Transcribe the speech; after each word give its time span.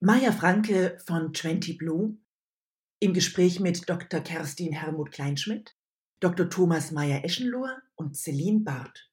Maja 0.00 0.30
Franke 0.30 0.96
von 1.04 1.34
20 1.34 1.76
Blue 1.76 2.16
im 3.00 3.14
Gespräch 3.14 3.58
mit 3.58 3.88
Dr. 3.88 4.20
Kerstin 4.20 4.72
Hermut 4.72 5.10
Kleinschmidt, 5.10 5.76
Dr. 6.20 6.48
Thomas 6.48 6.92
Meyer-Eschenlohr 6.92 7.82
und 7.96 8.16
Celine 8.16 8.60
Barth. 8.60 9.10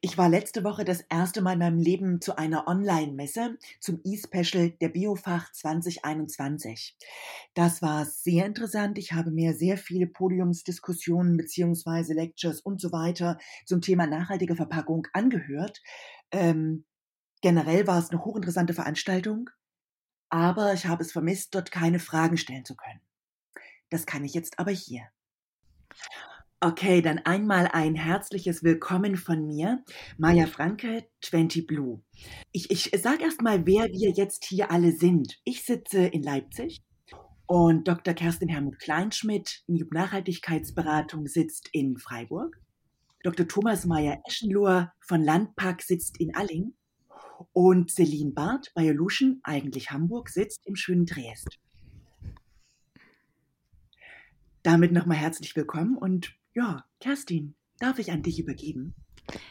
Ich 0.00 0.18
war 0.18 0.28
letzte 0.28 0.64
Woche 0.64 0.84
das 0.84 1.02
erste 1.02 1.40
Mal 1.40 1.52
in 1.52 1.58
meinem 1.60 1.78
Leben 1.78 2.20
zu 2.20 2.36
einer 2.36 2.66
Online-Messe 2.66 3.58
zum 3.78 4.00
E-Special 4.02 4.70
der 4.70 4.88
Biofach 4.88 5.52
2021. 5.52 6.96
Das 7.54 7.80
war 7.80 8.06
sehr 8.06 8.46
interessant. 8.46 8.98
Ich 8.98 9.12
habe 9.12 9.30
mir 9.30 9.54
sehr 9.54 9.78
viele 9.78 10.08
Podiumsdiskussionen 10.08 11.36
beziehungsweise 11.36 12.14
Lectures 12.14 12.60
und 12.60 12.80
so 12.80 12.90
weiter 12.90 13.38
zum 13.66 13.80
Thema 13.82 14.08
nachhaltige 14.08 14.56
Verpackung 14.56 15.06
angehört. 15.12 15.80
Ähm, 16.32 16.84
Generell 17.40 17.86
war 17.86 17.98
es 17.98 18.10
eine 18.10 18.24
hochinteressante 18.24 18.74
Veranstaltung, 18.74 19.50
aber 20.28 20.72
ich 20.72 20.86
habe 20.86 21.02
es 21.02 21.12
vermisst, 21.12 21.54
dort 21.54 21.70
keine 21.70 22.00
Fragen 22.00 22.36
stellen 22.36 22.64
zu 22.64 22.74
können. 22.74 23.00
Das 23.90 24.06
kann 24.06 24.24
ich 24.24 24.34
jetzt 24.34 24.58
aber 24.58 24.72
hier. 24.72 25.02
Okay, 26.60 27.00
dann 27.00 27.20
einmal 27.20 27.68
ein 27.68 27.94
herzliches 27.94 28.64
Willkommen 28.64 29.16
von 29.16 29.46
mir, 29.46 29.84
Maja 30.16 30.48
Franke, 30.48 31.08
20 31.22 31.68
Blue. 31.68 32.02
Ich, 32.50 32.72
ich 32.72 32.90
sage 33.00 33.22
erst 33.22 33.42
mal, 33.42 33.64
wer 33.64 33.86
wir 33.86 34.10
jetzt 34.10 34.44
hier 34.44 34.72
alle 34.72 34.90
sind. 34.90 35.38
Ich 35.44 35.64
sitze 35.64 36.04
in 36.04 36.24
Leipzig 36.24 36.82
und 37.46 37.86
Dr. 37.86 38.12
Kerstin 38.14 38.48
Hermut 38.48 38.80
Kleinschmidt, 38.80 39.62
Nachhaltigkeitsberatung, 39.68 41.28
sitzt 41.28 41.68
in 41.72 41.96
Freiburg. 41.96 42.60
Dr. 43.22 43.46
Thomas 43.46 43.86
Meyer-Eschenlohr 43.86 44.92
von 44.98 45.22
Landpark 45.22 45.82
sitzt 45.82 46.18
in 46.20 46.34
Alling 46.34 46.74
und 47.52 47.90
Celine 47.90 48.32
Barth, 48.32 48.72
Biolution, 48.74 49.40
eigentlich 49.42 49.90
Hamburg, 49.90 50.28
sitzt 50.28 50.66
im 50.66 50.76
schönen 50.76 51.06
Triest. 51.06 51.58
Damit 54.62 54.92
nochmal 54.92 55.16
herzlich 55.16 55.54
willkommen 55.56 55.96
und 55.96 56.34
ja, 56.54 56.84
Kerstin, 57.00 57.54
darf 57.78 57.98
ich 57.98 58.10
an 58.10 58.22
dich 58.22 58.40
übergeben? 58.40 58.94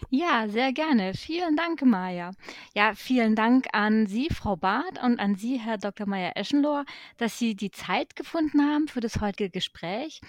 Ja, 0.09 0.47
sehr 0.47 0.73
gerne. 0.73 1.13
Vielen 1.13 1.55
Dank, 1.55 1.83
Maja. 1.83 2.31
Ja, 2.73 2.93
vielen 2.95 3.35
Dank 3.35 3.67
an 3.73 4.07
Sie, 4.07 4.27
Frau 4.31 4.55
Barth, 4.55 5.01
und 5.03 5.19
an 5.19 5.35
Sie, 5.35 5.59
Herr 5.59 5.77
Dr. 5.77 6.07
Meyer-Eschenlohr, 6.07 6.85
dass 7.17 7.37
Sie 7.37 7.55
die 7.55 7.71
Zeit 7.71 8.15
gefunden 8.15 8.61
haben 8.61 8.87
für 8.87 9.01
das 9.01 9.21
heutige 9.21 9.49
Gespräch. 9.49 10.21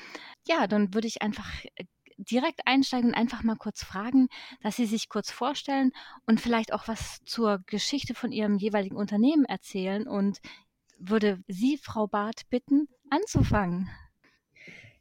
Ja, 0.46 0.66
dann 0.66 0.92
würde 0.94 1.06
ich 1.08 1.22
einfach 1.22 1.48
direkt 2.18 2.66
einsteigen 2.66 3.10
und 3.10 3.16
einfach 3.16 3.42
mal 3.42 3.56
kurz 3.56 3.82
fragen, 3.82 4.28
dass 4.62 4.76
Sie 4.76 4.86
sich 4.86 5.08
kurz 5.08 5.30
vorstellen 5.30 5.92
und 6.26 6.40
vielleicht 6.40 6.72
auch 6.72 6.88
was 6.88 7.20
zur 7.24 7.62
Geschichte 7.66 8.14
von 8.14 8.32
Ihrem 8.32 8.58
jeweiligen 8.58 8.96
Unternehmen 8.96 9.44
erzählen 9.44 10.06
und 10.06 10.40
würde 10.98 11.42
Sie, 11.46 11.78
Frau 11.78 12.06
Barth, 12.06 12.50
bitten, 12.50 12.88
anzufangen. 13.08 13.88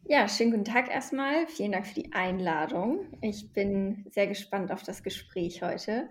Ja, 0.10 0.30
schönen 0.30 0.52
guten 0.52 0.66
Tag 0.66 0.90
erstmal. 0.90 1.48
Vielen 1.48 1.74
Dank 1.74 1.86
für 1.86 1.96
die 1.96 2.14
Einladung. 2.14 3.08
Ich 3.22 3.52
bin 3.52 4.06
sehr 4.10 4.28
gespannt 4.28 4.72
auf 4.72 4.84
das 4.84 5.04
Gespräch 5.04 5.62
heute. 5.62 6.10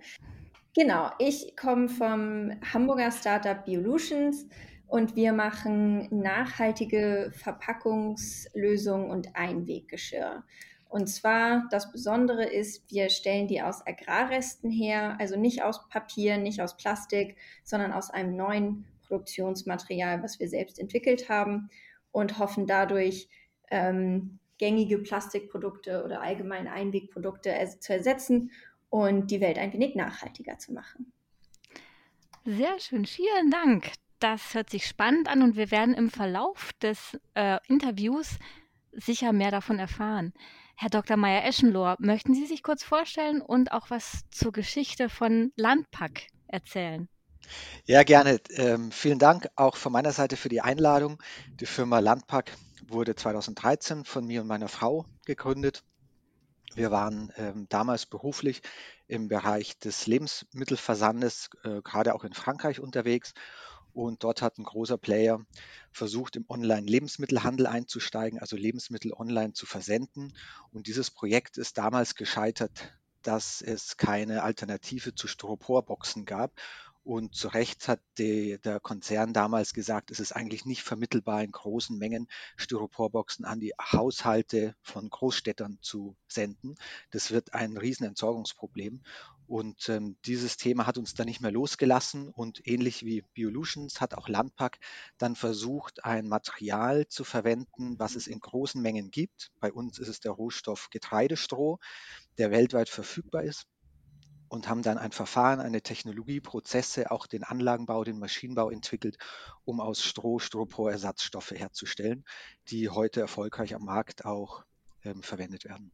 Genau, 0.75 1.11
ich 1.19 1.57
komme 1.57 1.89
vom 1.89 2.53
Hamburger 2.75 3.11
Startup 3.11 3.65
Biolutions 3.65 4.47
und 4.87 5.17
wir 5.17 5.33
machen 5.33 6.09
nachhaltige 6.11 7.33
Verpackungslösungen 7.34 9.11
und 9.11 9.34
Einweggeschirr. 9.34 10.45
Und 10.89 11.09
zwar, 11.09 11.67
das 11.70 11.91
Besondere 11.91 12.45
ist, 12.45 12.91
wir 12.91 13.11
stellen 13.11 13.48
die 13.48 13.61
aus 13.61 13.87
Agrarresten 13.87 14.70
her, 14.70 15.17
also 15.19 15.37
nicht 15.37 15.62
aus 15.62 15.89
Papier, 15.89 16.39
nicht 16.39 16.61
aus 16.61 16.77
Plastik, 16.77 17.37
sondern 17.65 17.93
aus 17.93 18.11
einem 18.11 18.37
neuen 18.37 18.87
Produktionsmaterial, 19.06 20.23
was 20.23 20.41
wir 20.41 20.48
selbst 20.48 20.78
entwickelt 20.78 21.28
haben 21.28 21.70
und 22.12 22.39
hoffen 22.39 22.67
dadurch, 22.67 23.28
ähm, 23.71 24.38
gängige 24.59 24.99
Plastikprodukte 24.99 26.03
oder 26.05 26.22
allgemein 26.22 26.66
Einwegprodukte 26.66 27.55
zu 27.81 27.93
ersetzen 27.93 28.50
und 28.89 29.31
die 29.31 29.41
Welt 29.41 29.59
ein 29.59 29.72
wenig 29.72 29.94
nachhaltiger 29.94 30.59
zu 30.59 30.72
machen. 30.72 31.12
Sehr 32.44 32.78
schön, 32.78 33.05
vielen 33.05 33.50
Dank. 33.50 33.91
Das 34.19 34.55
hört 34.55 34.71
sich 34.71 34.87
spannend 34.87 35.28
an 35.28 35.43
und 35.43 35.56
wir 35.56 35.71
werden 35.71 35.94
im 35.94 36.10
Verlauf 36.10 36.72
des 36.81 37.19
äh, 37.34 37.59
Interviews 37.69 38.39
sicher 38.93 39.33
mehr 39.33 39.50
davon 39.50 39.78
erfahren. 39.78 40.33
Herr 40.78 40.91
Dr. 40.91 41.16
Meyer-Eschenlohr, 41.16 41.97
möchten 42.00 42.34
Sie 42.34 42.44
sich 42.44 42.62
kurz 42.62 42.84
vorstellen 42.84 43.41
und 43.41 43.72
auch 43.72 43.88
was 43.88 44.25
zur 44.31 44.53
Geschichte 44.53 45.09
von 45.09 45.50
Landpack 45.56 46.26
erzählen? 46.48 47.09
Ja, 47.87 48.03
gerne. 48.03 48.41
Ähm, 48.50 48.92
vielen 48.92 49.19
Dank 49.19 49.48
auch 49.56 49.76
von 49.76 49.91
meiner 49.91 50.12
Seite 50.12 50.36
für 50.36 50.50
die 50.50 50.60
Einladung. 50.60 51.22
Die 51.60 51.66
Firma 51.66 52.00
Landpack 52.00 52.53
wurde 52.88 53.15
2013 53.15 54.04
von 54.04 54.26
mir 54.26 54.42
und 54.42 54.48
meiner 54.48 54.69
Frau 54.69 55.06
gegründet. 55.25 55.82
Wir 56.75 56.91
waren 56.91 57.32
ähm, 57.38 57.66
damals 57.70 58.04
beruflich 58.04 58.60
im 59.09 59.28
Bereich 59.28 59.78
des 59.78 60.06
Lebensmittelversandes, 60.06 61.48
äh, 61.65 61.81
gerade 61.81 62.15
auch 62.15 62.25
in 62.25 62.34
Frankreich 62.34 62.81
unterwegs 62.81 63.32
und 63.97 64.25
dort 64.25 64.43
hat 64.43 64.59
ein 64.59 64.65
großer 64.65 64.99
Player 64.99 65.41
versucht, 65.91 66.37
im 66.37 66.45
Online-Lebensmittelhandel 66.51 67.67
einzusteigen, 67.67 68.39
also 68.39 68.55
Lebensmittel 68.55 69.15
online 69.15 69.55
zu 69.55 69.65
versenden. 69.65 70.34
Und 70.71 70.87
dieses 70.87 71.11
Projekt 71.11 71.57
ist 71.57 71.79
damals 71.79 72.15
gescheitert, 72.15 72.93
dass 73.23 73.62
es 73.62 73.97
keine 73.97 74.43
Alternative 74.43 75.15
zu 75.15 75.27
Styroporboxen 75.27 76.27
gab. 76.27 76.53
Und 77.05 77.34
zu 77.37 77.49
Recht 77.49 77.89
hat 77.89 78.01
die, 78.19 78.59
der 78.65 78.81
Konzern 78.81 79.33
damals 79.33 79.73
gesagt, 79.73 80.11
es 80.11 80.21
ist 80.21 80.33
eigentlich 80.33 80.67
nicht 80.67 80.83
vermittelbar, 80.83 81.43
in 81.43 81.53
großen 81.53 81.97
Mengen 81.97 82.28
Styroporboxen 82.57 83.47
an 83.47 83.61
die 83.61 83.73
Haushalte 83.81 84.75
von 84.83 85.09
Großstädtern 85.09 85.78
zu 85.81 86.17
senden. 86.28 86.75
Das 87.13 87.31
wird 87.31 87.55
ein 87.55 87.78
Riesenentsorgungsproblem. 87.78 89.03
Und 89.47 89.89
ähm, 89.89 90.17
dieses 90.25 90.57
Thema 90.57 90.87
hat 90.87 90.99
uns 90.99 91.15
dann 91.15 91.27
nicht 91.27 91.41
mehr 91.41 91.53
losgelassen. 91.53 92.29
Und 92.29 92.67
ähnlich 92.67 93.05
wie 93.05 93.23
Biolutions 93.34 94.01
hat 94.01 94.15
auch 94.15 94.29
Landpack 94.29 94.79
dann 95.19 95.37
versucht, 95.37 96.05
ein 96.05 96.29
Material 96.29 97.07
zu 97.09 97.25
verwenden, 97.25 97.99
was 97.99 98.17
es 98.17 98.27
in 98.27 98.41
großen 98.41 98.81
Mengen 98.81 99.11
gibt. 99.11 99.53
Bei 99.61 99.73
uns 99.73 99.99
ist 99.99 100.09
es 100.09 100.21
der 100.21 100.33
Rohstoff 100.33 100.89
Getreidestroh, 100.91 101.79
der 102.39 102.51
weltweit 102.51 102.89
verfügbar 102.89 103.45
ist 103.45 103.67
und 104.49 104.69
haben 104.69 104.83
dann 104.83 104.99
ein 104.99 105.12
Verfahren, 105.12 105.61
eine 105.61 105.83
Technologie, 105.83 106.41
Prozesse, 106.41 107.11
auch 107.11 107.27
den 107.27 107.45
Anlagenbau, 107.45 108.05
den 108.05 108.19
Maschinenbau 108.19 108.71
entwickelt, 108.71 109.19
um 109.65 109.81
aus 109.81 110.03
Stroh 110.03 110.39
Styropor-Ersatzstoffe 110.39 111.53
herzustellen, 111.53 112.25
die 112.69 112.89
heute 112.89 113.21
erfolgreich 113.21 113.75
am 113.75 113.84
Markt 113.84 114.25
auch 114.25 114.65
ähm, 115.05 115.23
verwendet 115.23 115.65
werden. 115.65 115.91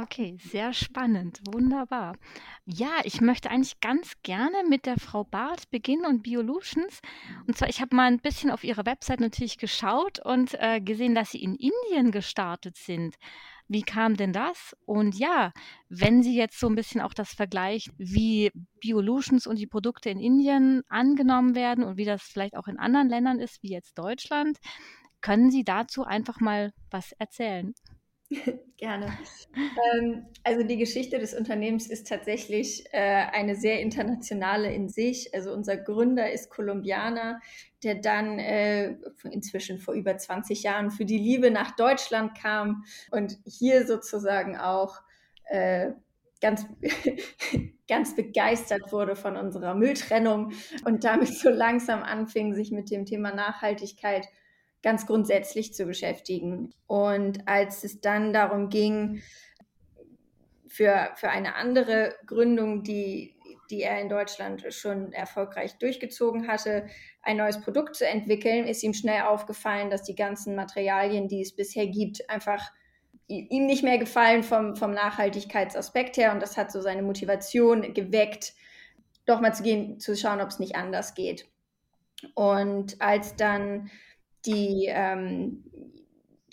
Okay, 0.00 0.38
sehr 0.40 0.72
spannend, 0.72 1.40
wunderbar. 1.52 2.16
Ja, 2.64 3.00
ich 3.04 3.20
möchte 3.20 3.50
eigentlich 3.50 3.78
ganz 3.80 4.14
gerne 4.22 4.56
mit 4.66 4.86
der 4.86 4.98
Frau 4.98 5.22
Barth 5.22 5.70
beginnen 5.70 6.06
und 6.06 6.22
Biolutions. 6.22 7.00
Und 7.46 7.58
zwar, 7.58 7.68
ich 7.68 7.82
habe 7.82 7.94
mal 7.94 8.06
ein 8.06 8.18
bisschen 8.18 8.50
auf 8.50 8.64
ihre 8.64 8.86
Website 8.86 9.20
natürlich 9.20 9.58
geschaut 9.58 10.18
und 10.24 10.54
äh, 10.54 10.80
gesehen, 10.80 11.14
dass 11.14 11.32
sie 11.32 11.42
in 11.42 11.56
Indien 11.56 12.10
gestartet 12.10 12.78
sind. 12.78 13.16
Wie 13.68 13.82
kam 13.82 14.16
denn 14.16 14.32
das? 14.32 14.74
Und 14.86 15.14
ja, 15.18 15.52
wenn 15.90 16.22
Sie 16.22 16.36
jetzt 16.36 16.58
so 16.58 16.68
ein 16.68 16.74
bisschen 16.74 17.00
auch 17.00 17.14
das 17.14 17.32
vergleichen, 17.34 17.92
wie 17.98 18.50
Biolutions 18.80 19.46
und 19.46 19.58
die 19.58 19.66
Produkte 19.66 20.08
in 20.10 20.20
Indien 20.20 20.82
angenommen 20.88 21.54
werden 21.54 21.84
und 21.84 21.96
wie 21.98 22.04
das 22.04 22.22
vielleicht 22.22 22.56
auch 22.56 22.66
in 22.66 22.78
anderen 22.78 23.08
Ländern 23.08 23.40
ist, 23.40 23.62
wie 23.62 23.70
jetzt 23.72 23.98
Deutschland, 23.98 24.58
können 25.20 25.50
Sie 25.50 25.64
dazu 25.64 26.04
einfach 26.04 26.40
mal 26.40 26.72
was 26.90 27.12
erzählen? 27.12 27.74
Gerne. 28.76 29.16
ähm, 29.94 30.26
also 30.42 30.64
die 30.64 30.76
Geschichte 30.76 31.18
des 31.18 31.34
Unternehmens 31.34 31.86
ist 31.86 32.08
tatsächlich 32.08 32.84
äh, 32.92 32.98
eine 32.98 33.54
sehr 33.54 33.80
internationale 33.80 34.72
in 34.72 34.88
sich. 34.88 35.34
Also 35.34 35.52
unser 35.52 35.76
Gründer 35.76 36.32
ist 36.32 36.50
Kolumbianer, 36.50 37.40
der 37.82 37.96
dann 37.96 38.38
äh, 38.38 38.96
inzwischen 39.30 39.78
vor 39.78 39.94
über 39.94 40.16
20 40.16 40.62
Jahren 40.62 40.90
für 40.90 41.04
die 41.04 41.18
Liebe 41.18 41.50
nach 41.50 41.76
Deutschland 41.76 42.36
kam 42.36 42.84
und 43.10 43.38
hier 43.44 43.86
sozusagen 43.86 44.56
auch 44.56 45.00
äh, 45.44 45.92
ganz, 46.40 46.66
ganz 47.88 48.16
begeistert 48.16 48.92
wurde 48.92 49.16
von 49.16 49.36
unserer 49.36 49.74
Mülltrennung 49.74 50.52
und 50.84 51.04
damit 51.04 51.28
so 51.28 51.50
langsam 51.50 52.02
anfing, 52.02 52.54
sich 52.54 52.72
mit 52.72 52.90
dem 52.90 53.06
Thema 53.06 53.34
Nachhaltigkeit 53.34 54.26
ganz 54.82 55.06
grundsätzlich 55.06 55.74
zu 55.74 55.86
beschäftigen. 55.86 56.74
Und 56.86 57.46
als 57.46 57.84
es 57.84 58.00
dann 58.00 58.32
darum 58.32 58.68
ging, 58.68 59.22
für, 60.68 61.10
für 61.16 61.28
eine 61.28 61.54
andere 61.54 62.14
Gründung, 62.26 62.82
die, 62.82 63.36
die 63.70 63.82
er 63.82 64.00
in 64.00 64.08
Deutschland 64.08 64.64
schon 64.72 65.12
erfolgreich 65.12 65.78
durchgezogen 65.78 66.48
hatte, 66.48 66.86
ein 67.22 67.36
neues 67.36 67.60
Produkt 67.60 67.94
zu 67.94 68.06
entwickeln, 68.06 68.66
ist 68.66 68.82
ihm 68.82 68.94
schnell 68.94 69.22
aufgefallen, 69.22 69.90
dass 69.90 70.02
die 70.02 70.14
ganzen 70.14 70.56
Materialien, 70.56 71.28
die 71.28 71.42
es 71.42 71.54
bisher 71.54 71.86
gibt, 71.86 72.28
einfach 72.30 72.72
ihm 73.26 73.66
nicht 73.66 73.82
mehr 73.82 73.98
gefallen 73.98 74.42
vom, 74.42 74.76
vom 74.76 74.92
Nachhaltigkeitsaspekt 74.92 76.16
her. 76.16 76.32
Und 76.32 76.40
das 76.40 76.56
hat 76.56 76.72
so 76.72 76.80
seine 76.80 77.02
Motivation 77.02 77.94
geweckt, 77.94 78.54
doch 79.26 79.40
mal 79.40 79.54
zu 79.54 79.62
gehen, 79.62 80.00
zu 80.00 80.16
schauen, 80.16 80.40
ob 80.40 80.48
es 80.48 80.58
nicht 80.58 80.74
anders 80.74 81.14
geht. 81.14 81.46
Und 82.34 83.00
als 83.00 83.36
dann 83.36 83.90
die, 84.46 84.86
ähm, 84.88 85.64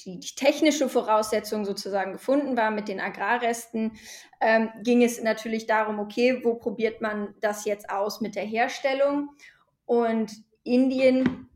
die, 0.05 0.19
die, 0.19 0.35
technische 0.35 0.89
Voraussetzung 0.89 1.65
sozusagen 1.65 2.13
gefunden 2.13 2.55
war 2.55 2.71
mit 2.71 2.87
den 2.87 2.99
Agrarresten, 2.99 3.93
ähm, 4.41 4.69
ging 4.83 5.03
es 5.03 5.21
natürlich 5.21 5.65
darum, 5.67 5.99
okay, 5.99 6.43
wo 6.43 6.55
probiert 6.55 7.01
man 7.01 7.33
das 7.41 7.65
jetzt 7.65 7.89
aus 7.89 8.21
mit 8.21 8.35
der 8.35 8.45
Herstellung? 8.45 9.29
Und 9.85 10.31
Indien 10.63 11.49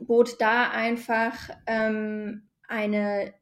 bot 0.00 0.40
da 0.40 0.70
einfach 0.70 1.50
ähm, 1.66 2.48
eine 2.68 3.34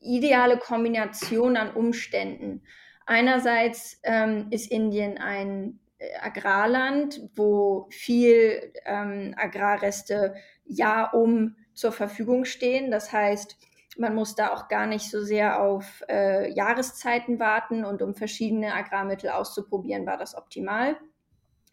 ideale 0.00 0.58
Kombination 0.58 1.56
an 1.56 1.74
Umständen. 1.74 2.62
Einerseits 3.06 4.00
ähm, 4.02 4.48
ist 4.50 4.70
Indien 4.70 5.18
ein 5.18 5.80
äh, 5.98 6.06
Agrarland, 6.20 7.20
wo 7.34 7.86
viel 7.90 8.72
ähm, 8.84 9.34
Agrarreste 9.36 10.34
Jahr 10.64 11.14
um 11.14 11.56
zur 11.80 11.92
Verfügung 11.92 12.44
stehen. 12.44 12.90
Das 12.90 13.12
heißt, 13.12 13.56
man 13.96 14.14
muss 14.14 14.34
da 14.34 14.52
auch 14.52 14.68
gar 14.68 14.86
nicht 14.86 15.10
so 15.10 15.22
sehr 15.22 15.60
auf 15.60 16.04
äh, 16.08 16.52
Jahreszeiten 16.52 17.40
warten 17.40 17.84
und 17.84 18.02
um 18.02 18.14
verschiedene 18.14 18.74
Agrarmittel 18.74 19.30
auszuprobieren, 19.30 20.06
war 20.06 20.16
das 20.16 20.36
optimal. 20.36 20.96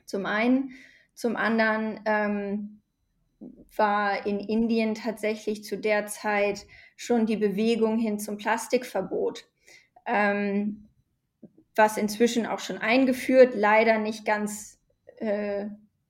Zum 0.05 0.25
einen. 0.25 0.71
Zum 1.13 1.35
anderen 1.35 1.99
ähm, 2.05 2.81
war 3.75 4.25
in 4.25 4.39
Indien 4.39 4.95
tatsächlich 4.95 5.63
zu 5.63 5.77
der 5.77 6.07
Zeit 6.07 6.65
schon 6.95 7.25
die 7.25 7.37
Bewegung 7.37 7.97
hin 7.97 8.19
zum 8.19 8.37
Plastikverbot, 8.37 9.45
ähm, 10.05 10.87
was 11.75 11.97
inzwischen 11.97 12.45
auch 12.45 12.59
schon 12.59 12.77
eingeführt, 12.77 13.53
leider 13.55 13.99
nicht 13.99 14.25
ganz 14.25 14.79
äh, 15.17 15.67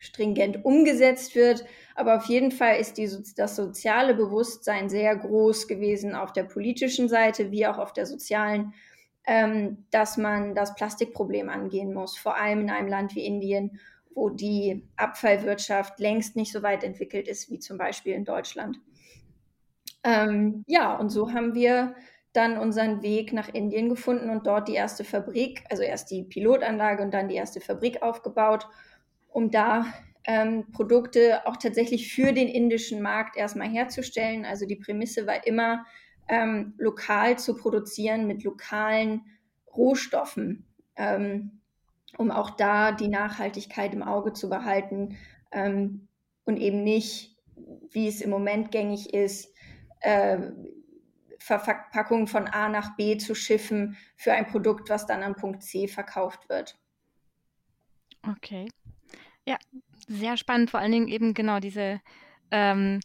stringent 0.08 0.64
umgesetzt 0.66 1.36
wird. 1.36 1.66
Aber 1.96 2.18
auf 2.18 2.26
jeden 2.26 2.52
Fall 2.52 2.78
ist 2.78 2.98
die, 2.98 3.10
das 3.36 3.56
soziale 3.56 4.14
Bewusstsein 4.14 4.90
sehr 4.90 5.16
groß 5.16 5.68
gewesen 5.68 6.16
auf 6.16 6.34
der 6.34 6.44
politischen 6.44 7.10
Seite 7.10 7.52
wie 7.52 7.68
auch 7.68 7.78
auf 7.78 7.94
der 7.94 8.06
sozialen, 8.06 8.74
ähm, 9.26 9.86
dass 9.92 10.18
man 10.18 10.56
das 10.56 10.76
Plastikproblem 10.76 11.50
angehen 11.50 11.94
muss, 11.94 12.18
vor 12.18 12.38
allem 12.38 12.62
in 12.62 12.70
einem 12.70 12.88
Land 12.88 13.16
wie 13.16 13.26
Indien, 13.26 13.80
wo 14.14 14.30
die 14.30 14.88
Abfallwirtschaft 14.96 16.00
längst 16.00 16.36
nicht 16.36 16.52
so 16.52 16.64
weit 16.64 16.84
entwickelt 16.84 17.28
ist 17.28 17.52
wie 17.52 17.60
zum 17.60 17.78
Beispiel 17.78 18.14
in 18.14 18.26
Deutschland. 18.26 18.80
Ähm, 20.04 20.64
ja, 20.68 20.96
und 20.96 21.10
so 21.10 21.34
haben 21.34 21.54
wir 21.54 21.96
dann 22.32 22.58
unseren 22.58 23.02
Weg 23.02 23.34
nach 23.34 23.50
Indien 23.50 23.90
gefunden 23.90 24.30
und 24.30 24.48
dort 24.48 24.68
die 24.68 24.76
erste 24.76 25.04
Fabrik, 25.04 25.64
also 25.70 25.84
erst 25.84 26.12
die 26.12 26.24
Pilotanlage 26.24 27.04
und 27.04 27.14
dann 27.14 27.28
die 27.28 27.36
erste 27.36 27.60
Fabrik 27.60 28.02
aufgebaut 28.02 28.68
um 29.38 29.52
da 29.52 29.86
ähm, 30.26 30.72
Produkte 30.72 31.46
auch 31.46 31.58
tatsächlich 31.58 32.12
für 32.12 32.34
den 32.34 32.48
indischen 32.48 33.04
Markt 33.04 33.38
erstmal 33.38 33.70
herzustellen. 33.70 34.46
Also 34.46 34.66
die 34.66 34.78
Prämisse 34.78 35.28
war 35.28 35.46
immer, 35.46 35.86
ähm, 36.28 36.74
lokal 36.80 37.38
zu 37.38 37.56
produzieren 37.56 38.26
mit 38.26 38.44
lokalen 38.44 39.22
Rohstoffen, 39.76 40.66
ähm, 40.96 41.62
um 42.18 42.32
auch 42.32 42.50
da 42.50 42.92
die 42.92 43.10
Nachhaltigkeit 43.10 43.94
im 43.94 44.02
Auge 44.02 44.34
zu 44.34 44.50
behalten 44.50 45.20
ähm, 45.52 46.08
und 46.46 46.58
eben 46.58 46.84
nicht, 46.84 47.38
wie 47.92 48.08
es 48.08 48.22
im 48.22 48.32
Moment 48.32 48.72
gängig 48.72 49.14
ist, 49.14 49.54
äh, 50.00 50.50
Verpackungen 51.38 52.26
von 52.26 52.48
A 52.48 52.70
nach 52.70 52.96
B 52.96 53.20
zu 53.20 53.36
schiffen 53.36 53.98
für 54.16 54.34
ein 54.34 54.48
Produkt, 54.48 54.90
was 54.90 55.06
dann 55.06 55.22
am 55.22 55.36
Punkt 55.36 55.62
C 55.62 55.88
verkauft 55.88 56.50
wird. 56.50 56.76
Okay. 58.28 58.68
Ja, 59.48 59.58
sehr 60.10 60.36
spannend, 60.36 60.70
vor 60.72 60.82
allen 60.82 60.92
Dingen 60.92 61.08
eben 61.08 61.34
genau 61.34 61.62
diese 61.62 62.02
ähm, 62.52 63.00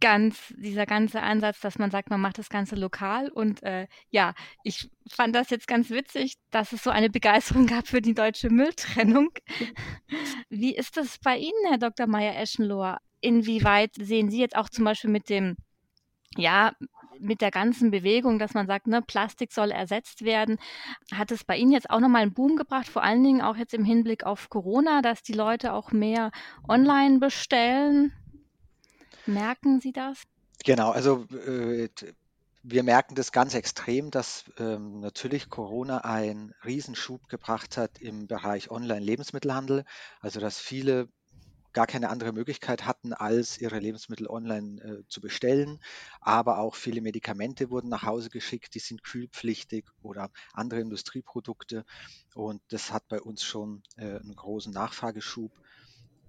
ganz, 0.00 0.52
dieser 0.58 0.84
ganze 0.84 1.22
Ansatz, 1.22 1.60
dass 1.60 1.78
man 1.78 1.90
sagt, 1.90 2.10
man 2.10 2.20
macht 2.20 2.36
das 2.36 2.50
Ganze 2.50 2.76
lokal. 2.76 3.30
Und 3.30 3.62
äh, 3.62 3.86
ja, 4.10 4.34
ich 4.64 4.90
fand 5.10 5.34
das 5.34 5.48
jetzt 5.48 5.66
ganz 5.66 5.88
witzig, 5.88 6.34
dass 6.50 6.72
es 6.72 6.82
so 6.82 6.90
eine 6.90 7.08
Begeisterung 7.08 7.66
gab 7.66 7.88
für 7.88 8.02
die 8.02 8.12
deutsche 8.12 8.50
Mülltrennung. 8.50 9.30
Wie 10.50 10.76
ist 10.76 10.98
das 10.98 11.18
bei 11.18 11.38
Ihnen, 11.38 11.66
Herr 11.68 11.78
Dr. 11.78 12.06
Meyer-Eschenlohr? 12.06 12.98
Inwieweit 13.22 13.94
sehen 13.94 14.30
Sie 14.30 14.40
jetzt 14.40 14.56
auch 14.56 14.68
zum 14.68 14.84
Beispiel 14.84 15.10
mit 15.10 15.30
dem 15.30 15.56
ja, 16.36 16.72
mit 17.20 17.40
der 17.40 17.50
ganzen 17.50 17.90
Bewegung, 17.90 18.38
dass 18.38 18.54
man 18.54 18.66
sagt, 18.66 18.86
ne, 18.86 19.02
Plastik 19.02 19.52
soll 19.52 19.70
ersetzt 19.70 20.24
werden, 20.24 20.58
hat 21.12 21.30
es 21.30 21.44
bei 21.44 21.56
Ihnen 21.56 21.72
jetzt 21.72 21.90
auch 21.90 22.00
nochmal 22.00 22.22
einen 22.22 22.34
Boom 22.34 22.56
gebracht, 22.56 22.88
vor 22.88 23.02
allen 23.02 23.22
Dingen 23.22 23.42
auch 23.42 23.56
jetzt 23.56 23.74
im 23.74 23.84
Hinblick 23.84 24.24
auf 24.24 24.50
Corona, 24.50 25.02
dass 25.02 25.22
die 25.22 25.32
Leute 25.32 25.72
auch 25.72 25.92
mehr 25.92 26.30
online 26.68 27.18
bestellen? 27.18 28.12
Merken 29.26 29.80
Sie 29.80 29.92
das? 29.92 30.22
Genau, 30.64 30.90
also 30.90 31.26
äh, 31.46 31.88
wir 32.62 32.82
merken 32.82 33.14
das 33.14 33.32
ganz 33.32 33.54
extrem, 33.54 34.10
dass 34.10 34.44
ähm, 34.58 35.00
natürlich 35.00 35.48
Corona 35.48 35.98
einen 35.98 36.54
Riesenschub 36.64 37.28
gebracht 37.28 37.76
hat 37.76 37.98
im 37.98 38.26
Bereich 38.26 38.70
Online-Lebensmittelhandel. 38.70 39.84
Also 40.20 40.40
dass 40.40 40.58
viele 40.58 41.08
gar 41.78 41.86
keine 41.86 42.10
andere 42.10 42.32
Möglichkeit 42.32 42.86
hatten, 42.86 43.12
als 43.12 43.56
ihre 43.56 43.78
Lebensmittel 43.78 44.26
online 44.26 44.82
äh, 44.82 45.06
zu 45.06 45.20
bestellen. 45.20 45.78
Aber 46.20 46.58
auch 46.58 46.74
viele 46.74 47.00
Medikamente 47.00 47.70
wurden 47.70 47.88
nach 47.88 48.02
Hause 48.02 48.30
geschickt, 48.30 48.74
die 48.74 48.80
sind 48.80 49.04
kühlpflichtig 49.04 49.84
oder 50.02 50.32
andere 50.52 50.80
Industrieprodukte. 50.80 51.84
Und 52.34 52.60
das 52.70 52.92
hat 52.92 53.06
bei 53.06 53.20
uns 53.20 53.44
schon 53.44 53.84
äh, 53.96 54.16
einen 54.16 54.34
großen 54.34 54.72
Nachfrageschub 54.72 55.52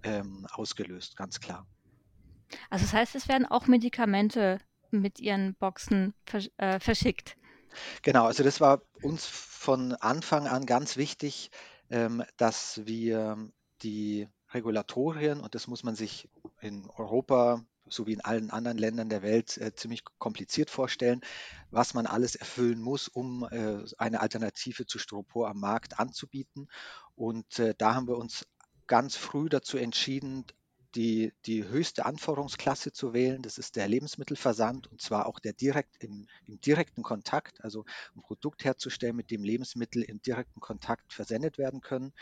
ähm, 0.04 0.46
ausgelöst, 0.52 1.16
ganz 1.16 1.40
klar. 1.40 1.66
Also 2.68 2.84
das 2.84 2.92
heißt, 2.92 3.16
es 3.16 3.26
werden 3.26 3.44
auch 3.44 3.66
Medikamente 3.66 4.60
mit 4.92 5.18
ihren 5.18 5.56
Boxen 5.56 6.14
vers 6.26 6.48
äh, 6.58 6.78
verschickt. 6.78 7.36
Genau, 8.02 8.26
also 8.26 8.44
das 8.44 8.60
war 8.60 8.82
uns 9.02 9.26
von 9.26 9.94
Anfang 9.94 10.46
an 10.46 10.64
ganz 10.64 10.96
wichtig, 10.96 11.50
ähm, 11.90 12.22
dass 12.36 12.82
wir 12.86 13.50
die 13.82 14.28
Regulatorien 14.52 15.40
und 15.40 15.54
das 15.54 15.66
muss 15.66 15.82
man 15.82 15.94
sich 15.94 16.28
in 16.60 16.88
Europa 16.96 17.64
sowie 17.88 18.12
in 18.12 18.20
allen 18.20 18.50
anderen 18.50 18.78
Ländern 18.78 19.08
der 19.08 19.22
Welt 19.22 19.56
äh, 19.58 19.74
ziemlich 19.74 20.04
kompliziert 20.18 20.70
vorstellen, 20.70 21.20
was 21.70 21.94
man 21.94 22.06
alles 22.06 22.36
erfüllen 22.36 22.80
muss, 22.80 23.08
um 23.08 23.46
äh, 23.50 23.84
eine 23.98 24.20
Alternative 24.20 24.86
zu 24.86 24.98
Styropor 24.98 25.48
am 25.48 25.58
Markt 25.58 25.98
anzubieten. 25.98 26.68
Und 27.16 27.58
äh, 27.58 27.74
da 27.76 27.94
haben 27.94 28.08
wir 28.08 28.16
uns 28.16 28.46
ganz 28.86 29.16
früh 29.16 29.48
dazu 29.48 29.76
entschieden, 29.76 30.44
die, 30.94 31.32
die 31.46 31.64
höchste 31.64 32.06
Anforderungsklasse 32.06 32.92
zu 32.92 33.12
wählen. 33.12 33.42
Das 33.42 33.58
ist 33.58 33.74
der 33.76 33.88
Lebensmittelversand 33.88 34.90
und 34.90 35.00
zwar 35.00 35.26
auch 35.26 35.38
der 35.38 35.52
direkt 35.52 36.02
im, 36.02 36.26
im 36.46 36.60
direkten 36.60 37.02
Kontakt, 37.02 37.62
also 37.64 37.84
ein 38.16 38.22
Produkt 38.22 38.64
herzustellen, 38.64 39.16
mit 39.16 39.30
dem 39.30 39.44
Lebensmittel 39.44 40.02
im 40.02 40.20
direkten 40.22 40.60
Kontakt 40.60 41.12
versendet 41.12 41.58
werden 41.58 41.80
können. 41.80 42.12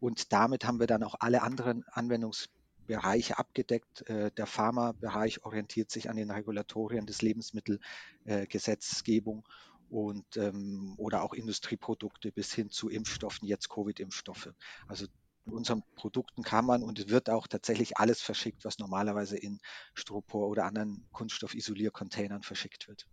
Und 0.00 0.32
damit 0.32 0.64
haben 0.64 0.80
wir 0.80 0.86
dann 0.86 1.02
auch 1.02 1.16
alle 1.20 1.42
anderen 1.42 1.84
Anwendungsbereiche 1.88 3.38
abgedeckt. 3.38 4.08
Äh, 4.08 4.30
der 4.32 4.46
Pharmabereich 4.46 5.44
orientiert 5.44 5.90
sich 5.90 6.08
an 6.10 6.16
den 6.16 6.30
Regulatorien 6.30 7.06
des 7.06 7.22
Lebensmittelgesetzgebung 7.22 9.46
und 9.90 10.36
ähm, 10.36 10.94
oder 10.96 11.22
auch 11.22 11.34
Industrieprodukte 11.34 12.32
bis 12.32 12.52
hin 12.52 12.70
zu 12.70 12.88
Impfstoffen, 12.88 13.46
jetzt 13.46 13.68
Covid-Impfstoffe. 13.68 14.52
Also 14.88 15.06
in 15.46 15.52
unseren 15.52 15.82
Produkten 15.94 16.42
kann 16.42 16.64
man 16.64 16.82
und 16.82 17.08
wird 17.08 17.30
auch 17.30 17.46
tatsächlich 17.46 17.98
alles 17.98 18.20
verschickt, 18.20 18.64
was 18.64 18.78
normalerweise 18.78 19.36
in 19.36 19.58
Stropor 19.94 20.48
oder 20.48 20.64
anderen 20.64 21.06
Kunststoffisoliercontainern 21.12 22.42
verschickt 22.42 22.88
wird. 22.88 23.06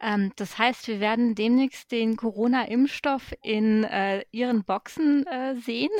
Ähm, 0.00 0.32
das 0.36 0.58
heißt, 0.58 0.88
wir 0.88 1.00
werden 1.00 1.34
demnächst 1.34 1.90
den 1.90 2.16
Corona-Impfstoff 2.16 3.32
in 3.42 3.84
äh, 3.84 4.24
Ihren 4.30 4.64
Boxen 4.64 5.26
äh, 5.26 5.56
sehen? 5.56 5.90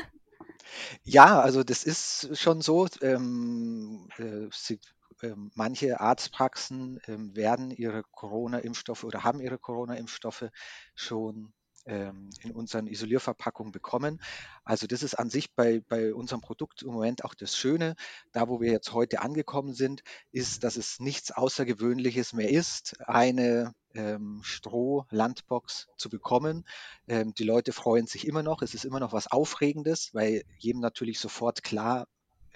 Ja, 1.05 1.41
also 1.41 1.63
das 1.63 1.85
ist 1.85 2.37
schon 2.37 2.61
so. 2.61 2.87
Ähm, 3.01 4.09
äh, 4.19 4.49
sie, 4.53 4.81
ähm, 5.23 5.51
manche 5.55 6.01
Arztpraxen 6.01 7.01
ähm, 7.07 7.35
werden 7.35 7.71
ihre 7.71 8.03
Corona-Impfstoffe 8.03 9.05
oder 9.05 9.25
haben 9.25 9.41
ihre 9.41 9.59
Corona-Impfstoffe 9.59 10.51
schon 10.95 11.55
ähm, 11.87 12.31
in 12.43 12.53
unseren 12.53 12.87
Isolierverpackungen 12.87 13.73
bekommen. 13.73 14.21
Also 14.65 14.87
das 14.87 15.03
ist 15.03 15.15
an 15.15 15.31
sich 15.31 15.55
bei, 15.55 15.83
bei 15.89 16.15
unserem 16.15 16.41
Produkt 16.41 16.83
im 16.83 16.93
Moment 16.93 17.25
auch 17.25 17.35
das 17.35 17.57
Schöne. 17.57 17.95
Da, 18.33 18.49
wo 18.49 18.61
wir 18.61 18.71
jetzt 18.71 18.93
heute 18.93 19.21
angekommen 19.21 19.73
sind, 19.73 20.03
ist, 20.33 20.65
dass 20.65 20.77
es 20.77 21.01
nichts 21.01 21.33
Außergewöhnliches 21.33 22.33
mehr 22.33 22.51
ist, 22.51 23.01
eine 23.07 23.73
ähm, 23.95 24.41
Stroh-Landbox 24.43 25.89
zu 25.97 26.11
bekommen. 26.11 26.67
Ähm, 27.09 27.35
die 27.35 27.45
Leute 27.45 27.73
freuen 27.73 28.07
sich 28.07 28.27
immer 28.27 28.43
noch. 28.43 28.63
Es 28.63 28.75
ist 28.75 28.85
immer 28.85 29.01
noch 29.01 29.13
was 29.13 29.31
Aufregendes, 29.31 30.13
weil 30.13 30.43
jedem 30.59 30.81
natürlich 30.81 31.19
sofort 31.19 31.63
klar 31.63 32.07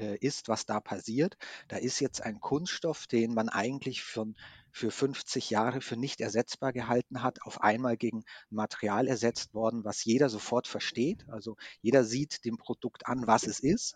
äh, 0.00 0.16
ist, 0.16 0.48
was 0.48 0.66
da 0.66 0.80
passiert. 0.80 1.36
Da 1.68 1.76
ist 1.76 2.00
jetzt 2.00 2.22
ein 2.22 2.40
Kunststoff, 2.40 3.06
den 3.06 3.34
man 3.34 3.48
eigentlich 3.48 4.02
von, 4.02 4.34
für 4.70 4.90
50 4.90 5.50
Jahre 5.50 5.80
für 5.80 5.96
nicht 5.96 6.20
ersetzbar 6.20 6.72
gehalten 6.72 7.22
hat, 7.22 7.42
auf 7.42 7.60
einmal 7.60 7.96
gegen 7.96 8.24
Material 8.50 9.06
ersetzt 9.06 9.54
worden, 9.54 9.84
was 9.84 10.04
jeder 10.04 10.28
sofort 10.28 10.66
versteht. 10.66 11.28
Also 11.28 11.56
jeder 11.82 12.04
sieht 12.04 12.44
dem 12.44 12.56
Produkt 12.56 13.06
an, 13.06 13.26
was 13.26 13.46
es 13.46 13.60
ist. 13.60 13.94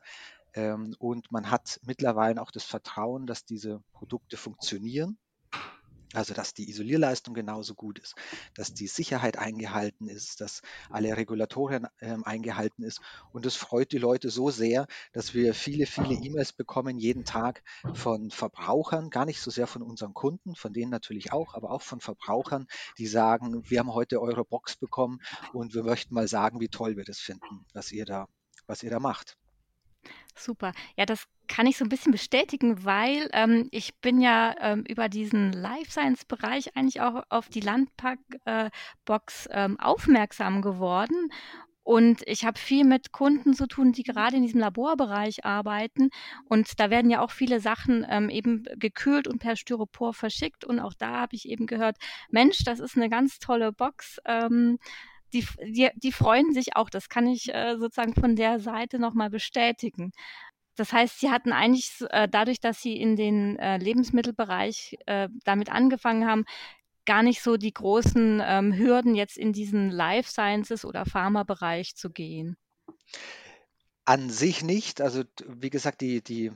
Ähm, 0.55 0.95
und 0.99 1.33
man 1.33 1.51
hat 1.51 1.81
mittlerweile 1.85 2.41
auch 2.41 2.51
das 2.51 2.65
Vertrauen, 2.65 3.27
dass 3.27 3.45
diese 3.45 3.83
Produkte 3.93 4.37
funktionieren. 4.37 5.19
Also, 6.15 6.33
dass 6.33 6.55
die 6.55 6.69
Isolierleistung 6.71 7.35
genauso 7.35 7.75
gut 7.75 7.99
ist, 7.99 8.15
dass 8.55 8.73
die 8.73 8.87
Sicherheit 8.87 9.39
eingehalten 9.39 10.09
ist, 10.09 10.41
dass 10.41 10.63
alle 10.89 11.17
Regulatorien 11.17 11.87
äh, 11.99 12.17
eingehalten 12.23 12.85
ist. 12.85 13.01
Und 13.33 13.47
das 13.47 13.57
freut 13.57 13.93
die 13.93 13.99
Leute 13.99 14.31
so 14.31 14.51
sehr, 14.51 14.87
dass 15.13 15.35
wir 15.35 15.55
viele, 15.55 15.87
viele 15.87 16.15
E-Mails 16.15 16.53
bekommen 16.53 16.99
jeden 16.99 17.25
Tag 17.25 17.63
von 17.95 18.31
Verbrauchern, 18.31 19.11
gar 19.11 19.25
nicht 19.25 19.41
so 19.41 19.51
sehr 19.51 19.67
von 19.67 19.83
unseren 19.83 20.15
Kunden, 20.15 20.55
von 20.55 20.73
denen 20.73 20.91
natürlich 20.91 21.33
auch, 21.33 21.55
aber 21.55 21.71
auch 21.71 21.83
von 21.83 22.01
Verbrauchern, 22.01 22.67
die 22.99 23.07
sagen, 23.07 23.69
wir 23.69 23.81
haben 23.81 23.93
heute 23.93 24.21
eure 24.21 24.45
Box 24.45 24.77
bekommen 24.77 25.21
und 25.53 25.75
wir 25.75 25.83
möchten 25.83 26.15
mal 26.15 26.29
sagen, 26.29 26.61
wie 26.61 26.69
toll 26.69 26.97
wir 26.97 27.05
das 27.05 27.19
finden, 27.19 27.67
was 27.73 27.91
ihr 27.93 28.05
da, 28.05 28.29
was 28.67 28.83
ihr 28.83 28.91
da 28.91 29.01
macht. 29.01 29.37
Super. 30.35 30.73
Ja, 30.97 31.07
das 31.07 31.27
kann 31.47 31.67
ich 31.67 31.77
so 31.77 31.85
ein 31.85 31.89
bisschen 31.89 32.13
bestätigen, 32.13 32.85
weil 32.85 33.29
ähm, 33.33 33.69
ich 33.71 33.95
bin 33.97 34.21
ja 34.21 34.55
ähm, 34.61 34.85
über 34.89 35.09
diesen 35.09 35.53
Life 35.53 35.91
Science 35.91 36.25
Bereich 36.25 36.77
eigentlich 36.77 37.01
auch 37.01 37.23
auf 37.29 37.49
die 37.49 37.61
Landpack-Box 37.61 39.47
äh, 39.47 39.65
ähm, 39.65 39.79
aufmerksam 39.79 40.63
geworden. 40.63 41.31
Und 41.85 42.23
ich 42.27 42.47
habe 42.47 42.59
viel 42.59 42.85
mit 42.85 43.13
Kunden 43.13 43.53
zu 43.53 43.67
tun, 43.67 43.93
die 43.93 44.05
gerade 44.05 44.37
in 44.37 44.43
diesem 44.43 44.61
Laborbereich 44.61 45.45
arbeiten. 45.45 46.09
Und 46.49 46.81
da 46.81 46.89
werden 46.89 47.11
ja 47.11 47.21
auch 47.21 47.31
viele 47.31 47.61
Sachen 47.61 48.07
ähm, 48.09 48.31
eben 48.31 48.65
gekühlt 48.77 49.29
und 49.29 49.39
per 49.39 49.55
Styropor 49.55 50.15
verschickt. 50.15 50.65
Und 50.65 50.81
auch 50.81 50.95
da 50.95 51.21
habe 51.21 51.37
ich 51.37 51.47
eben 51.47 51.67
gehört, 51.67 51.99
Mensch, 52.31 52.65
das 52.65 52.81
ist 52.81 52.97
eine 52.97 53.11
ganz 53.11 53.39
tolle 53.39 53.71
Box. 53.71 54.19
Ähm, 54.25 54.79
die, 55.35 55.47
die, 55.63 55.91
die 55.97 56.13
freuen 56.13 56.55
sich 56.55 56.77
auch. 56.77 56.89
Das 56.89 57.09
kann 57.09 57.27
ich 57.27 57.53
äh, 57.53 57.77
sozusagen 57.77 58.15
von 58.15 58.37
der 58.37 58.61
Seite 58.61 58.99
nochmal 58.99 59.31
bestätigen. 59.31 60.13
Das 60.77 60.93
heißt, 60.93 61.21
sie 61.21 61.31
hatten 61.31 61.53
eigentlich 61.53 61.93
äh, 62.11 62.29
dadurch, 62.29 62.61
dass 62.61 62.81
sie 62.81 62.97
in 62.97 63.17
den 63.17 63.59
äh, 63.59 63.77
Lebensmittelbereich 63.79 64.97
äh, 65.07 65.29
damit 65.45 65.71
angefangen 65.71 66.27
haben, 66.27 66.45
gar 67.07 67.23
nicht 67.23 67.43
so 67.43 67.57
die 67.57 67.73
großen 67.73 68.43
ähm, 68.45 68.73
Hürden, 68.73 69.15
jetzt 69.15 69.37
in 69.37 69.53
diesen 69.53 69.91
Life 69.91 70.31
Sciences 70.31 70.85
oder 70.85 71.05
Pharma-Bereich 71.05 71.97
zu 71.97 72.11
gehen. 72.11 72.57
An 74.05 74.31
sich 74.31 74.65
nicht. 74.65 75.01
Also 75.01 75.23
wie 75.47 75.71
gesagt, 75.71 76.01
die, 76.01 76.23
die 76.23 76.51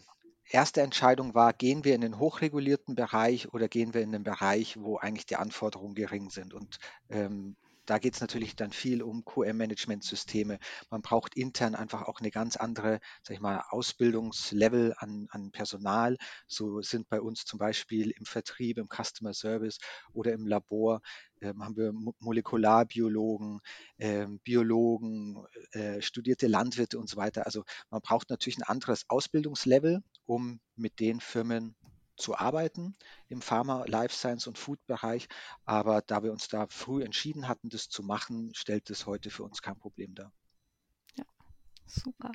erste 0.51 0.81
Entscheidung 0.81 1.35
war, 1.35 1.53
gehen 1.53 1.85
wir 1.85 1.95
in 1.95 2.01
den 2.01 2.19
hochregulierten 2.19 2.95
Bereich 2.95 3.53
oder 3.53 3.69
gehen 3.69 3.95
wir 3.95 4.01
in 4.01 4.13
den 4.13 4.23
Bereich, 4.23 4.79
wo 4.81 4.97
eigentlich 4.97 5.27
die 5.27 5.37
Anforderungen 5.37 5.95
gering 5.95 6.31
sind. 6.31 6.55
Und 6.55 6.79
ähm, 7.11 7.57
da 7.89 7.99
geht 7.99 8.15
es 8.15 8.21
natürlich 8.21 8.55
dann 8.55 8.71
viel 8.71 9.03
um 9.03 9.25
QM-Management-Systeme. 9.25 10.59
Man 10.91 11.01
braucht 11.01 11.35
intern 11.37 11.75
einfach 11.75 12.03
auch 12.03 12.21
eine 12.21 12.31
ganz 12.31 12.57
andere, 12.57 13.01
sag 13.23 13.35
ich 13.35 13.41
mal, 13.41 13.65
Ausbildungslevel 13.71 14.95
an, 14.99 15.27
an 15.31 15.51
Personal. 15.53 16.19
So 16.47 16.83
sind 16.83 17.09
bei 17.09 17.19
uns 17.19 17.47
zum 17.47 17.59
Beispiel 17.59 18.11
im 18.11 18.27
Vertrieb, 18.27 18.77
im 18.77 18.89
Customer 18.89 19.33
Service 19.33 19.79
oder 20.13 20.35
im 20.35 20.47
Labor 20.47 21.01
ähm, 21.41 21.65
haben 21.65 21.77
wir 21.77 21.93
Molekularbiologen, 22.19 23.61
ähm, 23.99 24.39
Biologen, 24.41 25.47
äh, 25.73 26.03
studierte 26.03 26.47
Landwirte 26.47 26.99
und 26.99 27.09
so 27.09 27.17
weiter. 27.17 27.47
Also 27.47 27.65
man 27.91 28.03
braucht 28.03 28.29
natürlich 28.29 28.59
ein 28.59 28.65
anderes 28.65 29.05
Ausbildungslevel, 29.09 30.03
um 30.27 30.61
mit 30.77 31.01
den 31.01 31.21
Firmen 31.21 31.75
zu 32.19 32.37
arbeiten 32.37 32.97
im 33.29 33.41
Pharma, 33.41 33.85
Life 33.87 34.15
Science 34.15 34.47
und 34.47 34.59
Food 34.59 34.85
Bereich. 34.87 35.29
Aber 35.65 36.03
da 36.03 36.23
wir 36.23 36.33
uns 36.33 36.49
da 36.49 36.67
früh 36.69 37.03
entschieden 37.03 37.49
hatten, 37.49 37.69
das 37.69 37.89
zu 37.89 38.03
machen, 38.03 38.53
stellt 38.55 38.91
es 38.91 39.07
heute 39.07 39.31
für 39.31 39.45
uns 39.45 39.63
kein 39.63 39.79
Problem 39.79 40.15
dar. 40.15 40.33
Ja, 41.17 41.25
super. 41.87 42.33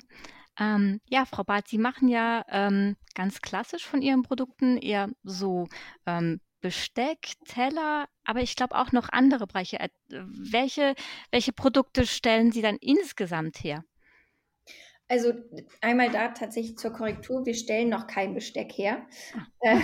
Ähm, 0.58 1.00
ja, 1.08 1.24
Frau 1.24 1.44
Barth, 1.44 1.68
Sie 1.68 1.78
machen 1.78 2.08
ja 2.08 2.44
ähm, 2.48 2.96
ganz 3.14 3.40
klassisch 3.40 3.84
von 3.84 4.02
Ihren 4.02 4.22
Produkten 4.22 4.76
eher 4.76 5.10
so 5.22 5.68
ähm, 6.06 6.40
Besteck, 6.60 7.32
Teller, 7.44 8.08
aber 8.24 8.40
ich 8.40 8.56
glaube 8.56 8.76
auch 8.76 8.90
noch 8.90 9.10
andere 9.10 9.46
Bereiche. 9.46 9.80
Äh, 9.80 9.90
welche, 10.08 10.94
welche 11.30 11.52
Produkte 11.52 12.06
stellen 12.06 12.52
Sie 12.52 12.62
dann 12.62 12.76
insgesamt 12.76 13.62
her? 13.62 13.84
Also 15.08 15.34
einmal 15.80 16.10
da 16.10 16.28
tatsächlich 16.28 16.78
zur 16.78 16.92
Korrektur, 16.92 17.44
wir 17.44 17.54
stellen 17.54 17.90
noch 17.90 18.06
kein 18.06 18.34
Besteck 18.34 18.72
her. 18.72 19.06
Ah. 19.34 19.46
Äh, 19.60 19.80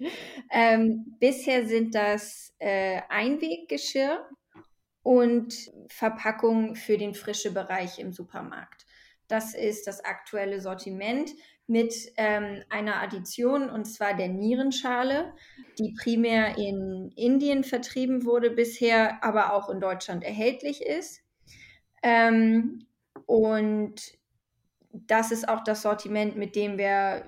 ähm, 0.50 1.16
bisher 1.20 1.66
sind 1.66 1.94
das 1.94 2.54
äh, 2.58 3.02
Einweggeschirr 3.08 4.26
und 5.02 5.54
Verpackungen 5.88 6.76
für 6.76 6.96
den 6.98 7.14
frische 7.14 7.52
Bereich 7.52 7.98
im 7.98 8.12
Supermarkt. 8.12 8.86
Das 9.28 9.54
ist 9.54 9.86
das 9.86 10.04
aktuelle 10.04 10.60
Sortiment 10.60 11.30
mit 11.66 11.94
ähm, 12.16 12.62
einer 12.70 13.02
Addition 13.02 13.68
und 13.68 13.84
zwar 13.86 14.14
der 14.14 14.28
Nierenschale, 14.28 15.34
die 15.78 15.94
primär 16.00 16.56
in 16.56 17.12
Indien 17.16 17.64
vertrieben 17.64 18.24
wurde 18.24 18.50
bisher, 18.50 19.22
aber 19.22 19.52
auch 19.52 19.68
in 19.68 19.80
Deutschland 19.80 20.22
erhältlich 20.22 20.80
ist. 20.80 21.22
Ähm, 22.02 22.85
und 23.26 23.94
das 24.92 25.30
ist 25.30 25.48
auch 25.48 25.62
das 25.62 25.82
Sortiment, 25.82 26.36
mit 26.36 26.56
dem 26.56 26.78
wir 26.78 27.24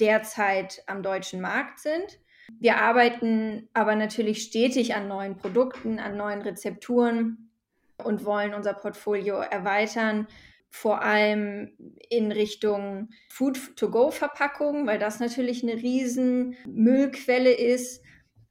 derzeit 0.00 0.82
am 0.86 1.02
deutschen 1.02 1.40
Markt 1.40 1.78
sind. 1.78 2.18
Wir 2.58 2.78
arbeiten 2.78 3.68
aber 3.72 3.96
natürlich 3.96 4.42
stetig 4.42 4.94
an 4.94 5.08
neuen 5.08 5.36
Produkten, 5.36 5.98
an 5.98 6.16
neuen 6.16 6.42
Rezepturen 6.42 7.50
und 8.02 8.24
wollen 8.24 8.54
unser 8.54 8.74
Portfolio 8.74 9.36
erweitern, 9.36 10.26
vor 10.68 11.02
allem 11.02 11.72
in 12.10 12.32
Richtung 12.32 13.08
Food-to-Go-Verpackungen, 13.30 14.86
weil 14.86 14.98
das 14.98 15.20
natürlich 15.20 15.62
eine 15.62 15.74
riesen 15.74 16.56
Müllquelle 16.66 17.52
ist, 17.52 18.02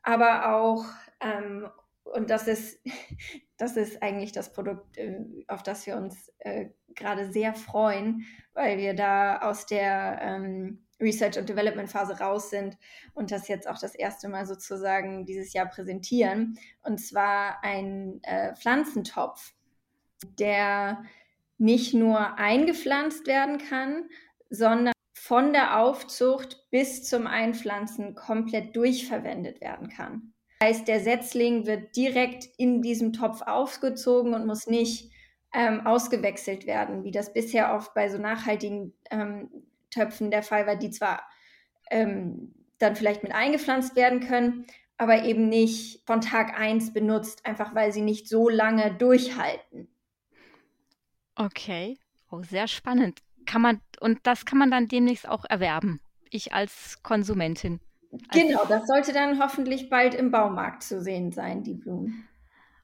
aber 0.02 0.56
auch 0.56 0.86
ähm, 1.22 1.68
und 2.06 2.30
das 2.30 2.48
ist, 2.48 2.80
das 3.58 3.76
ist 3.78 4.02
eigentlich 4.02 4.32
das 4.32 4.54
Produkt, 4.54 4.98
äh, 4.98 5.20
auf 5.48 5.64
das 5.64 5.86
wir 5.86 5.98
uns 5.98 6.32
äh, 6.40 6.68
gerade 6.96 7.32
sehr 7.32 7.54
freuen, 7.54 8.26
weil 8.54 8.78
wir 8.78 8.94
da 8.94 9.40
aus 9.40 9.66
der 9.66 10.20
ähm, 10.22 10.86
Research- 11.02 11.38
und 11.38 11.50
Development-Phase 11.50 12.20
raus 12.20 12.50
sind 12.50 12.78
und 13.14 13.32
das 13.32 13.50
jetzt 13.50 13.68
auch 13.68 13.78
das 13.78 13.96
erste 13.96 14.30
Mal 14.30 14.46
sozusagen 14.46 15.26
dieses 15.26 15.52
Jahr 15.52 15.66
präsentieren. 15.66 16.58
Und 16.84 17.00
zwar 17.00 17.64
ein 17.64 18.22
äh, 18.24 18.56
Pflanzentopf, 18.56 19.54
der 20.40 21.04
nicht 21.58 21.94
nur 21.94 22.38
eingepflanzt 22.38 23.28
werden 23.28 23.58
kann, 23.58 24.10
sondern 24.50 24.94
von 25.14 25.52
der 25.52 25.80
Aufzucht 25.80 26.66
bis 26.70 27.04
zum 27.04 27.28
Einpflanzen 27.28 28.16
komplett 28.16 28.76
durchverwendet 28.76 29.60
werden 29.60 29.90
kann 29.90 30.35
heißt, 30.66 30.88
der 30.88 31.00
Setzling 31.00 31.68
wird 31.68 31.96
direkt 31.96 32.50
in 32.58 32.82
diesem 32.82 33.14
Topf 33.14 33.42
aufgezogen 33.44 34.34
und 34.34 34.48
muss 34.48 34.66
nicht 34.66 35.12
ähm, 35.54 35.86
ausgewechselt 35.86 36.66
werden, 36.66 37.04
wie 37.04 37.12
das 37.12 37.34
bisher 37.34 37.76
oft 37.76 37.94
bei 37.94 38.10
so 38.10 38.18
nachhaltigen 38.18 38.94
ähm, 39.12 39.50
Töpfen 39.92 40.32
der 40.32 40.42
Fall 40.44 40.66
war, 40.66 40.76
die 40.76 40.90
zwar 40.90 41.22
ähm, 41.92 42.54
dann 42.80 42.96
vielleicht 42.96 43.22
mit 43.22 43.34
eingepflanzt 43.34 43.96
werden 43.96 44.22
können, 44.22 44.66
aber 44.98 45.24
eben 45.24 45.50
nicht 45.50 46.06
von 46.08 46.20
Tag 46.20 46.60
1 46.60 46.94
benutzt, 46.94 47.46
einfach 47.46 47.76
weil 47.76 47.92
sie 47.92 48.02
nicht 48.02 48.28
so 48.28 48.50
lange 48.50 48.94
durchhalten. 48.96 49.88
Okay, 51.36 52.00
oh, 52.32 52.42
sehr 52.42 52.68
spannend. 52.68 53.22
Kann 53.46 53.62
man, 53.62 53.82
und 54.00 54.20
das 54.24 54.46
kann 54.46 54.58
man 54.58 54.72
dann 54.72 54.88
demnächst 54.88 55.30
auch 55.30 55.46
erwerben, 55.46 56.02
ich 56.32 56.54
als 56.54 57.04
Konsumentin. 57.04 57.80
Genau, 58.32 58.66
das 58.66 58.88
sollte 58.88 59.14
dann 59.14 59.42
hoffentlich 59.42 59.90
bald 59.90 60.14
im 60.16 60.32
Baumarkt 60.32 60.84
zu 60.84 61.02
sehen 61.02 61.32
sein, 61.32 61.64
die 61.64 61.74
Blumen. 61.74 62.28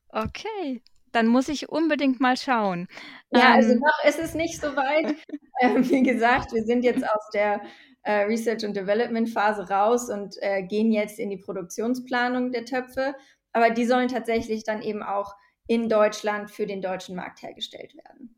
Okay, 0.09 0.81
dann 1.11 1.27
muss 1.27 1.47
ich 1.47 1.69
unbedingt 1.69 2.19
mal 2.19 2.37
schauen. 2.37 2.87
Ja, 3.31 3.53
also 3.53 3.73
ähm, 3.73 3.83
also 3.83 3.85
noch 3.85 4.09
ist 4.09 4.19
es 4.19 4.33
nicht 4.35 4.59
so 4.59 4.75
weit. 4.75 5.15
äh, 5.59 5.75
wie 5.75 6.03
gesagt, 6.03 6.53
wir 6.53 6.63
sind 6.63 6.83
jetzt 6.83 7.03
aus 7.03 7.29
der 7.33 7.61
äh, 8.03 8.23
Research- 8.23 8.65
und 8.65 8.75
Development-Phase 8.75 9.69
raus 9.69 10.09
und 10.09 10.35
äh, 10.41 10.63
gehen 10.63 10.91
jetzt 10.91 11.19
in 11.19 11.29
die 11.29 11.37
Produktionsplanung 11.37 12.51
der 12.51 12.65
Töpfe. 12.65 13.15
Aber 13.53 13.69
die 13.69 13.85
sollen 13.85 14.07
tatsächlich 14.07 14.63
dann 14.63 14.81
eben 14.81 15.03
auch 15.03 15.35
in 15.67 15.89
Deutschland 15.89 16.51
für 16.51 16.65
den 16.65 16.81
deutschen 16.81 17.15
Markt 17.15 17.41
hergestellt 17.41 17.95
werden. 17.95 18.35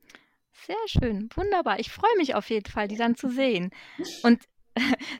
Sehr 0.65 0.75
schön, 0.85 1.29
wunderbar. 1.35 1.79
Ich 1.79 1.91
freue 1.91 2.15
mich 2.17 2.35
auf 2.35 2.49
jeden 2.49 2.69
Fall, 2.69 2.87
die 2.87 2.95
dann 2.95 3.15
zu 3.15 3.29
sehen. 3.29 3.71
Und 4.23 4.39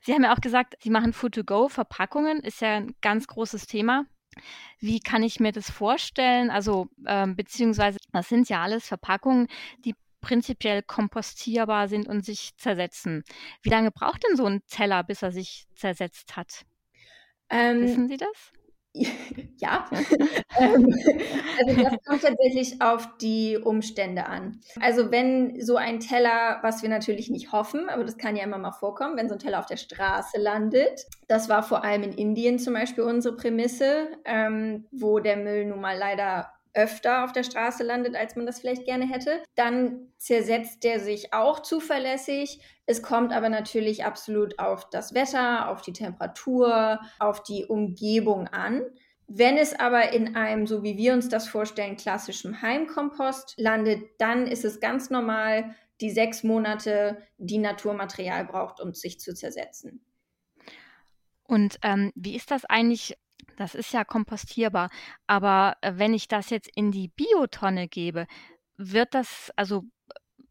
Sie 0.02 0.14
haben 0.14 0.24
ja 0.24 0.34
auch 0.34 0.42
gesagt, 0.42 0.76
Sie 0.82 0.90
machen 0.90 1.14
Food-to-Go-Verpackungen, 1.14 2.40
ist 2.40 2.62
ja 2.62 2.78
ein 2.78 2.96
ganz 3.02 3.28
großes 3.28 3.68
Thema. 3.68 4.06
Wie 4.80 5.00
kann 5.00 5.24
ich 5.24 5.40
mir 5.40 5.52
das 5.52 5.70
vorstellen? 5.70 6.50
Also, 6.50 6.88
ähm, 7.06 7.36
beziehungsweise, 7.36 8.00
das 8.12 8.30
sind 8.30 8.50
ja 8.50 8.64
alles 8.64 8.88
Verpackungen, 8.88 9.48
die 9.86 9.96
prinzipiell 10.22 10.82
kompostierbar 10.82 11.88
sind 11.88 12.08
und 12.08 12.26
sich 12.26 12.56
zersetzen. 12.58 13.24
Wie 13.62 13.70
lange 13.70 13.92
braucht 13.92 14.24
denn 14.24 14.38
so 14.38 14.46
ein 14.46 14.62
Teller, 14.68 15.04
bis 15.04 15.22
er 15.22 15.32
sich 15.32 15.68
zersetzt 15.76 16.36
hat? 16.36 16.66
Ähm, 17.50 17.82
Wissen 17.82 18.08
Sie 18.08 18.18
das? 18.18 18.54
Ja, 19.58 19.86
ähm, 20.58 20.94
also 21.58 21.84
das 21.84 21.94
kommt 22.06 22.22
tatsächlich 22.22 22.82
auf 22.82 23.08
die 23.22 23.58
Umstände 23.58 24.26
an. 24.26 24.60
Also 24.82 25.10
wenn 25.10 25.62
so 25.62 25.78
ein 25.78 26.02
Teller, 26.02 26.60
was 26.64 26.84
wir 26.84 26.90
natürlich 26.90 27.30
nicht 27.30 27.54
hoffen, 27.54 27.88
aber 27.88 28.04
das 28.04 28.18
kann 28.18 28.36
ja 28.36 28.44
immer 28.44 28.58
mal 28.58 28.74
vorkommen, 28.74 29.16
wenn 29.16 29.30
so 29.30 29.36
ein 29.36 29.40
Teller 29.40 29.60
auf 29.60 29.68
der 29.68 29.78
Straße 29.78 30.38
landet, 30.38 31.06
das 31.28 31.48
war 31.48 31.64
vor 31.64 31.84
allem 31.86 32.04
in 32.04 32.12
Indien 32.12 32.60
zum 32.60 32.74
Beispiel 32.74 33.06
unsere 33.06 33.38
Prämisse, 33.38 34.10
ähm, 34.26 34.86
wo 34.92 35.20
der 35.20 35.38
Müll 35.38 35.66
nun 35.66 35.80
mal 35.80 35.98
leider 35.98 36.53
öfter 36.74 37.24
auf 37.24 37.32
der 37.32 37.44
Straße 37.44 37.84
landet, 37.84 38.16
als 38.16 38.36
man 38.36 38.46
das 38.46 38.60
vielleicht 38.60 38.86
gerne 38.86 39.08
hätte. 39.08 39.42
Dann 39.56 40.12
zersetzt 40.18 40.84
der 40.84 41.00
sich 41.00 41.34
auch 41.34 41.62
zuverlässig. 41.62 42.60
Es 42.86 43.02
kommt 43.02 43.32
aber 43.32 43.50
natürlich 43.50 44.06
absolut 44.06 44.60
auf 44.60 44.90
das 44.90 45.14
Wetter, 45.14 45.70
auf 45.70 45.82
die 45.82 45.94
Temperatur, 45.94 47.00
auf 47.20 47.44
die 47.44 47.66
Umgebung 47.66 48.48
an. 48.48 48.82
Wenn 49.28 49.58
es 49.58 49.74
aber 49.80 50.12
in 50.12 50.36
einem, 50.36 50.68
so 50.68 50.84
wie 50.84 50.98
wir 50.98 51.14
uns 51.14 51.30
das 51.30 51.48
vorstellen, 51.48 51.96
klassischen 51.96 52.62
Heimkompost 52.62 53.56
landet, 53.58 54.04
dann 54.20 54.48
ist 54.48 54.66
es 54.66 54.80
ganz 54.80 55.10
normal 55.10 55.76
die 56.02 56.12
sechs 56.12 56.44
Monate, 56.44 57.24
die 57.38 57.60
Naturmaterial 57.60 58.46
braucht, 58.46 58.82
um 58.82 58.94
sich 58.94 59.20
zu 59.20 59.34
zersetzen. 59.34 60.04
Und 61.44 61.78
ähm, 61.84 62.12
wie 62.16 62.36
ist 62.36 62.52
das 62.52 62.66
eigentlich 62.66 63.18
das 63.58 63.76
ist 63.76 63.94
ja 63.94 64.04
kompostierbar. 64.04 64.90
Aber 65.28 65.78
äh, 65.82 65.94
wenn 65.96 66.14
ich 66.14 66.28
das 66.28 66.50
jetzt 66.50 66.70
in 66.76 66.92
die 66.92 67.10
Biotonne 67.10 67.88
gebe, 67.88 68.28
wird 68.78 69.14
das, 69.14 69.52
also 69.56 69.84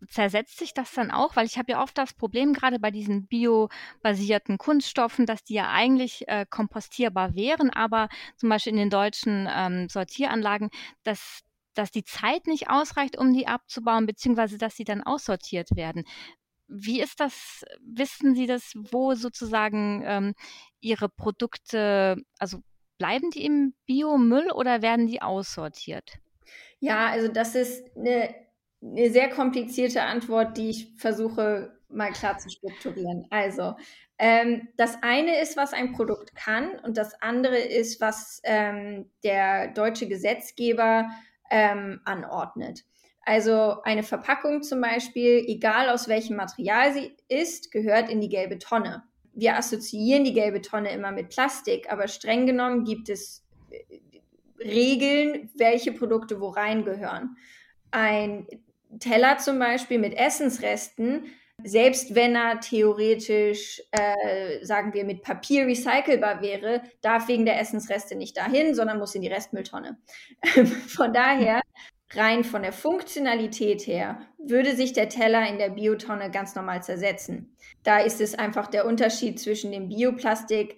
zersetzt 0.08 0.58
sich 0.58 0.74
das 0.74 0.92
dann 0.92 1.10
auch? 1.10 1.36
Weil 1.36 1.46
ich 1.46 1.58
habe 1.58 1.72
ja 1.72 1.82
oft 1.82 1.96
das 1.96 2.14
Problem, 2.14 2.52
gerade 2.52 2.78
bei 2.78 2.90
diesen 2.90 3.26
biobasierten 3.26 4.58
Kunststoffen, 4.58 5.26
dass 5.26 5.44
die 5.44 5.54
ja 5.54 5.70
eigentlich 5.70 6.26
äh, 6.28 6.46
kompostierbar 6.48 7.34
wären, 7.34 7.70
aber 7.70 8.08
zum 8.36 8.48
Beispiel 8.48 8.72
in 8.72 8.78
den 8.78 8.90
deutschen 8.90 9.48
ähm, 9.50 9.88
Sortieranlagen, 9.88 10.70
dass 11.02 11.42
dass 11.74 11.90
die 11.90 12.04
Zeit 12.04 12.46
nicht 12.46 12.68
ausreicht, 12.68 13.16
um 13.16 13.32
die 13.32 13.46
abzubauen, 13.46 14.04
beziehungsweise 14.04 14.58
dass 14.58 14.76
sie 14.76 14.84
dann 14.84 15.02
aussortiert 15.02 15.74
werden. 15.74 16.04
Wie 16.68 17.00
ist 17.00 17.20
das, 17.20 17.64
wissen 17.80 18.34
Sie 18.34 18.46
das, 18.46 18.72
wo 18.74 19.14
sozusagen 19.14 20.02
ähm, 20.06 20.34
Ihre 20.80 21.08
Produkte, 21.08 22.16
also 22.38 22.62
Bleiben 23.02 23.30
die 23.30 23.44
im 23.44 23.74
Biomüll 23.84 24.52
oder 24.52 24.80
werden 24.80 25.08
die 25.08 25.20
aussortiert? 25.20 26.20
Ja, 26.78 27.08
also 27.08 27.26
das 27.26 27.56
ist 27.56 27.84
eine, 27.96 28.32
eine 28.80 29.10
sehr 29.10 29.28
komplizierte 29.28 30.02
Antwort, 30.02 30.56
die 30.56 30.70
ich 30.70 30.94
versuche 30.98 31.76
mal 31.88 32.12
klar 32.12 32.38
zu 32.38 32.48
strukturieren. 32.48 33.26
Also, 33.30 33.74
ähm, 34.18 34.68
das 34.76 35.02
eine 35.02 35.40
ist, 35.40 35.56
was 35.56 35.72
ein 35.72 35.90
Produkt 35.90 36.36
kann 36.36 36.78
und 36.84 36.96
das 36.96 37.20
andere 37.20 37.58
ist, 37.58 38.00
was 38.00 38.40
ähm, 38.44 39.10
der 39.24 39.72
deutsche 39.72 40.06
Gesetzgeber 40.06 41.10
ähm, 41.50 42.02
anordnet. 42.04 42.84
Also 43.22 43.82
eine 43.82 44.04
Verpackung 44.04 44.62
zum 44.62 44.80
Beispiel, 44.80 45.44
egal 45.48 45.88
aus 45.88 46.06
welchem 46.06 46.36
Material 46.36 46.92
sie 46.92 47.16
ist, 47.26 47.72
gehört 47.72 48.08
in 48.08 48.20
die 48.20 48.28
gelbe 48.28 48.60
Tonne 48.60 49.02
wir 49.34 49.56
assoziieren 49.56 50.24
die 50.24 50.32
gelbe 50.32 50.60
Tonne 50.60 50.92
immer 50.92 51.12
mit 51.12 51.30
Plastik, 51.30 51.90
aber 51.90 52.08
streng 52.08 52.46
genommen 52.46 52.84
gibt 52.84 53.08
es 53.08 53.44
äh, 53.70 53.98
Regeln, 54.62 55.50
welche 55.56 55.92
Produkte 55.92 56.40
wo 56.40 56.48
reingehören. 56.48 57.36
Ein 57.90 58.46
Teller 59.00 59.38
zum 59.38 59.58
Beispiel 59.58 59.98
mit 59.98 60.14
Essensresten, 60.14 61.26
selbst 61.64 62.14
wenn 62.14 62.34
er 62.34 62.60
theoretisch, 62.60 63.82
äh, 63.92 64.64
sagen 64.64 64.94
wir, 64.94 65.04
mit 65.04 65.22
Papier 65.22 65.66
recycelbar 65.66 66.42
wäre, 66.42 66.82
darf 67.00 67.28
wegen 67.28 67.44
der 67.44 67.60
Essensreste 67.60 68.16
nicht 68.16 68.36
dahin, 68.36 68.74
sondern 68.74 68.98
muss 68.98 69.14
in 69.14 69.22
die 69.22 69.28
Restmülltonne. 69.28 69.98
Von 70.88 71.12
daher 71.12 71.60
rein 72.14 72.44
von 72.44 72.62
der 72.62 72.72
Funktionalität 72.72 73.86
her 73.86 74.20
würde 74.38 74.76
sich 74.76 74.92
der 74.92 75.08
Teller 75.08 75.48
in 75.48 75.58
der 75.58 75.70
Biotonne 75.70 76.30
ganz 76.30 76.54
normal 76.54 76.82
zersetzen. 76.82 77.56
Da 77.82 77.98
ist 77.98 78.20
es 78.20 78.34
einfach 78.34 78.66
der 78.66 78.86
Unterschied 78.86 79.40
zwischen 79.40 79.72
dem 79.72 79.88
Bioplastik, 79.88 80.76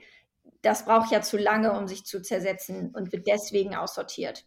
das 0.63 0.87
braucht 0.87 1.13
ja 1.13 1.21
zu 1.21 1.37
lange, 1.37 1.77
um 1.77 1.87
sich 1.87 2.05
zu 2.05 2.23
zersetzen 2.23 2.91
und 2.95 3.13
wird 3.13 3.27
deswegen 3.27 3.75
aussortiert. 3.75 4.47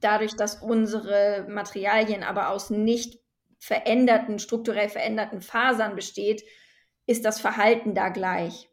Dadurch, 0.00 0.34
dass 0.34 0.62
unsere 0.62 1.46
Materialien 1.48 2.22
aber 2.22 2.50
aus 2.50 2.70
nicht 2.70 3.20
veränderten, 3.58 4.38
strukturell 4.38 4.88
veränderten 4.88 5.40
Fasern 5.40 5.94
besteht, 5.94 6.44
ist 7.06 7.24
das 7.24 7.40
Verhalten 7.40 7.94
da 7.94 8.08
gleich 8.08 8.68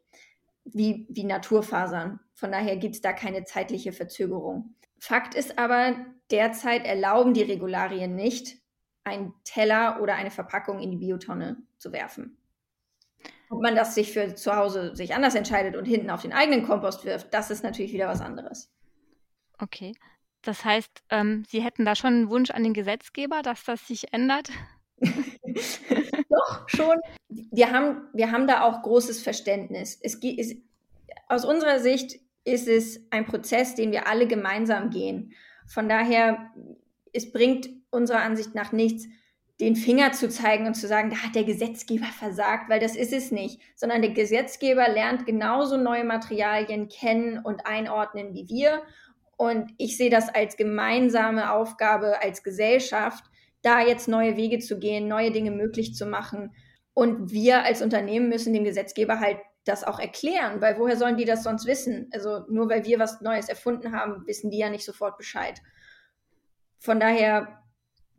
wie, 0.64 1.06
wie 1.08 1.24
Naturfasern. 1.24 2.20
Von 2.34 2.52
daher 2.52 2.76
gibt 2.76 2.96
es 2.96 3.00
da 3.00 3.12
keine 3.12 3.44
zeitliche 3.44 3.92
Verzögerung. 3.92 4.74
Fakt 4.98 5.34
ist 5.34 5.58
aber, 5.58 5.96
derzeit 6.30 6.86
erlauben 6.86 7.34
die 7.34 7.42
Regularien 7.42 8.14
nicht, 8.14 8.58
einen 9.04 9.34
Teller 9.44 10.00
oder 10.00 10.14
eine 10.14 10.30
Verpackung 10.30 10.80
in 10.80 10.90
die 10.90 10.96
Biotonne 10.96 11.58
zu 11.78 11.92
werfen. 11.92 12.36
Ob 13.48 13.62
man 13.62 13.76
das 13.76 13.94
sich 13.94 14.12
für 14.12 14.34
zu 14.34 14.56
Hause 14.56 14.96
sich 14.96 15.14
anders 15.14 15.36
entscheidet 15.36 15.76
und 15.76 15.84
hinten 15.84 16.10
auf 16.10 16.22
den 16.22 16.32
eigenen 16.32 16.66
Kompost 16.66 17.04
wirft, 17.04 17.32
das 17.32 17.50
ist 17.50 17.62
natürlich 17.62 17.92
wieder 17.92 18.08
was 18.08 18.20
anderes. 18.20 18.72
Okay. 19.58 19.94
Das 20.42 20.64
heißt, 20.64 21.02
ähm, 21.10 21.44
Sie 21.48 21.62
hätten 21.62 21.84
da 21.84 21.94
schon 21.94 22.14
einen 22.14 22.30
Wunsch 22.30 22.50
an 22.50 22.62
den 22.62 22.74
Gesetzgeber, 22.74 23.42
dass 23.42 23.64
das 23.64 23.86
sich 23.86 24.12
ändert? 24.12 24.50
Doch, 24.98 26.68
schon. 26.68 26.96
Wir 27.28 27.72
haben, 27.72 28.08
wir 28.12 28.30
haben 28.30 28.46
da 28.46 28.62
auch 28.62 28.82
großes 28.82 29.22
Verständnis. 29.22 29.98
Es, 30.00 30.20
es, 30.22 30.56
aus 31.28 31.44
unserer 31.44 31.80
Sicht 31.80 32.20
ist 32.46 32.68
es 32.68 33.00
ein 33.10 33.26
Prozess, 33.26 33.74
den 33.74 33.92
wir 33.92 34.06
alle 34.06 34.26
gemeinsam 34.26 34.90
gehen. 34.90 35.34
Von 35.66 35.88
daher, 35.88 36.50
es 37.12 37.32
bringt 37.32 37.68
unserer 37.90 38.20
Ansicht 38.20 38.54
nach 38.54 38.72
nichts, 38.72 39.06
den 39.60 39.74
Finger 39.74 40.12
zu 40.12 40.28
zeigen 40.28 40.66
und 40.66 40.74
zu 40.74 40.86
sagen, 40.86 41.10
da 41.10 41.16
hat 41.16 41.34
der 41.34 41.44
Gesetzgeber 41.44 42.06
versagt, 42.06 42.68
weil 42.68 42.78
das 42.78 42.94
ist 42.94 43.12
es 43.12 43.32
nicht, 43.32 43.60
sondern 43.74 44.02
der 44.02 44.12
Gesetzgeber 44.12 44.88
lernt 44.88 45.26
genauso 45.26 45.76
neue 45.76 46.04
Materialien 46.04 46.88
kennen 46.88 47.38
und 47.38 47.66
einordnen 47.66 48.34
wie 48.34 48.48
wir. 48.48 48.82
Und 49.36 49.72
ich 49.78 49.96
sehe 49.96 50.10
das 50.10 50.28
als 50.28 50.56
gemeinsame 50.56 51.52
Aufgabe 51.52 52.22
als 52.22 52.42
Gesellschaft, 52.42 53.24
da 53.62 53.80
jetzt 53.80 54.08
neue 54.08 54.36
Wege 54.36 54.60
zu 54.60 54.78
gehen, 54.78 55.08
neue 55.08 55.32
Dinge 55.32 55.50
möglich 55.50 55.94
zu 55.94 56.06
machen. 56.06 56.54
Und 56.94 57.32
wir 57.32 57.64
als 57.64 57.82
Unternehmen 57.82 58.28
müssen 58.28 58.52
dem 58.52 58.64
Gesetzgeber 58.64 59.20
halt 59.20 59.38
das 59.66 59.84
auch 59.84 59.98
erklären, 59.98 60.60
weil 60.60 60.78
woher 60.78 60.96
sollen 60.96 61.16
die 61.16 61.24
das 61.24 61.42
sonst 61.42 61.66
wissen? 61.66 62.08
Also 62.12 62.44
nur 62.48 62.68
weil 62.70 62.84
wir 62.84 62.98
was 62.98 63.20
Neues 63.20 63.48
erfunden 63.48 63.92
haben, 63.92 64.26
wissen 64.26 64.50
die 64.50 64.58
ja 64.58 64.70
nicht 64.70 64.84
sofort 64.84 65.18
Bescheid. 65.18 65.60
Von 66.78 67.00
daher 67.00 67.62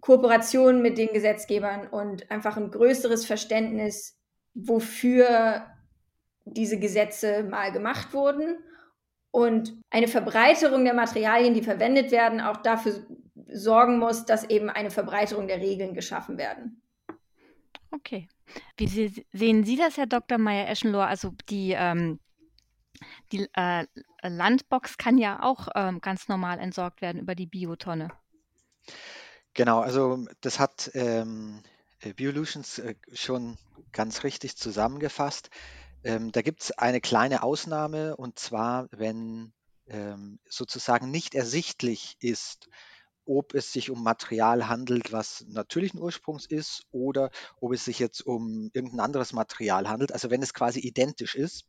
Kooperation 0.01 0.81
mit 0.81 0.97
den 0.97 1.10
Gesetzgebern 1.10 1.88
und 1.88 2.29
einfach 2.29 2.57
ein 2.57 2.69
größeres 2.69 3.25
Verständnis, 3.25 4.19
wofür 4.53 5.65
diese 6.45 6.79
Gesetze 6.79 7.43
mal 7.43 7.71
gemacht 7.71 8.13
wurden 8.13 8.57
und 9.31 9.79
eine 9.89 10.07
Verbreiterung 10.07 10.83
der 10.83 10.93
Materialien, 10.93 11.53
die 11.53 11.62
verwendet 11.62 12.12
werden, 12.12 12.41
auch 12.41 12.57
dafür 12.57 13.05
sorgen 13.47 13.99
muss, 13.99 14.25
dass 14.25 14.49
eben 14.49 14.69
eine 14.69 14.91
Verbreiterung 14.91 15.47
der 15.47 15.60
Regeln 15.60 15.93
geschaffen 15.93 16.38
werden. 16.38 16.81
Okay. 17.91 18.27
Wie 18.77 18.88
Sie, 18.88 19.25
sehen 19.33 19.63
Sie 19.63 19.77
das, 19.77 19.97
Herr 19.97 20.07
Dr. 20.07 20.38
Meyer-Eschenlohr? 20.38 21.05
Also 21.05 21.33
die, 21.49 21.71
ähm, 21.71 22.19
die 23.31 23.47
äh, 23.53 23.86
Landbox 24.23 24.97
kann 24.97 25.17
ja 25.17 25.43
auch 25.43 25.67
ähm, 25.75 25.99
ganz 26.01 26.27
normal 26.27 26.60
entsorgt 26.60 27.01
werden 27.01 27.21
über 27.21 27.36
die 27.36 27.45
Biotonne. 27.47 28.10
Genau, 29.53 29.79
also 29.79 30.25
das 30.41 30.60
hat 30.60 30.91
ähm, 30.93 31.63
Biolutions 32.15 32.79
äh, 32.79 32.95
schon 33.13 33.57
ganz 33.91 34.23
richtig 34.23 34.55
zusammengefasst. 34.55 35.49
Ähm, 36.03 36.31
da 36.31 36.41
gibt 36.41 36.62
es 36.62 36.71
eine 36.71 37.01
kleine 37.01 37.43
Ausnahme 37.43 38.15
und 38.15 38.38
zwar, 38.38 38.88
wenn 38.91 39.53
ähm, 39.88 40.39
sozusagen 40.47 41.10
nicht 41.12 41.33
ersichtlich 41.33 42.17
ist, 42.19 42.69
ob 43.28 43.54
es 43.54 43.72
sich 43.74 43.90
um 43.90 44.04
Material 44.04 44.68
handelt, 44.68 45.12
was 45.12 45.46
natürlichen 45.50 46.00
Ursprungs 46.00 46.46
ist 46.46 46.88
oder 46.92 47.30
ob 47.60 47.74
es 47.74 47.86
sich 47.86 48.00
jetzt 48.00 48.22
um 48.22 48.70
irgendein 48.74 49.02
anderes 49.02 49.34
Material 49.34 49.90
handelt. 49.90 50.13
Also 50.13 50.30
wenn 50.30 50.42
es 50.42 50.54
quasi 50.54 50.80
identisch 50.80 51.36
ist, 51.36 51.66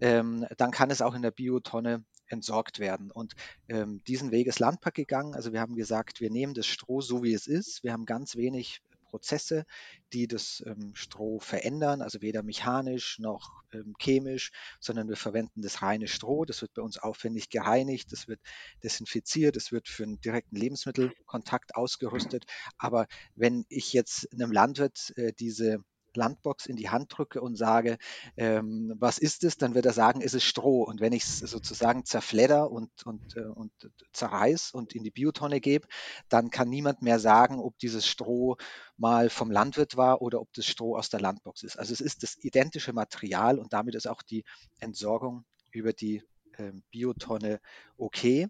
ähm, 0.00 0.46
dann 0.56 0.70
kann 0.70 0.90
es 0.90 1.02
auch 1.02 1.14
in 1.14 1.22
der 1.22 1.32
Biotonne 1.32 2.04
entsorgt 2.26 2.78
werden. 2.78 3.10
Und 3.10 3.34
ähm, 3.68 4.02
diesen 4.06 4.30
Weg 4.30 4.46
ist 4.46 4.60
Landpack 4.60 4.94
gegangen. 4.94 5.34
Also 5.34 5.52
wir 5.52 5.60
haben 5.60 5.74
gesagt, 5.74 6.20
wir 6.20 6.30
nehmen 6.30 6.54
das 6.54 6.66
Stroh 6.66 7.00
so 7.00 7.22
wie 7.22 7.34
es 7.34 7.46
ist. 7.46 7.82
Wir 7.82 7.92
haben 7.92 8.06
ganz 8.06 8.36
wenig 8.36 8.80
Prozesse, 9.10 9.64
die 10.12 10.26
das 10.28 10.62
ähm, 10.66 10.92
Stroh 10.94 11.40
verändern, 11.40 12.00
also 12.02 12.22
weder 12.22 12.42
mechanisch 12.42 13.18
noch 13.18 13.62
ähm, 13.72 13.94
chemisch, 13.98 14.52
sondern 14.80 15.08
wir 15.08 15.16
verwenden 15.16 15.62
das 15.62 15.82
reine 15.82 16.08
Stroh. 16.08 16.44
Das 16.44 16.62
wird 16.62 16.74
bei 16.74 16.82
uns 16.82 16.98
aufwendig 16.98 17.50
gereinigt, 17.50 18.12
das 18.12 18.28
wird 18.28 18.40
desinfiziert, 18.82 19.56
es 19.56 19.72
wird 19.72 19.88
für 19.88 20.04
einen 20.04 20.20
direkten 20.20 20.56
Lebensmittelkontakt 20.56 21.74
ausgerüstet. 21.74 22.44
Aber 22.78 23.06
wenn 23.34 23.64
ich 23.68 23.92
jetzt 23.92 24.32
einem 24.32 24.52
Landwirt 24.52 25.12
äh, 25.16 25.32
diese 25.32 25.84
Landbox 26.16 26.66
in 26.66 26.76
die 26.76 26.90
Hand 26.90 27.16
drücke 27.16 27.40
und 27.40 27.56
sage, 27.56 27.98
ähm, 28.36 28.94
was 28.98 29.18
ist 29.18 29.44
es, 29.44 29.56
dann 29.56 29.74
wird 29.74 29.86
er 29.86 29.92
sagen, 29.92 30.20
es 30.22 30.34
ist 30.34 30.44
Stroh. 30.44 30.82
Und 30.82 31.00
wenn 31.00 31.12
ich 31.12 31.24
es 31.24 31.38
sozusagen 31.38 32.04
zerfledder 32.04 32.70
und, 32.70 32.90
und, 33.04 33.36
äh, 33.36 33.42
und 33.42 33.72
zerreiß 34.12 34.72
und 34.72 34.94
in 34.94 35.02
die 35.02 35.10
Biotonne 35.10 35.60
gebe, 35.60 35.86
dann 36.28 36.50
kann 36.50 36.68
niemand 36.68 37.02
mehr 37.02 37.18
sagen, 37.18 37.58
ob 37.58 37.78
dieses 37.78 38.06
Stroh 38.06 38.56
mal 38.96 39.30
vom 39.30 39.50
Landwirt 39.50 39.96
war 39.96 40.22
oder 40.22 40.40
ob 40.40 40.52
das 40.52 40.66
Stroh 40.66 40.96
aus 40.96 41.08
der 41.08 41.20
Landbox 41.20 41.62
ist. 41.62 41.78
Also 41.78 41.92
es 41.92 42.00
ist 42.00 42.22
das 42.22 42.36
identische 42.38 42.92
Material 42.92 43.58
und 43.58 43.72
damit 43.72 43.94
ist 43.94 44.08
auch 44.08 44.22
die 44.22 44.44
Entsorgung 44.78 45.44
über 45.72 45.92
die 45.92 46.22
ähm, 46.58 46.82
Biotonne 46.90 47.60
okay. 47.96 48.48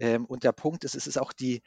Ähm, 0.00 0.24
und 0.26 0.44
der 0.44 0.52
Punkt 0.52 0.84
ist, 0.84 0.94
es 0.94 1.06
ist 1.06 1.18
auch 1.18 1.32
die 1.32 1.62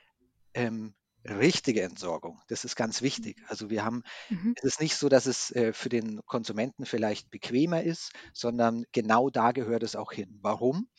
ähm, 0.54 0.94
richtige 1.30 1.82
Entsorgung. 1.84 2.42
Das 2.48 2.66
ist 2.66 2.76
ganz 2.76 3.02
wichtig. 3.02 3.42
Also 3.48 3.70
wir 3.70 3.84
haben, 3.84 4.04
mhm. 4.30 4.54
es 4.58 4.64
ist 4.64 4.82
nicht 4.82 4.96
so, 4.96 5.10
dass 5.10 5.26
es 5.26 5.52
äh, 5.52 5.74
für 5.74 5.90
den 5.90 6.22
Konsumenten 6.26 6.86
vielleicht 6.86 7.30
bequemer 7.32 7.84
ist, 7.84 8.12
sondern 8.34 8.86
genau 8.92 9.30
da 9.30 9.52
gehört 9.52 9.84
es 9.84 9.96
auch 9.96 10.12
hin. 10.12 10.40
Warum? 10.42 10.90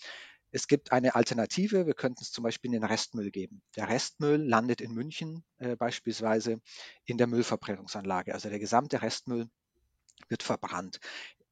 Es 0.50 0.66
gibt 0.66 0.92
eine 0.92 1.14
Alternative. 1.14 1.86
Wir 1.86 1.94
könnten 1.94 2.22
es 2.22 2.32
zum 2.32 2.42
Beispiel 2.44 2.72
in 2.72 2.80
den 2.80 2.84
Restmüll 2.84 3.30
geben. 3.30 3.62
Der 3.76 3.88
Restmüll 3.88 4.42
landet 4.42 4.80
in 4.80 4.92
München 4.92 5.44
äh, 5.58 5.76
beispielsweise 5.76 6.60
in 7.04 7.18
der 7.18 7.26
Müllverbrennungsanlage. 7.26 8.32
Also 8.32 8.48
der 8.48 8.58
gesamte 8.58 9.02
Restmüll 9.02 9.48
wird 10.28 10.42
verbrannt 10.42 11.00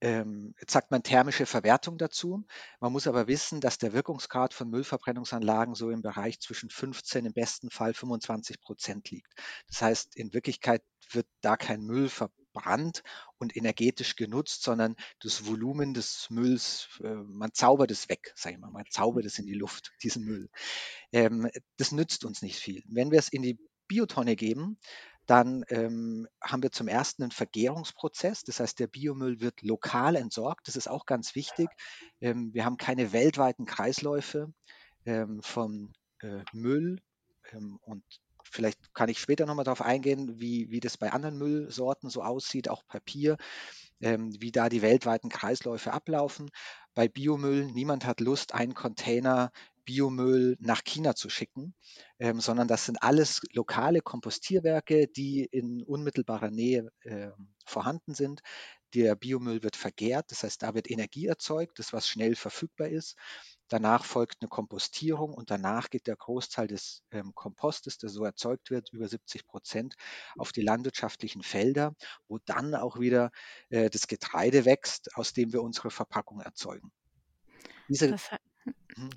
ähm, 0.01 0.55
jetzt 0.61 0.73
sagt 0.73 0.91
man 0.91 1.03
thermische 1.03 1.47
Verwertung 1.47 1.97
dazu. 1.97 2.45
Man 2.81 2.93
muss 2.93 3.07
aber 3.07 3.29
wissen, 3.29 3.61
dass 3.61 3.79
der 3.79 3.93
Wirkungsgrad 3.93 4.53
von 4.53 4.69
Müllverbrennungsanlagen 4.69 5.75
so 5.75 5.91
im 5.91 6.03
Bereich 6.03 6.39
zwischen 6.41 6.69
15, 6.69 7.25
im 7.25 7.33
besten 7.33 7.71
Fall 7.71 7.95
25 7.95 8.61
Prozent 8.61 9.11
liegt. 9.11 9.33
Das 9.69 9.83
heißt, 9.83 10.17
in 10.17 10.35
Wirklichkeit 10.35 10.83
wird 11.11 11.27
da 11.41 11.57
kein 11.57 11.83
Müll 11.83 12.09
verbrannt 12.09 13.03
und 13.39 13.57
energetisch 13.57 14.17
genutzt, 14.17 14.63
sondern 14.63 14.97
das 15.21 15.47
Volumen 15.47 15.95
des 15.95 16.29
Mülls, 16.31 16.89
äh, 17.03 17.15
man 17.15 17.53
zaubert 17.55 17.91
es 17.91 18.09
weg, 18.09 18.33
sage 18.35 18.57
ich 18.57 18.61
mal, 18.61 18.71
man 18.71 18.85
zaubert 18.91 19.25
es 19.25 19.39
in 19.39 19.47
die 19.47 19.55
Luft, 19.55 19.93
diesen 20.03 20.25
Müll. 20.25 20.51
Ähm, 21.13 21.51
das 21.79 21.93
nützt 21.93 22.25
uns 22.25 22.43
nicht 22.43 22.59
viel. 22.59 22.83
Wenn 22.87 23.11
wir 23.11 23.19
es 23.19 23.29
in 23.29 23.43
die 23.43 23.59
Biotonne 23.89 24.37
geben, 24.37 24.79
dann 25.27 25.65
ähm, 25.69 26.29
haben 26.41 26.63
wir 26.63 26.71
zum 26.71 26.89
ersten 26.89 27.25
einen 27.25 27.33
Vergärungsprozess, 27.33 28.43
das 28.45 28.61
heißt, 28.61 28.79
der 28.79 28.87
Biomüll 28.87 29.41
wird 29.41 29.63
lokal 29.63 30.17
entsorgt. 30.17 30.69
Das 30.69 30.77
ist 30.77 30.89
auch 30.89 31.07
ganz 31.07 31.35
wichtig. 31.35 31.69
Ähm, 32.21 32.55
wir 32.55 32.65
haben 32.65 32.77
keine 32.77 33.13
weltweiten 33.13 33.67
Kreisläufe 33.67 34.53
ähm, 35.05 35.43
von 35.43 35.93
äh, 36.21 36.43
Müll 36.53 37.01
ähm, 37.53 37.79
und 37.83 38.05
vielleicht 38.43 38.95
kann 38.95 39.09
ich 39.09 39.19
später 39.19 39.47
nochmal 39.47 39.65
darauf 39.65 39.83
eingehen, 39.83 40.41
wie, 40.41 40.71
wie 40.71 40.81
das 40.81 40.97
bei 40.97 41.13
anderen 41.13 41.39
Müllsorten 41.39 42.11
so 42.11 42.23
aussieht, 42.23 42.69
auch 42.69 42.87
Papier, 42.87 43.37
ähm, 44.01 44.35
wie 44.41 44.53
da 44.53 44.69
die 44.69 44.83
weltweiten 44.83 45.29
Kreisläufe 45.29 45.93
ablaufen. 45.93 46.51
Bei 46.95 47.09
Biomüll, 47.09 47.67
niemand 47.67 48.07
hat 48.07 48.21
Lust, 48.21 48.55
einen 48.55 48.75
Container 48.75 49.51
Biomüll 49.87 50.57
nach 50.61 50.85
China 50.85 51.15
zu 51.15 51.31
schicken, 51.31 51.75
ähm, 52.19 52.41
sondern 52.41 52.69
das 52.69 52.85
sind 52.85 53.03
alles 53.03 53.41
lokale 53.53 54.03
Kompostierwerke, 54.03 55.07
die 55.07 55.45
in 55.45 55.83
unmittelbarer 55.83 56.51
Nähe 56.51 56.91
äh, 57.03 57.31
vorhanden 57.65 58.15
sind. 58.15 58.43
Der 58.95 59.15
Biomüll 59.15 59.63
wird 59.63 59.77
vergärt, 59.77 60.31
das 60.31 60.43
heißt, 60.43 60.63
da 60.63 60.75
wird 60.75 60.91
Energie 60.91 61.27
erzeugt, 61.27 61.79
das 61.79 61.93
was 61.93 62.09
schnell 62.09 62.35
verfügbar 62.35 62.89
ist. 62.89 63.17
Danach 63.69 64.05
folgt 64.05 64.37
eine 64.41 64.49
Kompostierung 64.49 65.35
und 65.35 65.51
danach 65.51 65.91
geht 65.91 66.07
der 66.07 66.17
Großteil 66.17 66.67
des 66.67 67.03
ähm, 67.11 67.35
Kompostes, 67.35 67.99
der 67.99 68.11
so 68.11 68.25
erzeugt 68.25 68.71
wird, 68.71 68.93
über 68.93 69.09
70 69.09 69.47
Prozent, 69.47 69.95
auf 70.37 70.53
die 70.53 70.63
landwirtschaftlichen 70.63 71.43
Felder, 71.43 71.95
wo 72.29 72.39
dann 72.45 72.75
auch 72.75 72.99
wieder 72.99 73.31
äh, 73.71 73.91
das 73.91 74.07
Getreide 74.07 74.65
wächst, 74.65 75.15
aus 75.17 75.33
dem 75.33 75.53
wir 75.53 75.63
unsere 75.63 75.91
Verpackung 75.91 76.41
erzeugen. 76.41 76.93
Diese, 77.89 78.11
das, 78.11 78.31
Mhm. 78.31 78.56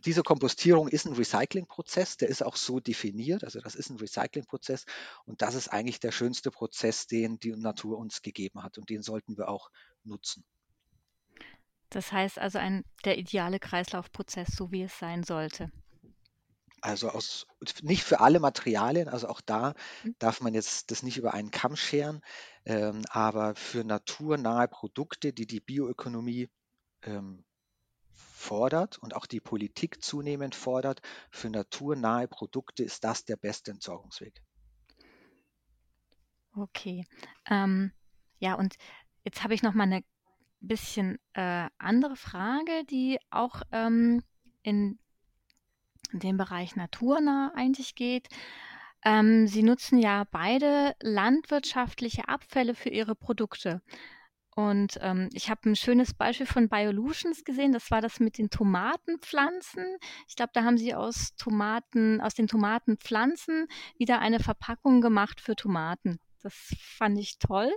Diese 0.05 0.23
Kompostierung 0.23 0.89
ist 0.89 1.05
ein 1.05 1.13
Recyclingprozess, 1.13 2.17
der 2.17 2.27
ist 2.27 2.43
auch 2.43 2.57
so 2.57 2.79
definiert. 2.79 3.43
Also 3.43 3.61
das 3.61 3.75
ist 3.75 3.89
ein 3.89 3.97
Recyclingprozess 3.97 4.85
und 5.25 5.41
das 5.41 5.55
ist 5.55 5.69
eigentlich 5.69 5.99
der 5.99 6.11
schönste 6.11 6.51
Prozess, 6.51 7.07
den 7.07 7.39
die 7.39 7.51
Natur 7.51 7.97
uns 7.97 8.21
gegeben 8.21 8.61
hat 8.61 8.77
und 8.77 8.89
den 8.89 9.03
sollten 9.03 9.37
wir 9.37 9.47
auch 9.47 9.69
nutzen. 10.03 10.43
Das 11.89 12.11
heißt 12.11 12.37
also 12.37 12.59
ein, 12.59 12.83
der 13.05 13.17
ideale 13.17 13.59
Kreislaufprozess, 13.59 14.49
so 14.55 14.71
wie 14.71 14.83
es 14.83 14.99
sein 14.99 15.23
sollte. 15.23 15.71
Also 16.81 17.09
aus, 17.09 17.47
nicht 17.81 18.03
für 18.03 18.19
alle 18.19 18.39
Materialien, 18.39 19.09
also 19.09 19.27
auch 19.27 19.41
da 19.41 19.73
mhm. 20.03 20.15
darf 20.19 20.41
man 20.41 20.53
jetzt 20.53 20.91
das 20.91 21.03
nicht 21.03 21.17
über 21.17 21.33
einen 21.33 21.51
Kamm 21.51 21.75
scheren, 21.75 22.21
ähm, 22.65 23.01
aber 23.09 23.55
für 23.55 23.83
naturnahe 23.83 24.67
Produkte, 24.67 25.33
die 25.33 25.47
die 25.47 25.59
Bioökonomie 25.59 26.49
ähm, 27.03 27.43
fordert 28.19 28.97
und 28.97 29.15
auch 29.15 29.25
die 29.25 29.39
Politik 29.39 30.03
zunehmend 30.03 30.55
fordert, 30.55 31.01
für 31.29 31.49
naturnahe 31.49 32.27
Produkte 32.27 32.83
ist 32.83 33.03
das 33.03 33.25
der 33.25 33.37
beste 33.37 33.71
Entsorgungsweg. 33.71 34.41
Okay. 36.55 37.05
Ähm, 37.49 37.91
ja, 38.39 38.55
und 38.55 38.75
jetzt 39.23 39.43
habe 39.43 39.53
ich 39.53 39.63
noch 39.63 39.73
mal 39.73 39.83
eine 39.83 40.03
bisschen 40.61 41.19
äh, 41.33 41.67
andere 41.77 42.15
Frage, 42.15 42.83
die 42.89 43.19
auch 43.29 43.61
ähm, 43.71 44.23
in 44.61 44.99
dem 46.11 46.37
Bereich 46.37 46.75
naturnah 46.75 47.51
eigentlich 47.55 47.95
geht. 47.95 48.27
Ähm, 49.05 49.47
Sie 49.47 49.63
nutzen 49.63 49.99
ja 49.99 50.25
beide 50.31 50.95
landwirtschaftliche 51.01 52.27
Abfälle 52.27 52.75
für 52.75 52.89
Ihre 52.89 53.15
Produkte. 53.15 53.81
Und 54.59 54.99
ähm, 55.01 55.29
ich 55.31 55.49
habe 55.49 55.69
ein 55.69 55.75
schönes 55.77 56.13
Beispiel 56.13 56.45
von 56.45 56.67
Biolutions 56.67 57.45
gesehen. 57.45 57.71
Das 57.71 57.91
war 57.91 58.01
das 58.01 58.19
mit 58.19 58.37
den 58.37 58.49
Tomatenpflanzen. 58.49 59.85
Ich 60.27 60.35
glaube, 60.35 60.51
da 60.53 60.65
haben 60.65 60.77
sie 60.77 60.93
aus 60.93 61.33
Tomaten, 61.37 62.19
aus 62.19 62.33
den 62.33 62.47
Tomatenpflanzen 62.47 63.67
wieder 63.97 64.19
eine 64.19 64.41
Verpackung 64.41 64.99
gemacht 64.99 65.39
für 65.39 65.55
Tomaten. 65.55 66.19
Das 66.41 66.53
fand 66.77 67.17
ich 67.19 67.39
toll. 67.39 67.71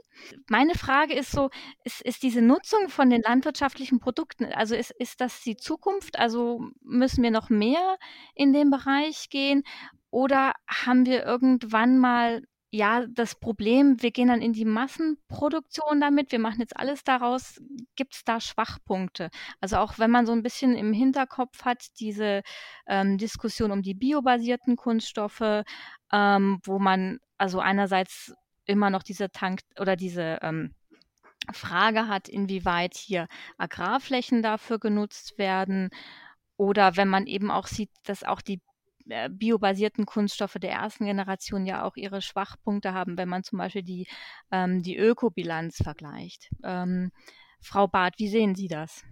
Meine 0.48 0.74
Frage 0.74 1.14
ist 1.14 1.30
so, 1.30 1.50
ist, 1.84 2.02
ist 2.02 2.24
diese 2.24 2.42
Nutzung 2.42 2.88
von 2.88 3.10
den 3.10 3.22
landwirtschaftlichen 3.22 4.00
Produkten, 4.00 4.46
also 4.46 4.74
ist, 4.74 4.90
ist 4.98 5.20
das 5.20 5.40
die 5.42 5.56
Zukunft? 5.56 6.18
Also 6.18 6.66
müssen 6.80 7.22
wir 7.22 7.30
noch 7.30 7.48
mehr 7.48 7.96
in 8.34 8.52
den 8.52 8.70
Bereich 8.70 9.30
gehen? 9.30 9.62
Oder 10.10 10.52
haben 10.66 11.06
wir 11.06 11.24
irgendwann 11.24 11.98
mal 11.98 12.42
ja, 12.74 13.04
das 13.06 13.34
Problem, 13.34 14.00
wir 14.00 14.12
gehen 14.12 14.28
dann 14.28 14.40
in 14.40 14.54
die 14.54 14.64
Massenproduktion 14.64 16.00
damit, 16.00 16.32
wir 16.32 16.38
machen 16.38 16.60
jetzt 16.60 16.74
alles 16.74 17.04
daraus, 17.04 17.60
gibt 17.96 18.14
es 18.14 18.24
da 18.24 18.40
Schwachpunkte? 18.40 19.28
Also 19.60 19.76
auch 19.76 19.98
wenn 19.98 20.10
man 20.10 20.24
so 20.24 20.32
ein 20.32 20.42
bisschen 20.42 20.74
im 20.74 20.94
Hinterkopf 20.94 21.66
hat, 21.66 21.84
diese 22.00 22.42
ähm, 22.86 23.18
Diskussion 23.18 23.72
um 23.72 23.82
die 23.82 23.92
biobasierten 23.92 24.76
Kunststoffe, 24.76 25.64
ähm, 26.12 26.60
wo 26.64 26.78
man 26.78 27.18
also 27.36 27.60
einerseits 27.60 28.32
immer 28.64 28.88
noch 28.88 29.02
diese 29.02 29.30
Tank 29.30 29.60
oder 29.78 29.94
diese 29.94 30.38
ähm, 30.40 30.74
Frage 31.52 32.08
hat, 32.08 32.26
inwieweit 32.26 32.94
hier 32.94 33.28
Agrarflächen 33.58 34.42
dafür 34.42 34.78
genutzt 34.78 35.36
werden. 35.36 35.90
Oder 36.56 36.96
wenn 36.96 37.08
man 37.08 37.26
eben 37.26 37.50
auch 37.50 37.66
sieht, 37.66 37.90
dass 38.04 38.24
auch 38.24 38.40
die 38.40 38.62
biobasierten 39.30 40.06
Kunststoffe 40.06 40.56
der 40.60 40.72
ersten 40.72 41.04
Generation 41.04 41.66
ja 41.66 41.84
auch 41.84 41.96
ihre 41.96 42.22
Schwachpunkte 42.22 42.94
haben, 42.94 43.18
wenn 43.18 43.28
man 43.28 43.44
zum 43.44 43.58
Beispiel 43.58 43.82
die, 43.82 44.06
ähm, 44.50 44.82
die 44.82 44.96
Ökobilanz 44.96 45.76
vergleicht. 45.82 46.50
Ähm, 46.64 47.10
Frau 47.60 47.86
Barth, 47.86 48.18
wie 48.18 48.28
sehen 48.28 48.54
Sie 48.54 48.68
das? 48.68 49.04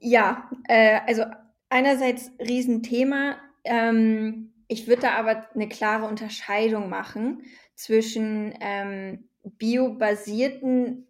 Ja, 0.00 0.50
äh, 0.68 1.00
also 1.06 1.24
einerseits 1.68 2.32
Riesenthema. 2.38 3.36
Ähm, 3.64 4.52
ich 4.68 4.86
würde 4.86 5.02
da 5.02 5.12
aber 5.12 5.48
eine 5.54 5.68
klare 5.68 6.06
Unterscheidung 6.06 6.88
machen 6.88 7.42
zwischen 7.74 8.54
ähm, 8.60 9.28
biobasierten 9.42 11.06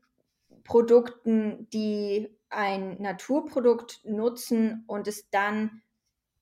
Produkten, 0.64 1.68
die 1.72 2.28
ein 2.50 3.00
Naturprodukt 3.00 4.00
nutzen 4.04 4.84
und 4.86 5.08
es 5.08 5.30
dann 5.30 5.82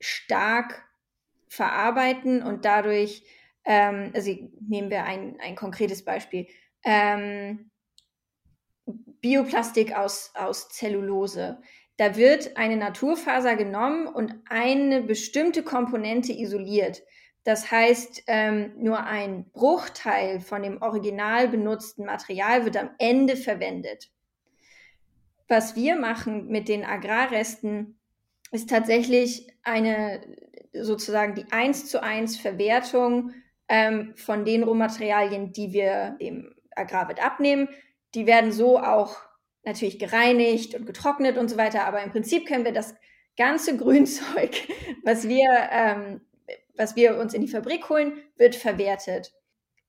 stark 0.04 0.84
verarbeiten 1.48 2.42
und 2.42 2.64
dadurch, 2.64 3.24
ähm, 3.64 4.12
also 4.14 4.30
nehmen 4.60 4.90
wir 4.90 5.04
ein, 5.04 5.38
ein 5.40 5.56
konkretes 5.56 6.04
Beispiel, 6.04 6.46
ähm, 6.84 7.70
Bioplastik 8.86 9.96
aus, 9.96 10.32
aus 10.34 10.68
Zellulose. 10.68 11.62
Da 11.96 12.16
wird 12.16 12.56
eine 12.56 12.76
Naturfaser 12.76 13.56
genommen 13.56 14.06
und 14.06 14.34
eine 14.48 15.00
bestimmte 15.02 15.62
Komponente 15.62 16.32
isoliert. 16.32 17.02
Das 17.44 17.70
heißt, 17.70 18.24
ähm, 18.26 18.72
nur 18.76 19.04
ein 19.04 19.50
Bruchteil 19.52 20.40
von 20.40 20.62
dem 20.62 20.82
original 20.82 21.48
benutzten 21.48 22.04
Material 22.04 22.64
wird 22.64 22.76
am 22.76 22.90
Ende 22.98 23.36
verwendet. 23.36 24.10
Was 25.48 25.76
wir 25.76 25.96
machen 25.96 26.48
mit 26.48 26.68
den 26.68 26.84
Agrarresten, 26.84 27.98
ist 28.54 28.70
tatsächlich 28.70 29.48
eine 29.64 30.20
sozusagen 30.72 31.34
die 31.34 31.46
eins 31.50 31.86
zu 31.86 32.02
eins 32.02 32.36
Verwertung 32.36 33.32
ähm, 33.68 34.14
von 34.16 34.44
den 34.44 34.62
Rohmaterialien, 34.62 35.52
die 35.52 35.72
wir 35.72 36.16
dem 36.20 36.54
Agrarwirt 36.74 37.24
abnehmen. 37.24 37.68
Die 38.14 38.26
werden 38.26 38.52
so 38.52 38.78
auch 38.78 39.16
natürlich 39.64 39.98
gereinigt 39.98 40.74
und 40.74 40.86
getrocknet 40.86 41.36
und 41.36 41.48
so 41.48 41.56
weiter, 41.56 41.84
aber 41.84 42.02
im 42.02 42.10
Prinzip 42.10 42.46
können 42.46 42.64
wir 42.64 42.72
das 42.72 42.94
ganze 43.36 43.76
Grünzeug, 43.78 44.52
was 45.02 45.28
wir, 45.28 45.48
ähm, 45.70 46.20
was 46.76 46.96
wir 46.96 47.18
uns 47.18 47.34
in 47.34 47.40
die 47.40 47.48
Fabrik 47.48 47.88
holen, 47.88 48.12
wird 48.36 48.54
verwertet. 48.54 49.32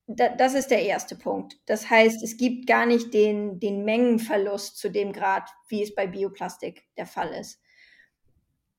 Da, 0.08 0.28
das 0.28 0.54
ist 0.54 0.70
der 0.70 0.82
erste 0.82 1.16
Punkt. 1.16 1.56
Das 1.66 1.90
heißt, 1.90 2.22
es 2.22 2.36
gibt 2.36 2.66
gar 2.66 2.86
nicht 2.86 3.12
den, 3.12 3.58
den 3.58 3.84
Mengenverlust 3.84 4.78
zu 4.78 4.88
dem 4.88 5.12
Grad, 5.12 5.48
wie 5.68 5.82
es 5.82 5.94
bei 5.94 6.06
Bioplastik 6.06 6.84
der 6.96 7.06
Fall 7.06 7.32
ist. 7.32 7.60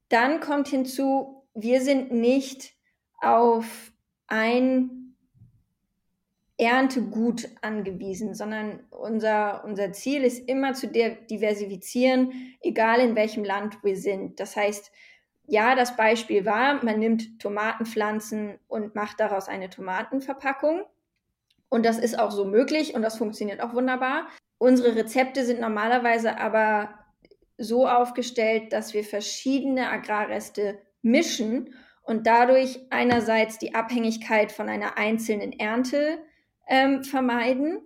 Dann 0.09 0.39
kommt 0.39 0.67
hinzu, 0.67 1.43
wir 1.53 1.81
sind 1.81 2.11
nicht 2.11 2.73
auf 3.19 3.91
ein 4.27 5.15
Erntegut 6.57 7.49
angewiesen, 7.61 8.33
sondern 8.33 8.79
unser, 8.89 9.63
unser 9.63 9.91
Ziel 9.91 10.23
ist 10.23 10.47
immer 10.49 10.73
zu 10.73 10.87
diversifizieren, 10.87 12.33
egal 12.61 12.99
in 12.99 13.15
welchem 13.15 13.43
Land 13.43 13.83
wir 13.83 13.95
sind. 13.95 14.39
Das 14.39 14.55
heißt, 14.55 14.91
ja, 15.45 15.75
das 15.75 15.95
Beispiel 15.95 16.45
war, 16.45 16.83
man 16.83 16.99
nimmt 16.99 17.39
Tomatenpflanzen 17.39 18.59
und 18.67 18.95
macht 18.95 19.19
daraus 19.19 19.47
eine 19.47 19.69
Tomatenverpackung. 19.69 20.83
Und 21.69 21.85
das 21.85 21.99
ist 21.99 22.17
auch 22.17 22.31
so 22.31 22.45
möglich 22.45 22.95
und 22.95 23.01
das 23.01 23.17
funktioniert 23.17 23.61
auch 23.61 23.73
wunderbar. 23.73 24.27
Unsere 24.57 24.95
Rezepte 24.95 25.45
sind 25.45 25.59
normalerweise 25.59 26.39
aber 26.39 26.96
so 27.57 27.87
aufgestellt, 27.87 28.73
dass 28.73 28.93
wir 28.93 29.03
verschiedene 29.03 29.89
Agrarreste 29.89 30.79
mischen 31.01 31.73
und 32.03 32.27
dadurch 32.27 32.79
einerseits 32.89 33.57
die 33.59 33.75
Abhängigkeit 33.75 34.51
von 34.51 34.69
einer 34.69 34.97
einzelnen 34.97 35.51
Ernte 35.53 36.19
ähm, 36.67 37.03
vermeiden 37.03 37.81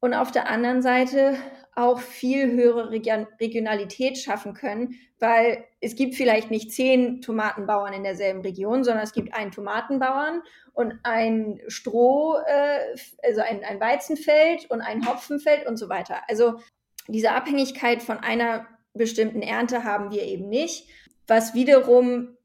und 0.00 0.14
auf 0.14 0.30
der 0.30 0.48
anderen 0.48 0.82
Seite 0.82 1.36
auch 1.74 2.00
viel 2.00 2.52
höhere 2.52 2.90
Regionalität 2.90 4.16
schaffen 4.16 4.54
können, 4.54 4.94
weil 5.18 5.64
es 5.80 5.94
gibt 5.94 6.14
vielleicht 6.14 6.50
nicht 6.50 6.72
zehn 6.72 7.20
Tomatenbauern 7.20 7.92
in 7.92 8.02
derselben 8.02 8.40
Region, 8.40 8.82
sondern 8.82 9.04
es 9.04 9.12
gibt 9.12 9.34
einen 9.34 9.52
Tomatenbauern 9.52 10.42
und 10.72 10.94
ein 11.02 11.60
Stroh, 11.68 12.36
äh, 12.46 12.96
also 13.22 13.42
ein, 13.42 13.62
ein 13.62 13.78
Weizenfeld 13.78 14.70
und 14.70 14.80
ein 14.80 15.06
Hopfenfeld 15.06 15.66
und 15.66 15.76
so 15.76 15.90
weiter. 15.90 16.22
Also 16.28 16.60
diese 17.08 17.32
Abhängigkeit 17.32 18.02
von 18.02 18.18
einer 18.18 18.66
bestimmten 18.96 19.42
Ernte 19.42 19.84
haben 19.84 20.10
wir 20.10 20.22
eben 20.22 20.48
nicht, 20.48 20.88
was 21.26 21.54
wiederum 21.54 22.36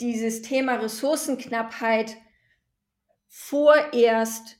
dieses 0.00 0.42
Thema 0.42 0.74
Ressourcenknappheit 0.76 2.16
vorerst 3.28 4.58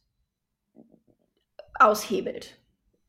aushebelt. 1.74 2.58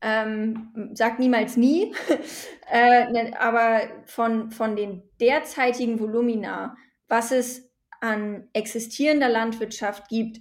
Ähm, 0.02 0.90
sagt 0.92 1.18
niemals 1.18 1.56
nie, 1.56 1.94
äh, 2.70 3.10
ne, 3.10 3.40
aber 3.40 3.82
von, 4.04 4.50
von 4.50 4.76
den 4.76 5.02
derzeitigen 5.20 5.98
Volumina, 5.98 6.76
was 7.08 7.32
es 7.32 7.70
an 8.00 8.48
existierender 8.52 9.28
Landwirtschaft 9.28 10.08
gibt, 10.08 10.38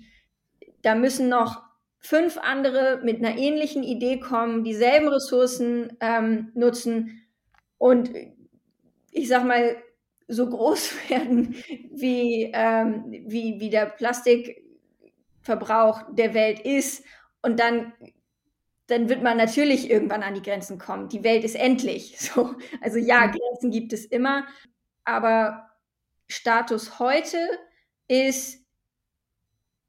da 0.82 0.94
müssen 0.94 1.30
noch 1.30 1.64
fünf 2.00 2.38
andere 2.38 3.02
mit 3.04 3.18
einer 3.18 3.38
ähnlichen 3.38 3.82
Idee 3.82 4.20
kommen, 4.20 4.64
dieselben 4.64 5.08
Ressourcen 5.08 5.98
ähm, 6.02 6.52
nutzen 6.54 7.25
und 7.78 8.12
ich 9.12 9.28
sag 9.28 9.46
mal, 9.46 9.76
so 10.28 10.50
groß 10.50 10.92
werden 11.10 11.56
wie, 11.92 12.52
ähm, 12.54 13.06
wie, 13.28 13.60
wie 13.60 13.70
der 13.70 13.86
Plastikverbrauch 13.86 16.04
der 16.14 16.34
Welt 16.34 16.60
ist. 16.62 17.04
Und 17.42 17.60
dann, 17.60 17.94
dann 18.88 19.10
wird 19.10 19.24
man 19.24 19.38
natürlich 19.38 19.90
irgendwann 19.90 20.24
an 20.24 20.34
die 20.34 20.42
Grenzen 20.42 20.78
kommen. 20.78 21.10
Die 21.10 21.24
Welt 21.24 21.44
ist 21.44 21.56
endlich. 21.56 22.18
So. 22.20 22.56
Also 22.82 22.98
ja, 22.98 23.28
mhm. 23.28 23.32
Grenzen 23.32 23.72
gibt 23.72 23.94
es 23.94 24.06
immer. 24.06 24.46
Aber 25.04 25.70
Status 26.28 27.00
heute 27.00 27.38
ist, 28.08 28.64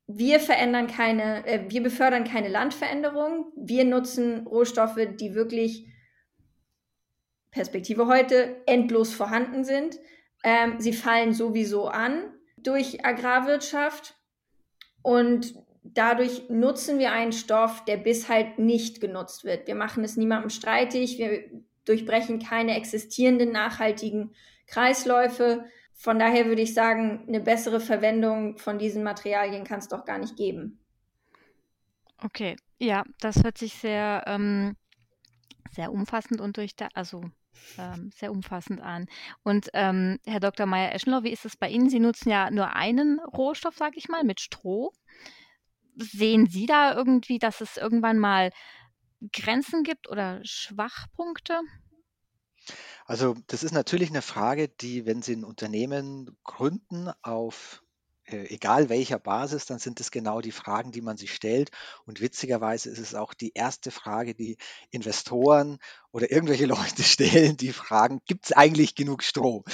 wir 0.06 0.38
verändern 0.38 0.86
keine, 0.86 1.44
äh, 1.46 1.64
wir 1.68 1.82
befördern 1.82 2.24
keine 2.24 2.48
Landveränderung. 2.48 3.52
Wir 3.56 3.84
nutzen 3.84 4.46
Rohstoffe, 4.46 5.00
die 5.18 5.34
wirklich 5.34 5.88
Perspektive 7.56 8.06
heute 8.06 8.62
endlos 8.66 9.14
vorhanden 9.14 9.64
sind. 9.64 9.98
Ähm, 10.44 10.78
sie 10.78 10.92
fallen 10.92 11.32
sowieso 11.32 11.88
an 11.88 12.22
durch 12.58 13.02
Agrarwirtschaft 13.02 14.14
und 15.00 15.54
dadurch 15.82 16.50
nutzen 16.50 16.98
wir 16.98 17.12
einen 17.12 17.32
Stoff, 17.32 17.82
der 17.86 17.96
bis 17.96 18.28
halt 18.28 18.58
nicht 18.58 19.00
genutzt 19.00 19.44
wird. 19.44 19.66
Wir 19.66 19.74
machen 19.74 20.04
es 20.04 20.18
niemandem 20.18 20.50
streitig, 20.50 21.16
wir 21.16 21.44
durchbrechen 21.86 22.40
keine 22.40 22.76
existierenden 22.76 23.52
nachhaltigen 23.52 24.34
Kreisläufe. 24.66 25.64
Von 25.94 26.18
daher 26.18 26.44
würde 26.44 26.60
ich 26.60 26.74
sagen, 26.74 27.24
eine 27.26 27.40
bessere 27.40 27.80
Verwendung 27.80 28.58
von 28.58 28.78
diesen 28.78 29.02
Materialien 29.02 29.64
kann 29.64 29.78
es 29.78 29.88
doch 29.88 30.04
gar 30.04 30.18
nicht 30.18 30.36
geben. 30.36 30.78
Okay, 32.22 32.56
ja, 32.78 33.02
das 33.20 33.42
hört 33.42 33.56
sich 33.56 33.72
sehr, 33.74 34.24
ähm, 34.26 34.76
sehr 35.70 35.90
umfassend 35.90 36.42
und 36.42 36.58
durch, 36.58 36.72
also 36.92 37.22
ähm, 37.78 38.10
sehr 38.14 38.30
umfassend 38.30 38.80
an. 38.80 39.06
Und 39.42 39.68
ähm, 39.72 40.18
Herr 40.26 40.40
Dr. 40.40 40.66
Meyer-Eschenlohr, 40.66 41.24
wie 41.24 41.32
ist 41.32 41.44
es 41.44 41.56
bei 41.56 41.68
Ihnen? 41.68 41.90
Sie 41.90 42.00
nutzen 42.00 42.30
ja 42.30 42.50
nur 42.50 42.74
einen 42.74 43.20
Rohstoff, 43.20 43.76
sage 43.76 43.98
ich 43.98 44.08
mal, 44.08 44.24
mit 44.24 44.40
Stroh. 44.40 44.92
Sehen 45.96 46.46
Sie 46.46 46.66
da 46.66 46.94
irgendwie, 46.94 47.38
dass 47.38 47.60
es 47.60 47.76
irgendwann 47.76 48.18
mal 48.18 48.50
Grenzen 49.32 49.82
gibt 49.82 50.08
oder 50.08 50.40
Schwachpunkte? 50.44 51.60
Also 53.06 53.36
das 53.46 53.62
ist 53.62 53.72
natürlich 53.72 54.10
eine 54.10 54.22
Frage, 54.22 54.68
die, 54.68 55.06
wenn 55.06 55.22
Sie 55.22 55.34
ein 55.34 55.44
Unternehmen 55.44 56.36
gründen 56.42 57.10
auf 57.22 57.82
egal 58.26 58.88
welcher 58.88 59.18
Basis, 59.18 59.66
dann 59.66 59.78
sind 59.78 60.00
es 60.00 60.10
genau 60.10 60.40
die 60.40 60.52
Fragen, 60.52 60.92
die 60.92 61.00
man 61.00 61.16
sich 61.16 61.34
stellt. 61.34 61.70
Und 62.04 62.20
witzigerweise 62.20 62.90
ist 62.90 62.98
es 62.98 63.14
auch 63.14 63.34
die 63.34 63.52
erste 63.54 63.90
Frage, 63.90 64.34
die 64.34 64.56
Investoren 64.90 65.78
oder 66.12 66.30
irgendwelche 66.30 66.66
Leute 66.66 67.02
stellen, 67.02 67.56
die 67.56 67.72
fragen, 67.72 68.20
gibt 68.26 68.46
es 68.46 68.52
eigentlich 68.52 68.94
genug 68.94 69.22
Strom? 69.22 69.64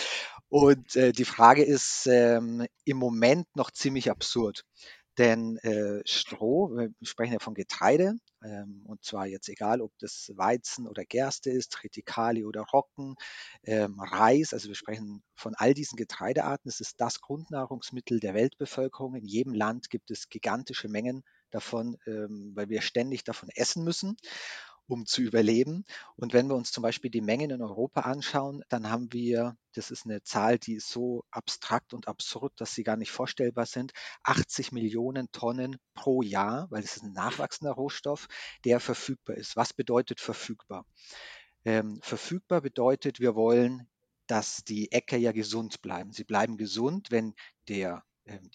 Und 0.48 0.96
äh, 0.96 1.12
die 1.12 1.24
Frage 1.24 1.62
ist 1.64 2.06
ähm, 2.06 2.66
im 2.84 2.96
Moment 2.98 3.46
noch 3.54 3.70
ziemlich 3.70 4.10
absurd. 4.10 4.64
Denn 5.18 5.56
äh, 5.58 6.02
Stroh, 6.04 6.70
wir 6.76 6.90
sprechen 7.02 7.32
ja 7.32 7.38
von 7.38 7.54
Getreide, 7.54 8.16
ähm, 8.44 8.82
und 8.86 9.04
zwar 9.04 9.26
jetzt 9.26 9.48
egal, 9.48 9.80
ob 9.80 9.92
das 9.98 10.32
Weizen 10.36 10.86
oder 10.86 11.04
Gerste 11.04 11.50
ist, 11.50 11.72
Triticali 11.72 12.44
oder 12.44 12.62
Roggen, 12.62 13.16
ähm, 13.64 14.00
Reis, 14.00 14.52
also 14.52 14.68
wir 14.68 14.74
sprechen 14.74 15.22
von 15.34 15.54
all 15.54 15.74
diesen 15.74 15.96
Getreidearten. 15.96 16.68
Es 16.68 16.80
ist 16.80 17.00
das 17.00 17.20
Grundnahrungsmittel 17.20 18.20
der 18.20 18.34
Weltbevölkerung. 18.34 19.14
In 19.14 19.24
jedem 19.24 19.54
Land 19.54 19.90
gibt 19.90 20.10
es 20.10 20.28
gigantische 20.28 20.88
Mengen 20.88 21.22
davon, 21.50 21.96
ähm, 22.06 22.52
weil 22.54 22.68
wir 22.68 22.82
ständig 22.82 23.24
davon 23.24 23.48
essen 23.54 23.84
müssen 23.84 24.16
um 24.86 25.06
zu 25.06 25.22
überleben. 25.22 25.84
Und 26.16 26.32
wenn 26.32 26.48
wir 26.48 26.54
uns 26.54 26.72
zum 26.72 26.82
Beispiel 26.82 27.10
die 27.10 27.20
Mengen 27.20 27.50
in 27.50 27.62
Europa 27.62 28.02
anschauen, 28.02 28.62
dann 28.68 28.90
haben 28.90 29.12
wir, 29.12 29.56
das 29.74 29.90
ist 29.90 30.04
eine 30.04 30.22
Zahl, 30.22 30.58
die 30.58 30.74
ist 30.74 30.88
so 30.88 31.24
abstrakt 31.30 31.94
und 31.94 32.08
absurd, 32.08 32.52
dass 32.56 32.74
sie 32.74 32.82
gar 32.82 32.96
nicht 32.96 33.10
vorstellbar 33.10 33.66
sind, 33.66 33.92
80 34.24 34.72
Millionen 34.72 35.30
Tonnen 35.32 35.78
pro 35.94 36.22
Jahr, 36.22 36.66
weil 36.70 36.82
es 36.82 36.96
ist 36.96 37.04
ein 37.04 37.12
nachwachsender 37.12 37.72
Rohstoff, 37.72 38.28
der 38.64 38.80
verfügbar 38.80 39.36
ist. 39.36 39.56
Was 39.56 39.72
bedeutet 39.72 40.20
verfügbar? 40.20 40.84
Ähm, 41.64 42.00
verfügbar 42.02 42.60
bedeutet, 42.60 43.20
wir 43.20 43.34
wollen, 43.34 43.88
dass 44.26 44.64
die 44.64 44.90
Äcker 44.92 45.16
ja 45.16 45.32
gesund 45.32 45.82
bleiben. 45.82 46.12
Sie 46.12 46.24
bleiben 46.24 46.56
gesund, 46.56 47.10
wenn 47.10 47.34
der 47.68 48.04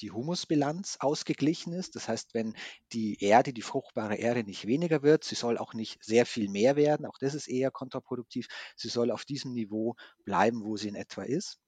die 0.02 0.12
Humusbilanz 0.12 0.98
ausgeglichen 1.00 1.74
ist. 1.74 1.96
Das 1.96 2.08
heißt, 2.08 2.34
wenn 2.34 2.56
die 2.94 3.22
Erde, 3.24 3.54
die 3.54 3.62
fruchtbare 3.62 4.16
Erde 4.16 4.44
nicht 4.44 4.66
weniger 4.66 5.04
wird, 5.04 5.24
sie 5.24 5.36
soll 5.36 5.58
auch 5.58 5.74
nicht 5.74 6.04
sehr 6.04 6.26
viel 6.26 6.50
mehr 6.50 6.76
werden, 6.76 7.06
auch 7.06 7.18
das 7.20 7.34
ist 7.34 7.48
eher 7.48 7.72
kontraproduktiv, 7.72 8.48
sie 8.76 8.90
soll 8.90 9.12
auf 9.12 9.26
diesem 9.26 9.54
Niveau 9.54 9.96
bleiben, 10.24 10.64
wo 10.64 10.78
sie 10.78 10.88
in 10.88 10.96
etwa 10.96 11.24
ist. 11.24 11.60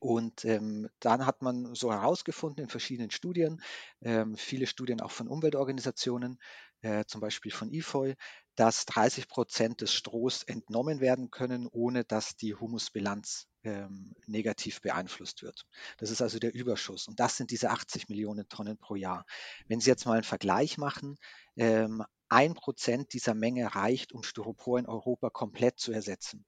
Und 0.00 0.44
ähm, 0.44 0.88
dann 1.00 1.26
hat 1.26 1.42
man 1.42 1.74
so 1.74 1.92
herausgefunden 1.92 2.64
in 2.64 2.70
verschiedenen 2.70 3.10
Studien, 3.10 3.60
ähm, 4.00 4.36
viele 4.36 4.68
Studien 4.68 5.00
auch 5.00 5.10
von 5.10 5.26
Umweltorganisationen, 5.26 6.38
äh, 6.82 7.04
zum 7.06 7.20
Beispiel 7.20 7.50
von 7.50 7.72
IFOI, 7.72 8.14
dass 8.54 8.86
30 8.86 9.28
Prozent 9.28 9.80
des 9.80 9.92
Strohs 9.92 10.44
entnommen 10.44 11.00
werden 11.00 11.30
können, 11.30 11.66
ohne 11.66 12.04
dass 12.04 12.36
die 12.36 12.54
Humusbilanz 12.54 13.48
ähm, 13.68 14.14
negativ 14.26 14.80
beeinflusst 14.80 15.42
wird. 15.42 15.66
Das 15.98 16.10
ist 16.10 16.22
also 16.22 16.38
der 16.38 16.54
Überschuss. 16.54 17.06
Und 17.06 17.20
das 17.20 17.36
sind 17.36 17.50
diese 17.50 17.70
80 17.70 18.08
Millionen 18.08 18.48
Tonnen 18.48 18.78
pro 18.78 18.94
Jahr. 18.94 19.24
Wenn 19.66 19.80
Sie 19.80 19.90
jetzt 19.90 20.06
mal 20.06 20.14
einen 20.14 20.22
Vergleich 20.22 20.78
machen, 20.78 21.16
ähm, 21.56 22.02
ein 22.28 22.54
Prozent 22.54 23.12
dieser 23.12 23.34
Menge 23.34 23.74
reicht, 23.74 24.12
um 24.12 24.22
Styropor 24.22 24.78
in 24.78 24.86
Europa 24.86 25.30
komplett 25.30 25.78
zu 25.78 25.92
ersetzen. 25.92 26.44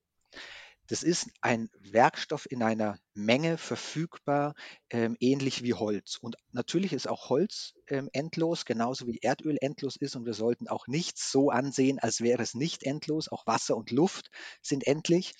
Das 0.90 1.04
ist 1.04 1.30
ein 1.40 1.70
Werkstoff 1.78 2.50
in 2.50 2.64
einer 2.64 2.98
Menge 3.14 3.58
verfügbar, 3.58 4.56
ähm, 4.90 5.16
ähnlich 5.20 5.62
wie 5.62 5.74
Holz. 5.74 6.18
Und 6.20 6.34
natürlich 6.50 6.92
ist 6.92 7.08
auch 7.08 7.28
Holz 7.28 7.74
ähm, 7.86 8.08
endlos, 8.12 8.64
genauso 8.64 9.06
wie 9.06 9.20
Erdöl 9.22 9.56
endlos 9.60 9.94
ist. 9.94 10.16
Und 10.16 10.26
wir 10.26 10.34
sollten 10.34 10.66
auch 10.66 10.88
nichts 10.88 11.30
so 11.30 11.50
ansehen, 11.50 12.00
als 12.00 12.22
wäre 12.22 12.42
es 12.42 12.54
nicht 12.54 12.82
endlos. 12.82 13.28
Auch 13.28 13.46
Wasser 13.46 13.76
und 13.76 13.92
Luft 13.92 14.32
sind 14.62 14.84
endlich. 14.84 15.34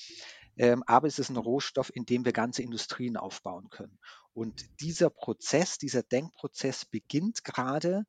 Ähm, 0.60 0.84
aber 0.86 1.08
es 1.08 1.18
ist 1.18 1.30
ein 1.30 1.38
Rohstoff, 1.38 1.90
in 1.96 2.04
dem 2.04 2.26
wir 2.26 2.34
ganze 2.34 2.62
Industrien 2.62 3.16
aufbauen 3.16 3.70
können. 3.70 3.98
Und 4.34 4.62
dieser 4.82 5.08
Prozess, 5.08 5.78
dieser 5.78 6.02
Denkprozess 6.02 6.84
beginnt 6.84 7.44
gerade. 7.44 8.04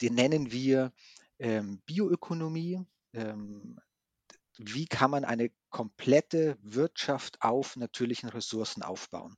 Den 0.00 0.14
nennen 0.14 0.50
wir 0.52 0.94
ähm, 1.38 1.82
Bioökonomie. 1.84 2.80
Ähm, 3.12 3.78
wie 4.56 4.86
kann 4.86 5.10
man 5.10 5.26
eine 5.26 5.50
komplette 5.68 6.56
Wirtschaft 6.62 7.42
auf 7.42 7.76
natürlichen 7.76 8.30
Ressourcen 8.30 8.82
aufbauen. 8.82 9.36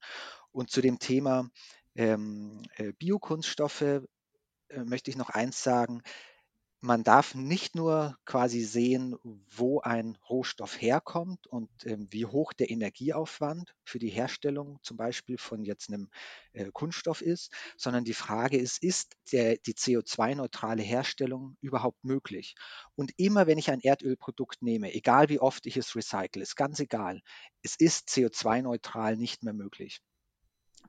Und 0.52 0.70
zu 0.70 0.80
dem 0.80 1.00
Thema 1.00 1.50
ähm, 1.96 2.62
äh, 2.76 2.92
Biokunststoffe 2.92 3.82
äh, 3.82 4.04
möchte 4.84 5.10
ich 5.10 5.16
noch 5.16 5.30
eins 5.30 5.60
sagen 5.64 6.02
man 6.80 7.02
darf 7.02 7.34
nicht 7.34 7.74
nur 7.74 8.16
quasi 8.24 8.62
sehen, 8.62 9.16
wo 9.50 9.80
ein 9.80 10.16
Rohstoff 10.28 10.80
herkommt 10.80 11.48
und 11.48 11.68
ähm, 11.84 12.06
wie 12.10 12.24
hoch 12.24 12.52
der 12.52 12.70
Energieaufwand 12.70 13.74
für 13.84 13.98
die 13.98 14.10
Herstellung 14.10 14.78
zum 14.82 14.96
Beispiel 14.96 15.38
von 15.38 15.64
jetzt 15.64 15.88
einem 15.88 16.08
äh, 16.52 16.70
Kunststoff 16.72 17.20
ist, 17.20 17.52
sondern 17.76 18.04
die 18.04 18.14
Frage 18.14 18.58
ist, 18.58 18.80
ist 18.82 19.16
der, 19.32 19.56
die 19.56 19.74
CO2-neutrale 19.74 20.82
Herstellung 20.82 21.56
überhaupt 21.60 22.04
möglich? 22.04 22.54
Und 22.94 23.12
immer 23.16 23.48
wenn 23.48 23.58
ich 23.58 23.70
ein 23.70 23.80
Erdölprodukt 23.80 24.62
nehme, 24.62 24.94
egal 24.94 25.28
wie 25.28 25.40
oft 25.40 25.66
ich 25.66 25.76
es 25.76 25.96
recycle, 25.96 26.42
ist 26.42 26.54
ganz 26.54 26.78
egal, 26.78 27.22
es 27.62 27.74
ist 27.74 28.08
CO2-neutral 28.08 29.16
nicht 29.16 29.42
mehr 29.42 29.54
möglich. 29.54 30.00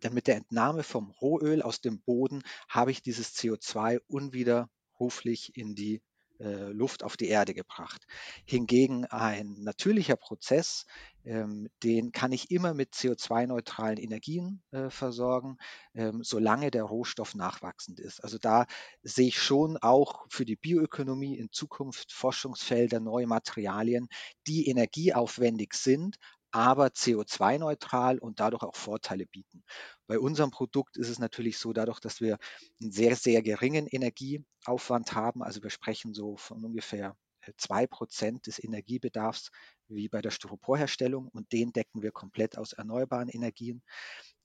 Denn 0.03 0.13
mit 0.13 0.27
der 0.27 0.35
Entnahme 0.35 0.83
vom 0.83 1.09
Rohöl 1.09 1.63
aus 1.63 1.81
dem 1.81 1.99
Boden 2.01 2.43
habe 2.69 2.91
ich 2.91 3.01
dieses 3.01 3.35
CO2 3.35 3.99
unwieder 4.07 4.69
beruflich 4.99 5.55
in 5.55 5.75
die 5.75 6.01
äh, 6.39 6.71
Luft 6.71 7.03
auf 7.03 7.17
die 7.17 7.27
Erde 7.27 7.53
gebracht. 7.53 8.05
Hingegen 8.45 9.05
ein 9.05 9.55
natürlicher 9.59 10.15
Prozess, 10.15 10.85
ähm, 11.25 11.69
den 11.83 12.11
kann 12.11 12.31
ich 12.31 12.49
immer 12.51 12.73
mit 12.73 12.93
CO2-neutralen 12.93 13.97
Energien 13.97 14.61
äh, 14.71 14.89
versorgen, 14.89 15.57
ähm, 15.93 16.23
solange 16.23 16.71
der 16.71 16.83
Rohstoff 16.83 17.35
nachwachsend 17.35 17.99
ist. 17.99 18.23
Also 18.23 18.37
da 18.37 18.67
sehe 19.03 19.27
ich 19.27 19.41
schon 19.41 19.77
auch 19.77 20.25
für 20.29 20.45
die 20.45 20.55
Bioökonomie 20.55 21.37
in 21.37 21.51
Zukunft 21.51 22.13
Forschungsfelder, 22.13 22.99
neue 23.01 23.27
Materialien, 23.27 24.07
die 24.47 24.69
energieaufwendig 24.69 25.73
sind, 25.73 26.17
aber 26.51 26.87
CO2-neutral 26.87 28.19
und 28.19 28.39
dadurch 28.39 28.63
auch 28.63 28.75
Vorteile 28.75 29.25
bieten. 29.25 29.63
Bei 30.07 30.19
unserem 30.19 30.51
Produkt 30.51 30.97
ist 30.97 31.09
es 31.09 31.19
natürlich 31.19 31.57
so, 31.57 31.73
dadurch, 31.73 31.99
dass 31.99 32.21
wir 32.21 32.37
einen 32.81 32.91
sehr, 32.91 33.15
sehr 33.15 33.41
geringen 33.41 33.87
Energieaufwand 33.87 35.13
haben, 35.13 35.43
also 35.43 35.61
wir 35.61 35.69
sprechen 35.69 36.13
so 36.13 36.37
von 36.37 36.63
ungefähr 36.63 37.15
äh, 37.41 37.53
zwei 37.57 37.87
Prozent 37.87 38.47
des 38.47 38.63
Energiebedarfs 38.63 39.51
wie 39.87 40.09
bei 40.09 40.21
der 40.21 40.31
Styroporherstellung 40.31 41.27
und 41.29 41.51
den 41.51 41.71
decken 41.73 42.01
wir 42.01 42.11
komplett 42.11 42.57
aus 42.57 42.73
erneuerbaren 42.73 43.29
Energien. 43.29 43.81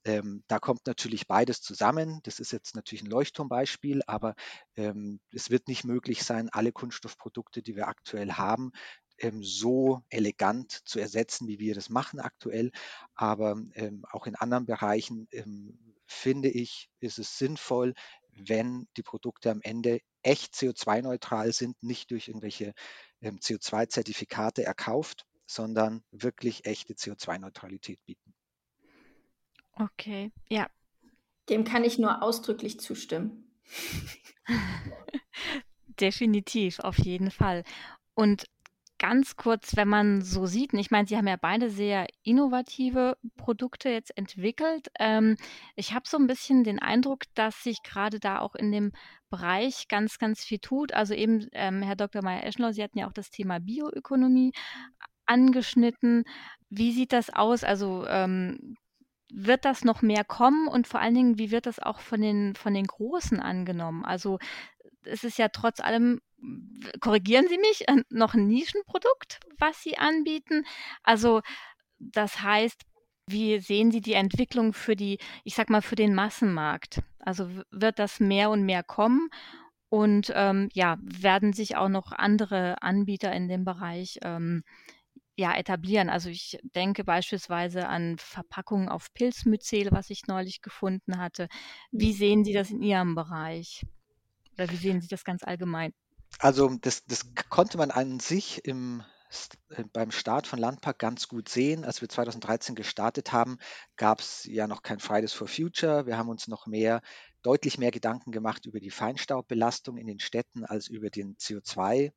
Ähm, 0.03 0.43
da 0.47 0.59
kommt 0.59 0.85
natürlich 0.85 1.27
beides 1.27 1.61
zusammen. 1.61 2.19
Das 2.23 2.39
ist 2.39 2.51
jetzt 2.51 2.75
natürlich 2.75 3.03
ein 3.03 3.09
Leuchtturmbeispiel, 3.09 4.01
aber 4.05 4.35
ähm, 4.75 5.19
es 5.31 5.49
wird 5.49 5.67
nicht 5.67 5.83
möglich 5.83 6.23
sein, 6.23 6.49
alle 6.51 6.71
Kunststoffprodukte, 6.71 7.63
die 7.63 7.75
wir 7.75 7.87
aktuell 7.87 8.33
haben, 8.33 8.71
ähm, 9.19 9.43
so 9.43 10.01
elegant 10.09 10.71
zu 10.87 10.99
ersetzen, 10.99 11.47
wie 11.47 11.59
wir 11.59 11.75
das 11.75 11.89
machen 11.89 12.19
aktuell. 12.19 12.71
Aber 13.13 13.57
ähm, 13.73 14.05
auch 14.11 14.27
in 14.27 14.35
anderen 14.35 14.65
Bereichen 14.65 15.27
ähm, 15.31 15.77
finde 16.05 16.49
ich, 16.49 16.89
ist 16.99 17.19
es 17.19 17.37
sinnvoll, 17.37 17.93
wenn 18.31 18.87
die 18.97 19.03
Produkte 19.03 19.51
am 19.51 19.61
Ende 19.61 20.01
echt 20.21 20.53
CO2-neutral 20.53 21.53
sind, 21.53 21.81
nicht 21.81 22.11
durch 22.11 22.27
irgendwelche 22.27 22.73
ähm, 23.21 23.37
CO2-Zertifikate 23.37 24.63
erkauft, 24.63 25.25
sondern 25.45 26.03
wirklich 26.11 26.65
echte 26.65 26.93
CO2-Neutralität 26.93 27.99
bieten. 28.05 28.33
Okay, 29.73 30.31
ja. 30.49 30.67
Dem 31.49 31.63
kann 31.63 31.83
ich 31.83 31.99
nur 31.99 32.23
ausdrücklich 32.23 32.79
zustimmen. 32.79 33.51
Definitiv, 35.99 36.79
auf 36.79 36.97
jeden 36.97 37.31
Fall. 37.31 37.63
Und 38.15 38.45
ganz 39.07 39.35
kurz, 39.35 39.75
wenn 39.75 39.87
man 39.87 40.23
so 40.23 40.47
sieht, 40.47 40.73
ich 40.73 40.89
meine, 40.89 41.07
Sie 41.07 41.15
haben 41.15 41.27
ja 41.27 41.37
beide 41.39 41.69
sehr 41.69 42.07
innovative 42.23 43.17
Produkte 43.37 43.89
jetzt 43.89 44.17
entwickelt. 44.17 44.87
Ähm, 44.99 45.37
ich 45.75 45.93
habe 45.93 46.07
so 46.07 46.17
ein 46.17 46.25
bisschen 46.25 46.63
den 46.63 46.79
Eindruck, 46.79 47.21
dass 47.35 47.61
sich 47.61 47.83
gerade 47.83 48.19
da 48.19 48.39
auch 48.39 48.55
in 48.55 48.71
dem 48.71 48.93
Bereich 49.29 49.87
ganz, 49.89 50.17
ganz 50.17 50.43
viel 50.43 50.57
tut. 50.57 50.91
Also 50.91 51.13
eben, 51.13 51.45
ähm, 51.51 51.83
Herr 51.83 51.95
Dr. 51.95 52.23
Meyer-Eschenlau, 52.23 52.71
Sie 52.71 52.81
hatten 52.81 52.97
ja 52.97 53.07
auch 53.07 53.13
das 53.13 53.29
Thema 53.29 53.59
Bioökonomie 53.59 54.53
angeschnitten. 55.27 56.23
Wie 56.71 56.91
sieht 56.91 57.13
das 57.13 57.29
aus? 57.29 57.63
Also 57.63 58.07
ähm, 58.07 58.75
wird 59.31 59.65
das 59.65 59.83
noch 59.83 60.01
mehr 60.01 60.23
kommen 60.23 60.67
und 60.67 60.87
vor 60.87 60.99
allen 60.99 61.13
Dingen, 61.13 61.37
wie 61.37 61.51
wird 61.51 61.67
das 61.67 61.79
auch 61.79 61.99
von 61.99 62.21
den, 62.21 62.55
von 62.55 62.73
den 62.73 62.87
Großen 62.87 63.39
angenommen? 63.39 64.03
Also 64.03 64.39
es 65.05 65.23
ist 65.23 65.37
ja 65.37 65.49
trotz 65.49 65.79
allem 65.79 66.19
korrigieren 66.99 67.47
Sie 67.47 67.57
mich, 67.57 67.85
noch 68.09 68.33
ein 68.33 68.47
Nischenprodukt, 68.47 69.39
was 69.57 69.81
Sie 69.81 69.97
anbieten? 69.97 70.65
Also 71.03 71.41
das 71.97 72.41
heißt, 72.41 72.81
wie 73.27 73.59
sehen 73.59 73.91
Sie 73.91 74.01
die 74.01 74.13
Entwicklung 74.13 74.73
für 74.73 74.95
die, 74.95 75.17
ich 75.43 75.55
sag 75.55 75.69
mal, 75.69 75.81
für 75.81 75.95
den 75.95 76.13
Massenmarkt? 76.13 77.01
Also 77.19 77.49
wird 77.71 77.99
das 77.99 78.19
mehr 78.19 78.49
und 78.49 78.63
mehr 78.63 78.83
kommen? 78.83 79.29
Und 79.89 80.31
ähm, 80.35 80.69
ja, 80.73 80.97
werden 81.01 81.53
sich 81.53 81.77
auch 81.77 81.89
noch 81.89 82.11
andere 82.11 82.81
Anbieter 82.81 83.31
in 83.31 83.47
dem 83.47 83.63
Bereich 83.65 84.19
ähm, 84.23 84.63
ja, 85.37 85.55
etablieren. 85.55 86.09
Also 86.09 86.29
ich 86.29 86.59
denke 86.75 87.03
beispielsweise 87.03 87.87
an 87.87 88.17
Verpackungen 88.17 88.89
auf 88.89 89.13
Pilzmyzel, 89.13 89.89
was 89.91 90.09
ich 90.09 90.27
neulich 90.27 90.61
gefunden 90.61 91.17
hatte. 91.17 91.47
Wie 91.91 92.13
sehen 92.13 92.43
Sie 92.43 92.53
das 92.53 92.71
in 92.71 92.81
Ihrem 92.81 93.15
Bereich? 93.15 93.83
Oder 94.57 94.69
wie 94.69 94.77
sehen 94.77 95.01
Sie 95.01 95.07
das 95.07 95.23
ganz 95.23 95.43
allgemein? 95.43 95.93
Also 96.39 96.69
das, 96.81 97.05
das 97.05 97.25
konnte 97.49 97.77
man 97.77 97.91
an 97.91 98.19
sich 98.19 98.65
im, 98.65 99.03
äh, 99.69 99.83
beim 99.93 100.11
Start 100.11 100.47
von 100.47 100.59
Landpark 100.59 100.99
ganz 100.99 101.27
gut 101.27 101.49
sehen. 101.49 101.85
Als 101.85 102.01
wir 102.01 102.09
2013 102.09 102.75
gestartet 102.75 103.31
haben, 103.31 103.57
gab 103.95 104.19
es 104.19 104.43
ja 104.45 104.67
noch 104.67 104.81
kein 104.81 104.99
Fridays 104.99 105.33
for 105.33 105.47
Future. 105.47 106.05
Wir 106.05 106.17
haben 106.17 106.29
uns 106.29 106.47
noch 106.47 106.67
mehr, 106.67 107.01
deutlich 107.41 107.77
mehr 107.77 107.91
Gedanken 107.91 108.31
gemacht 108.31 108.65
über 108.65 108.79
die 108.79 108.91
Feinstaubbelastung 108.91 109.97
in 109.97 110.07
den 110.07 110.19
Städten 110.19 110.65
als 110.65 110.87
über 110.87 111.09
den 111.09 111.35
CO2 111.37 112.11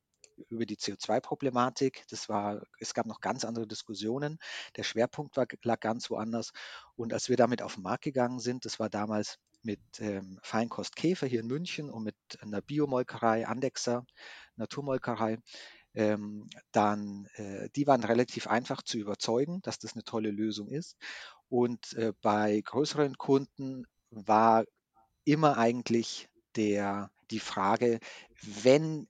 über 0.47 0.65
die 0.65 0.77
CO2-Problematik. 0.77 2.05
Das 2.09 2.29
war, 2.29 2.61
es 2.79 2.93
gab 2.93 3.05
noch 3.05 3.19
ganz 3.19 3.43
andere 3.43 3.67
Diskussionen. 3.67 4.39
Der 4.77 4.83
Schwerpunkt 4.83 5.35
war, 5.37 5.45
lag 5.63 5.79
ganz 5.79 6.09
woanders. 6.09 6.51
Und 6.95 7.13
als 7.13 7.29
wir 7.29 7.37
damit 7.37 7.61
auf 7.61 7.75
den 7.75 7.83
Markt 7.83 8.03
gegangen 8.05 8.39
sind, 8.39 8.65
das 8.65 8.79
war 8.79 8.89
damals 8.89 9.37
mit 9.61 9.79
ähm, 9.99 10.39
Feinkost 10.41 10.95
Käfer 10.95 11.27
hier 11.27 11.41
in 11.41 11.47
München 11.47 11.89
und 11.89 12.03
mit 12.03 12.15
einer 12.41 12.61
Biomolkerei, 12.61 13.47
Andexer, 13.47 14.05
Naturmolkerei. 14.55 15.39
Ähm, 15.95 16.47
dann, 16.71 17.27
äh, 17.35 17.69
die 17.75 17.87
waren 17.87 18.03
relativ 18.03 18.47
einfach 18.47 18.83
zu 18.83 18.97
überzeugen, 18.97 19.61
dass 19.63 19.79
das 19.79 19.93
eine 19.93 20.03
tolle 20.03 20.31
Lösung 20.31 20.69
ist. 20.69 20.95
Und 21.49 21.93
äh, 21.93 22.13
bei 22.21 22.61
größeren 22.61 23.17
Kunden 23.17 23.85
war 24.11 24.65
immer 25.25 25.57
eigentlich 25.57 26.29
der, 26.55 27.11
die 27.31 27.39
Frage, 27.39 27.99
wenn 28.41 29.07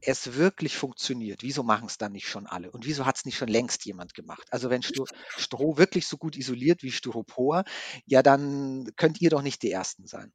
es 0.00 0.34
wirklich 0.34 0.76
funktioniert, 0.76 1.42
wieso 1.42 1.62
machen 1.62 1.86
es 1.86 1.98
dann 1.98 2.12
nicht 2.12 2.28
schon 2.28 2.46
alle? 2.46 2.70
Und 2.70 2.86
wieso 2.86 3.06
hat 3.06 3.16
es 3.16 3.24
nicht 3.24 3.36
schon 3.36 3.48
längst 3.48 3.84
jemand 3.86 4.14
gemacht? 4.14 4.46
Also 4.50 4.70
wenn 4.70 4.82
Sto 4.82 5.06
Stroh 5.36 5.76
wirklich 5.76 6.06
so 6.06 6.16
gut 6.16 6.36
isoliert 6.36 6.82
wie 6.82 6.92
Styropor, 6.92 7.64
ja, 8.06 8.22
dann 8.22 8.90
könnt 8.96 9.20
ihr 9.20 9.30
doch 9.30 9.42
nicht 9.42 9.62
die 9.62 9.70
Ersten 9.70 10.06
sein. 10.06 10.32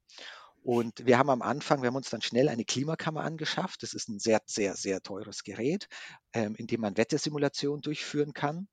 Und 0.64 1.06
wir 1.06 1.18
haben 1.18 1.30
am 1.32 1.42
Anfang, 1.42 1.82
wir 1.82 1.88
haben 1.88 1.96
uns 1.96 2.12
dann 2.12 2.22
schnell 2.22 2.48
eine 2.48 2.66
Klimakammer 2.66 3.24
angeschafft. 3.24 3.82
Das 3.82 3.94
ist 3.94 4.10
ein 4.10 4.20
sehr, 4.20 4.42
sehr, 4.46 4.76
sehr 4.76 5.02
teures 5.02 5.44
Gerät, 5.44 5.88
ähm, 6.34 6.56
in 6.56 6.68
dem 6.68 6.82
man 6.82 6.98
Wettersimulationen 6.98 7.82
durchführen 7.82 8.34
kann. 8.34 8.68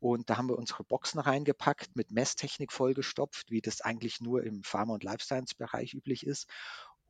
Und 0.00 0.30
da 0.30 0.36
haben 0.36 0.48
wir 0.48 0.58
unsere 0.58 0.84
Boxen 0.84 1.18
reingepackt, 1.18 1.94
mit 1.94 2.10
Messtechnik 2.10 2.72
vollgestopft, 2.72 3.50
wie 3.50 3.60
das 3.60 3.80
eigentlich 3.82 4.20
nur 4.20 4.42
im 4.44 4.62
Pharma- 4.62 4.94
und 4.94 5.04
Life 5.04 5.24
Science-Bereich 5.24 5.94
üblich 5.94 6.26
ist 6.26 6.46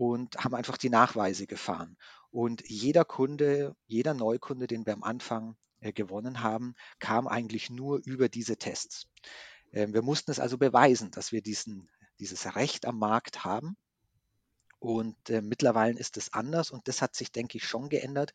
und 0.00 0.42
haben 0.42 0.54
einfach 0.54 0.78
die 0.78 0.88
Nachweise 0.88 1.46
gefahren. 1.46 1.98
Und 2.30 2.62
jeder 2.66 3.04
Kunde, 3.04 3.76
jeder 3.86 4.14
Neukunde, 4.14 4.66
den 4.66 4.86
wir 4.86 4.94
am 4.94 5.02
Anfang 5.02 5.56
äh, 5.80 5.92
gewonnen 5.92 6.42
haben, 6.42 6.74
kam 7.00 7.28
eigentlich 7.28 7.68
nur 7.68 8.00
über 8.06 8.30
diese 8.30 8.56
Tests. 8.56 9.08
Ähm, 9.74 9.92
wir 9.92 10.00
mussten 10.00 10.30
es 10.30 10.40
also 10.40 10.56
beweisen, 10.56 11.10
dass 11.10 11.32
wir 11.32 11.42
diesen, 11.42 11.90
dieses 12.18 12.56
Recht 12.56 12.86
am 12.86 12.98
Markt 12.98 13.44
haben. 13.44 13.76
Und 14.78 15.28
äh, 15.28 15.42
mittlerweile 15.42 15.98
ist 15.98 16.16
es 16.16 16.32
anders 16.32 16.70
und 16.70 16.88
das 16.88 17.02
hat 17.02 17.14
sich, 17.14 17.30
denke 17.30 17.58
ich, 17.58 17.68
schon 17.68 17.90
geändert, 17.90 18.32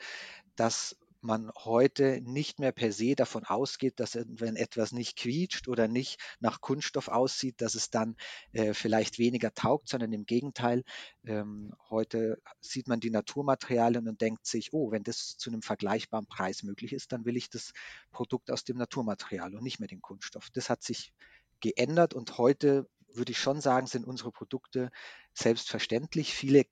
dass 0.56 0.96
man 1.26 1.52
heute 1.56 2.22
nicht 2.22 2.60
mehr 2.60 2.72
per 2.72 2.92
se 2.92 3.16
davon 3.16 3.44
ausgeht, 3.44 4.00
dass 4.00 4.16
wenn 4.16 4.56
etwas 4.56 4.92
nicht 4.92 5.18
quietscht 5.18 5.68
oder 5.68 5.88
nicht 5.88 6.20
nach 6.40 6.62
Kunststoff 6.62 7.08
aussieht, 7.08 7.62
dass 7.62 7.76
es 7.76 7.90
dann 7.90 8.16
äh, 8.54 8.74
vielleicht 8.74 9.20
weniger 9.20 9.54
taugt, 9.54 9.90
sondern 9.90 10.14
im 10.14 10.26
Gegenteil. 10.26 10.84
Ähm, 11.26 11.74
heute 11.90 12.42
sieht 12.62 12.88
man 12.88 13.00
die 13.00 13.10
Naturmaterialien 13.10 14.08
und 14.08 14.22
denkt 14.22 14.46
sich, 14.46 14.74
oh, 14.74 14.92
wenn 14.92 15.04
das 15.04 15.38
zu 15.38 15.50
einem 15.50 15.62
vergleichbaren 15.62 16.28
Preis 16.28 16.64
möglich 16.64 16.94
ist, 16.94 17.12
dann 17.12 17.26
will 17.26 17.38
ich 17.38 17.50
das 17.50 17.74
Produkt 18.12 18.52
aus 18.52 18.64
dem 18.64 18.78
Naturmaterial 18.78 19.56
und 19.56 19.64
nicht 19.64 19.80
mehr 19.80 19.90
den 19.90 20.02
Kunststoff. 20.02 20.50
Das 20.54 20.70
hat 20.70 20.84
sich 20.84 21.14
geändert 21.60 22.14
und 22.14 22.38
heute 22.38 22.88
würde 23.16 23.32
ich 23.32 23.40
schon 23.40 23.62
sagen, 23.62 23.88
sind 23.88 24.06
unsere 24.06 24.32
Produkte 24.32 24.92
selbstverständlich. 25.34 26.34
Viele 26.34 26.66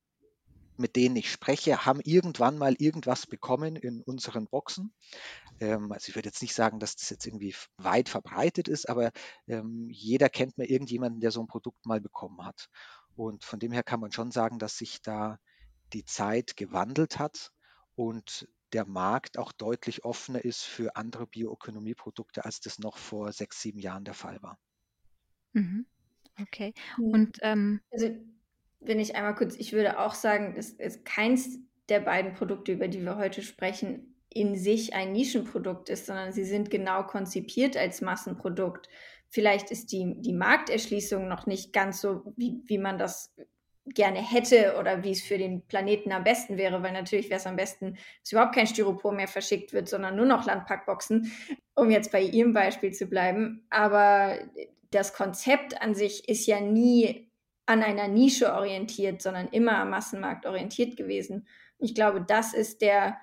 mit 0.78 0.96
denen 0.96 1.16
ich 1.16 1.32
spreche, 1.32 1.86
haben 1.86 2.00
irgendwann 2.04 2.58
mal 2.58 2.76
irgendwas 2.78 3.28
bekommen 3.28 3.76
in 3.76 4.02
unseren 4.02 4.48
Boxen. 4.48 4.94
Ähm, 5.60 5.92
also 5.92 6.10
ich 6.10 6.16
würde 6.16 6.30
jetzt 6.30 6.42
nicht 6.42 6.56
sagen, 6.56 6.80
dass 6.80 6.96
das 6.96 7.10
jetzt 7.10 7.26
irgendwie 7.26 7.56
weit 7.78 8.10
verbreitet 8.10 8.68
ist, 8.68 8.90
aber 8.90 9.12
ähm, 9.48 9.90
jeder 9.90 10.30
kennt 10.30 10.58
mir 10.58 10.70
irgendjemanden, 10.70 11.22
der 11.22 11.32
so 11.32 11.42
ein 11.42 11.48
Produkt 11.48 11.86
mal 11.86 12.02
bekommen 12.02 12.44
hat. 12.46 12.70
Und 13.16 13.44
von 13.44 13.60
dem 13.60 13.72
her 13.72 13.84
kann 13.84 14.00
man 14.00 14.12
schon 14.12 14.32
sagen, 14.32 14.60
dass 14.60 14.78
sich 14.78 15.02
da 15.02 15.38
die 15.94 16.06
Zeit 16.06 16.58
gewandelt 16.58 17.20
hat 17.20 17.52
und 17.96 18.48
der 18.74 18.86
Markt 18.86 19.38
auch 19.38 19.52
deutlich 19.52 20.04
offener 20.04 20.44
ist 20.44 20.64
für 20.64 20.96
andere 20.96 21.28
Bioökonomieprodukte, 21.28 22.44
als 22.44 22.60
das 22.60 22.80
noch 22.80 22.98
vor 22.98 23.32
sechs, 23.32 23.62
sieben 23.62 23.78
Jahren 23.80 24.04
der 24.04 24.16
Fall 24.16 24.42
war. 24.42 24.58
Mhm. 25.54 25.86
Okay. 26.42 26.74
Und 26.98 27.38
ähm, 27.42 27.82
also 27.92 28.10
wenn 28.86 29.00
ich 29.00 29.16
einmal 29.16 29.36
kurz, 29.36 29.56
ich 29.56 29.74
würde 29.74 30.00
auch 30.00 30.14
sagen, 30.14 30.56
dass 30.56 30.72
es 30.78 31.04
keins 31.04 31.60
der 31.90 32.00
beiden 32.00 32.34
Produkte, 32.34 32.72
über 32.72 32.88
die 32.88 33.02
wir 33.02 33.18
heute 33.18 33.42
sprechen, 33.42 34.16
in 34.30 34.56
sich 34.56 34.94
ein 34.94 35.12
Nischenprodukt 35.12 35.90
ist, 35.90 36.08
sondern 36.08 36.32
sie 36.32 36.44
sind 36.44 36.72
genau 36.72 37.04
konzipiert 37.04 37.78
als 37.78 38.02
Massenprodukt. 38.02 38.90
Vielleicht 39.30 39.72
ist 39.72 39.92
die, 39.92 40.16
die 40.22 40.34
Markterschließung 40.34 41.28
noch 41.28 41.46
nicht 41.46 41.74
ganz 41.74 42.02
so, 42.02 42.34
wie, 42.36 42.62
wie 42.66 42.78
man 42.78 42.98
das 42.98 43.34
gerne 43.86 44.20
hätte 44.20 44.78
oder 44.80 45.04
wie 45.04 45.12
es 45.12 45.22
für 45.22 45.38
den 45.38 45.66
Planeten 45.68 46.12
am 46.12 46.24
besten 46.24 46.58
wäre, 46.58 46.82
weil 46.84 46.94
natürlich 46.94 47.30
wäre 47.30 47.40
es 47.40 47.48
am 47.48 47.58
besten, 47.58 47.98
dass 48.22 48.32
überhaupt 48.32 48.56
kein 48.56 48.68
Styropor 48.68 49.12
mehr 49.12 49.28
verschickt 49.28 49.74
wird, 49.74 49.90
sondern 49.90 50.16
nur 50.16 50.26
noch 50.26 50.46
Landpackboxen, 50.46 51.32
um 51.76 51.92
jetzt 51.92 52.12
bei 52.12 52.22
Ihrem 52.22 52.54
Beispiel 52.54 52.92
zu 52.92 53.08
bleiben. 53.08 53.66
Aber 53.70 54.40
das 54.92 55.14
Konzept 55.14 55.82
an 55.82 55.96
sich 55.96 56.30
ist 56.30 56.46
ja 56.46 56.62
nie 56.62 57.30
an 57.66 57.82
einer 57.84 58.08
Nische 58.08 58.54
orientiert, 58.54 59.22
sondern 59.22 59.48
immer 59.48 59.78
am 59.78 59.90
Massenmarkt 59.92 60.46
orientiert 60.46 60.98
gewesen. 60.98 61.48
ich 61.80 61.96
glaube, 61.96 62.24
das 62.26 62.54
ist 62.54 62.82
der, 62.82 63.18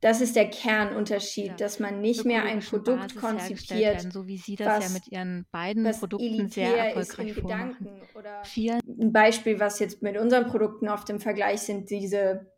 das 0.00 0.20
ist 0.20 0.36
der 0.36 0.50
Kernunterschied, 0.50 1.46
ja. 1.46 1.54
dass 1.54 1.80
man 1.80 2.00
nicht 2.00 2.24
mehr 2.24 2.42
ein 2.44 2.60
Produkt 2.60 3.16
konzipiert, 3.16 3.96
werden, 3.96 4.10
so 4.10 4.26
wie 4.26 4.36
Sie 4.36 4.54
das 4.54 4.66
was, 4.66 4.84
ja 4.84 4.90
mit 4.90 5.08
Ihren 5.08 5.46
beiden 5.50 5.90
Produkten 5.90 6.48
sehr 6.48 6.76
erfolgreich 6.76 7.34
vormachen. 7.34 8.02
Oder 8.14 8.44
Vielen. 8.44 8.80
Ein 8.86 9.12
Beispiel, 9.12 9.58
was 9.60 9.78
jetzt 9.78 10.02
mit 10.02 10.18
unseren 10.18 10.46
Produkten 10.46 10.88
oft 10.88 11.08
im 11.10 11.20
Vergleich 11.20 11.60
sind, 11.60 11.90
diese 11.90 12.52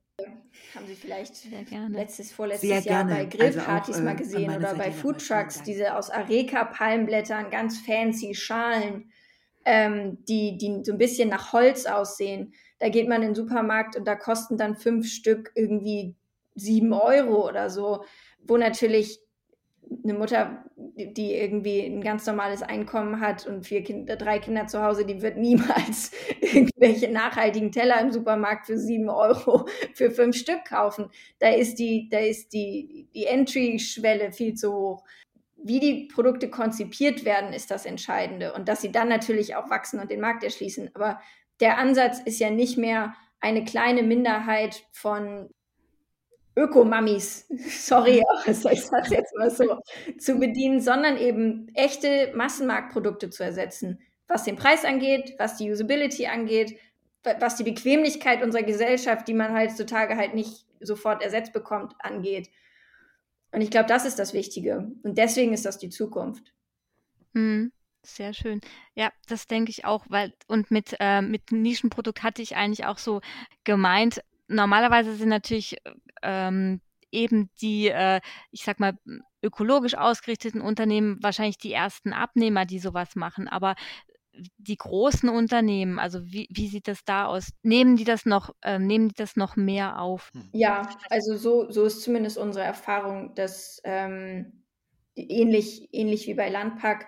haben 0.75 0.87
Sie 0.87 0.95
vielleicht 0.95 1.47
letztes, 1.91 2.33
vorletztes 2.33 2.69
Sehr 2.69 2.81
Jahr 2.81 3.05
gerne. 3.05 3.15
bei 3.15 3.25
Grillpartys 3.27 3.97
also 3.97 4.01
auch, 4.01 4.05
mal 4.05 4.15
äh, 4.15 4.17
gesehen 4.17 4.57
oder 4.57 4.75
bei 4.75 4.91
Foodtrucks, 4.91 5.63
diese 5.63 5.95
aus 5.95 6.11
Areca-Palmblättern, 6.11 7.51
ganz 7.51 7.79
fancy 7.81 8.35
Schalen 8.35 9.11
ähm, 9.67 10.25
die, 10.25 10.57
die 10.57 10.81
so 10.85 10.93
ein 10.93 10.99
bisschen 10.99 11.29
nach 11.29 11.53
Holz 11.53 11.87
aussehen. 11.87 12.55
Da 12.79 12.89
geht 12.89 13.09
man 13.09 13.21
in 13.23 13.31
den 13.31 13.35
Supermarkt 13.35 13.97
und 13.97 14.07
da 14.07 14.15
kosten 14.15 14.57
dann 14.57 14.77
fünf 14.77 15.09
Stück 15.09 15.51
irgendwie 15.55 16.15
sieben 16.55 16.93
Euro 16.93 17.47
oder 17.47 17.69
so, 17.69 18.05
wo 18.39 18.57
natürlich 18.57 19.21
eine 20.05 20.15
Mutter, 20.15 20.65
die 20.77 21.35
irgendwie 21.35 21.85
ein 21.85 22.01
ganz 22.01 22.27
normales 22.27 22.63
Einkommen 22.63 23.21
hat 23.21 23.47
und 23.47 23.67
vier 23.67 23.83
Kinder, 23.83 24.17
drei 24.17 24.39
Kinder 24.39 24.67
zu 24.67 24.83
Hause, 24.83 25.05
die 25.05 25.23
wird 25.23 25.37
niemals 25.37 26.13
irgendwelche 26.41 27.11
nachhaltigen 27.11 27.73
Teller 27.73 28.01
im 28.01 28.13
Supermarkt 28.13 28.67
für 28.67 28.79
sieben 28.79 29.09
Euro 29.09 29.67
für 29.95 30.11
fünf 30.11 30.37
Stück 30.37 30.65
kaufen. 30.69 31.09
Da 31.39 31.51
ist 31.51 31.79
die, 31.79 32.09
da 32.09 32.19
ist 32.19 32.53
die, 32.53 33.09
die 33.15 33.27
Entry-Schwelle 33.27 34.33
viel 34.33 34.55
zu 34.55 34.73
hoch 34.73 35.05
wie 35.67 35.81
die 35.81 36.09
Produkte 36.13 36.49
konzipiert 36.49 37.25
werden, 37.25 37.53
ist 37.53 37.71
das 37.71 37.87
Entscheidende. 37.87 38.53
Und 38.53 38.69
dass 38.69 38.81
sie 38.81 38.93
dann 38.93 39.09
natürlich 39.09 39.57
auch 39.57 39.71
wachsen 39.71 40.01
und 40.01 40.11
den 40.11 40.21
Markt 40.21 40.45
erschließen. 40.45 40.91
Aber 40.95 41.21
der 41.61 41.79
Ansatz 41.79 42.21
ist 42.21 42.39
ja 42.39 42.51
nicht 42.51 42.77
mehr 42.77 43.15
eine 43.41 43.65
kleine 43.65 44.03
Minderheit 44.03 44.85
von 44.93 45.49
Ökomamis, 46.57 47.47
sorry, 47.69 48.23
ich 48.47 48.57
sage 48.57 49.15
jetzt 49.15 49.37
mal 49.37 49.51
so, 49.51 49.79
zu 50.19 50.39
bedienen, 50.39 50.81
sondern 50.81 51.19
eben 51.19 51.69
echte 51.75 52.33
Massenmarktprodukte 52.35 53.29
zu 53.31 53.45
ersetzen, 53.45 54.01
was 54.27 54.45
den 54.45 54.57
Preis 54.57 54.85
angeht, 54.85 55.35
was 55.39 55.59
die 55.59 55.71
Usability 55.71 56.27
angeht, 56.27 56.79
was 57.41 57.57
die 57.57 57.65
Bequemlichkeit 57.65 58.43
unserer 58.43 58.63
Gesellschaft, 58.63 59.29
die 59.29 59.35
man 59.35 59.55
heutzutage 59.55 60.17
halt 60.17 60.35
nicht 60.35 60.65
sofort 60.81 61.23
ersetzt 61.23 61.53
bekommt, 61.53 61.95
angeht. 61.99 62.49
Und 63.53 63.61
ich 63.61 63.71
glaube, 63.71 63.87
das 63.89 64.05
ist 64.05 64.19
das 64.19 64.35
Wichtige. 64.35 64.91
Und 65.03 65.19
deswegen 65.19 65.53
ist 65.53 65.65
das 65.65 65.79
die 65.79 65.91
Zukunft. 65.91 66.53
Mhm. 67.33 67.73
Sehr 68.07 68.35
schön. 68.35 68.61
Ja, 68.95 69.11
das 69.27 69.49
denke 69.49 69.71
ich 69.71 69.85
auch, 69.85 70.07
weil, 70.09 70.33
und 70.47 70.71
mit, 70.71 70.97
äh, 71.01 71.23
mit 71.23 71.51
Nischenprodukt 71.51 72.23
hatte 72.23 72.41
ich 72.41 72.55
eigentlich 72.55 72.87
auch 72.87 72.99
so 72.99 73.21
gemeint, 73.65 74.23
normalerweise 74.47 75.17
sind 75.17 75.29
natürlich 75.29 75.77
ähm, 76.23 76.81
eben 77.11 77.51
die, 77.61 77.89
äh, 77.89 78.21
ich 78.53 78.63
sag 78.63 78.79
mal, 78.79 78.97
ökologisch 79.43 79.97
ausgerichteten 79.97 80.61
Unternehmen 80.61 81.19
wahrscheinlich 81.21 81.59
die 81.59 81.73
ersten 81.73 82.13
Abnehmer, 82.13 82.65
die 82.65 82.79
sowas 82.79 83.17
machen. 83.17 83.49
Aber 83.49 83.75
die 84.59 84.77
großen 84.77 85.29
Unternehmen, 85.29 85.99
also 85.99 86.25
wie, 86.25 86.47
wie 86.51 86.69
sieht 86.69 86.89
das 86.89 87.05
da 87.05 87.27
aus? 87.27 87.51
Nehmen 87.63 87.97
die 87.97 88.05
das 88.05 88.27
noch, 88.27 88.55
äh, 88.63 88.79
nehmen 88.79 89.09
die 89.09 89.15
das 89.15 89.37
noch 89.37 89.57
mehr 89.57 90.01
auf? 90.01 90.31
Hm. 90.33 90.49
Ja, 90.53 90.89
also 91.11 91.37
so, 91.37 91.71
so 91.71 91.85
ist 91.85 92.03
zumindest 92.03 92.39
unsere 92.39 92.65
Erfahrung, 92.65 93.35
dass 93.35 93.81
ähm, 93.85 94.65
ähnlich, 95.15 95.89
ähnlich 95.93 96.27
wie 96.27 96.35
bei 96.35 96.49
Landpack, 96.49 97.07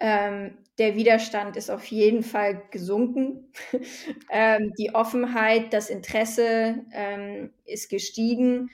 ähm, 0.00 0.58
der 0.78 0.94
Widerstand 0.94 1.56
ist 1.56 1.70
auf 1.70 1.84
jeden 1.86 2.22
Fall 2.22 2.62
gesunken. 2.70 3.52
ähm, 4.30 4.72
die 4.78 4.94
Offenheit, 4.94 5.72
das 5.72 5.90
Interesse 5.90 6.84
ähm, 6.92 7.52
ist 7.64 7.88
gestiegen. 7.88 8.70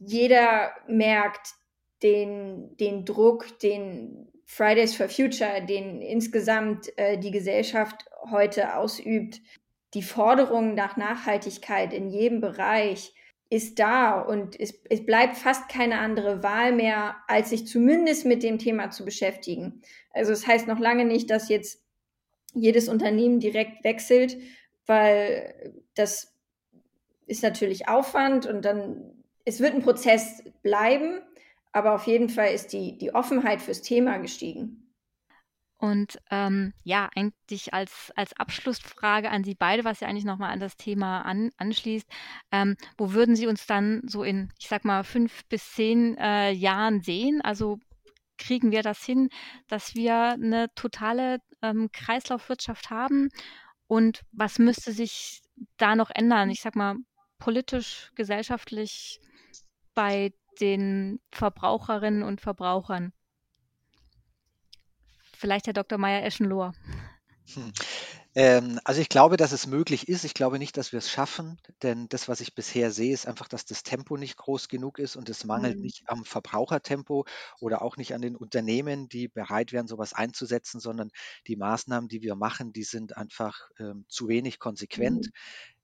Jeder 0.00 0.72
merkt 0.88 1.54
den, 2.02 2.76
den 2.78 3.04
Druck, 3.04 3.58
den 3.60 4.31
Fridays 4.54 4.94
for 4.94 5.08
Future, 5.08 5.64
den 5.64 6.02
insgesamt 6.02 6.92
äh, 6.98 7.16
die 7.16 7.30
Gesellschaft 7.30 8.04
heute 8.30 8.76
ausübt, 8.76 9.40
die 9.94 10.02
Forderung 10.02 10.74
nach 10.74 10.98
Nachhaltigkeit 10.98 11.94
in 11.94 12.10
jedem 12.10 12.42
Bereich 12.42 13.14
ist 13.48 13.78
da 13.78 14.20
und 14.20 14.60
es, 14.60 14.74
es 14.90 15.06
bleibt 15.06 15.38
fast 15.38 15.70
keine 15.70 16.00
andere 16.00 16.42
Wahl 16.42 16.72
mehr, 16.72 17.16
als 17.28 17.48
sich 17.48 17.66
zumindest 17.66 18.26
mit 18.26 18.42
dem 18.42 18.58
Thema 18.58 18.90
zu 18.90 19.06
beschäftigen. 19.06 19.80
Also 20.12 20.32
es 20.32 20.40
das 20.40 20.48
heißt 20.48 20.66
noch 20.66 20.78
lange 20.78 21.06
nicht, 21.06 21.30
dass 21.30 21.48
jetzt 21.48 21.82
jedes 22.52 22.90
Unternehmen 22.90 23.40
direkt 23.40 23.84
wechselt, 23.84 24.36
weil 24.84 25.82
das 25.94 26.34
ist 27.26 27.42
natürlich 27.42 27.88
Aufwand 27.88 28.44
und 28.44 28.66
dann, 28.66 29.24
es 29.46 29.60
wird 29.60 29.72
ein 29.72 29.82
Prozess 29.82 30.44
bleiben, 30.62 31.22
aber 31.72 31.94
auf 31.94 32.06
jeden 32.06 32.28
Fall 32.28 32.52
ist 32.52 32.72
die, 32.72 32.98
die 32.98 33.14
Offenheit 33.14 33.62
fürs 33.62 33.82
Thema 33.82 34.18
gestiegen. 34.18 34.82
Und 35.82 36.18
ähm, 36.30 36.74
ja, 36.84 37.10
eigentlich 37.16 37.74
als, 37.74 38.12
als 38.14 38.32
Abschlussfrage 38.34 39.30
an 39.30 39.42
Sie 39.42 39.56
beide, 39.56 39.84
was 39.84 39.98
ja 39.98 40.06
eigentlich 40.06 40.24
nochmal 40.24 40.52
an 40.52 40.60
das 40.60 40.76
Thema 40.76 41.22
an, 41.22 41.50
anschließt, 41.56 42.06
ähm, 42.52 42.76
wo 42.96 43.14
würden 43.14 43.34
Sie 43.34 43.48
uns 43.48 43.66
dann 43.66 44.00
so 44.06 44.22
in, 44.22 44.52
ich 44.60 44.68
sag 44.68 44.84
mal, 44.84 45.02
fünf 45.02 45.44
bis 45.48 45.72
zehn 45.72 46.16
äh, 46.18 46.52
Jahren 46.52 47.00
sehen? 47.00 47.40
Also 47.42 47.80
kriegen 48.38 48.70
wir 48.70 48.82
das 48.82 49.04
hin, 49.04 49.28
dass 49.66 49.96
wir 49.96 50.14
eine 50.14 50.72
totale 50.76 51.38
ähm, 51.62 51.90
Kreislaufwirtschaft 51.92 52.90
haben? 52.90 53.30
Und 53.88 54.22
was 54.30 54.60
müsste 54.60 54.92
sich 54.92 55.42
da 55.78 55.96
noch 55.96 56.10
ändern? 56.14 56.48
Ich 56.50 56.60
sag 56.60 56.76
mal, 56.76 56.94
politisch, 57.40 58.12
gesellschaftlich 58.14 59.20
bei 59.94 60.32
den 60.60 61.20
Verbraucherinnen 61.32 62.22
und 62.22 62.40
Verbrauchern? 62.40 63.12
Vielleicht 65.34 65.66
Herr 65.66 65.74
Dr. 65.74 65.98
Meyer-Eschenlohr. 65.98 66.74
Hm. 67.54 67.72
Ähm, 68.34 68.80
also 68.84 69.00
ich 69.00 69.08
glaube, 69.10 69.36
dass 69.36 69.52
es 69.52 69.66
möglich 69.66 70.08
ist. 70.08 70.24
Ich 70.24 70.34
glaube 70.34 70.58
nicht, 70.58 70.76
dass 70.76 70.92
wir 70.92 70.98
es 70.98 71.10
schaffen, 71.10 71.58
denn 71.82 72.08
das, 72.08 72.28
was 72.28 72.40
ich 72.40 72.54
bisher 72.54 72.90
sehe, 72.92 73.12
ist 73.12 73.26
einfach, 73.26 73.48
dass 73.48 73.64
das 73.66 73.82
Tempo 73.82 74.16
nicht 74.16 74.36
groß 74.38 74.68
genug 74.68 74.98
ist 74.98 75.16
und 75.16 75.28
es 75.28 75.44
mangelt 75.44 75.80
Mhm. 75.80 75.82
nicht 75.82 76.04
am 76.06 76.24
Verbrauchertempo 76.24 77.26
oder 77.60 77.82
auch 77.82 77.96
nicht 77.96 78.14
an 78.14 78.22
den 78.22 78.36
Unternehmen, 78.36 79.08
die 79.08 79.28
bereit 79.28 79.72
wären, 79.72 79.88
sowas 79.88 80.14
einzusetzen, 80.14 80.80
sondern 80.80 81.10
die 81.48 81.56
Maßnahmen, 81.56 82.08
die 82.08 82.22
wir 82.22 82.36
machen, 82.36 82.72
die 82.72 82.84
sind 82.84 83.16
einfach 83.16 83.68
ähm, 83.78 84.06
zu 84.08 84.28
wenig 84.28 84.58
konsequent. 84.58 85.28
Mhm. 85.28 85.32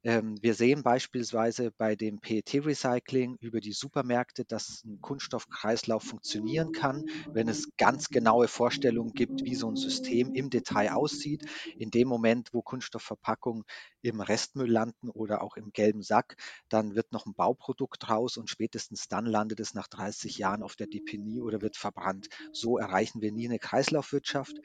Ähm, 0.04 0.36
wir 0.40 0.54
sehen 0.54 0.82
beispielsweise 0.84 1.72
bei 1.76 1.96
dem 1.96 2.20
PET-Recycling 2.20 3.36
über 3.40 3.60
die 3.60 3.72
Supermärkte, 3.72 4.44
dass 4.44 4.84
ein 4.84 5.00
Kunststoffkreislauf 5.00 6.04
funktionieren 6.04 6.72
kann, 6.72 7.04
wenn 7.32 7.48
es 7.48 7.76
ganz 7.76 8.08
genaue 8.08 8.46
Vorstellungen 8.46 9.12
gibt, 9.12 9.44
wie 9.44 9.56
so 9.56 9.68
ein 9.68 9.76
System 9.76 10.32
im 10.34 10.50
Detail 10.50 10.92
aussieht. 10.92 11.44
In 11.76 11.90
dem 11.90 12.06
Moment, 12.06 12.50
wo 12.52 12.62
Kunststoffverpackungen 12.62 13.64
im 14.00 14.20
Restmüll 14.20 14.70
landen 14.70 15.10
oder 15.10 15.42
auch 15.42 15.56
im 15.56 15.72
gelben 15.72 16.02
Sack, 16.02 16.36
dann 16.68 16.94
wird 16.94 17.12
noch 17.12 17.26
ein 17.26 17.34
Bauprodukt 17.34 18.08
raus 18.08 18.36
und 18.36 18.48
spätestens 18.48 19.08
dann 19.08 19.26
landet 19.26 19.58
es 19.58 19.74
nach 19.74 19.88
30 19.88 20.38
Jahren 20.38 20.62
auf 20.62 20.76
der 20.76 20.86
Deponie 20.86 21.40
oder 21.40 21.60
wird 21.60 21.76
verbrannt. 21.76 22.28
So 22.52 22.78
erreichen 22.78 23.20
wir 23.20 23.32
nie 23.32 23.48
eine 23.48 23.58
Kreislaufwirtschaft. 23.58 24.56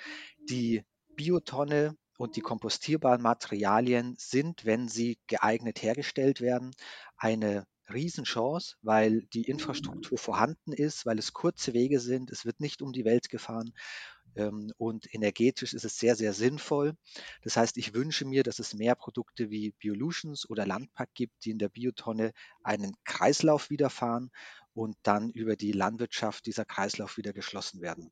Die 0.49 0.83
Biotonne 1.15 1.95
und 2.17 2.35
die 2.35 2.41
kompostierbaren 2.41 3.21
Materialien 3.21 4.15
sind, 4.17 4.65
wenn 4.65 4.87
sie 4.87 5.19
geeignet 5.27 5.81
hergestellt 5.81 6.41
werden, 6.41 6.71
eine 7.17 7.65
Riesenchance, 7.91 8.75
weil 8.81 9.23
die 9.33 9.43
Infrastruktur 9.43 10.17
vorhanden 10.17 10.71
ist, 10.71 11.05
weil 11.05 11.19
es 11.19 11.33
kurze 11.33 11.73
Wege 11.73 11.99
sind, 11.99 12.31
es 12.31 12.45
wird 12.45 12.59
nicht 12.59 12.81
um 12.81 12.93
die 12.93 13.05
Welt 13.05 13.29
gefahren 13.29 13.73
ähm, 14.35 14.71
und 14.77 15.13
energetisch 15.13 15.73
ist 15.73 15.85
es 15.85 15.97
sehr, 15.97 16.15
sehr 16.15 16.33
sinnvoll. 16.33 16.95
Das 17.43 17.57
heißt, 17.57 17.77
ich 17.77 17.93
wünsche 17.93 18.25
mir, 18.25 18.43
dass 18.43 18.59
es 18.59 18.73
mehr 18.73 18.95
Produkte 18.95 19.49
wie 19.49 19.71
Biolutions 19.71 20.49
oder 20.49 20.65
Landpack 20.65 21.09
gibt, 21.13 21.45
die 21.45 21.51
in 21.51 21.59
der 21.59 21.69
Biotonne 21.69 22.33
einen 22.63 22.95
Kreislauf 23.03 23.69
widerfahren 23.69 24.31
und 24.73 24.97
dann 25.03 25.29
über 25.31 25.55
die 25.55 25.71
Landwirtschaft 25.71 26.45
dieser 26.45 26.65
Kreislauf 26.65 27.17
wieder 27.17 27.33
geschlossen 27.33 27.81
werden 27.81 28.11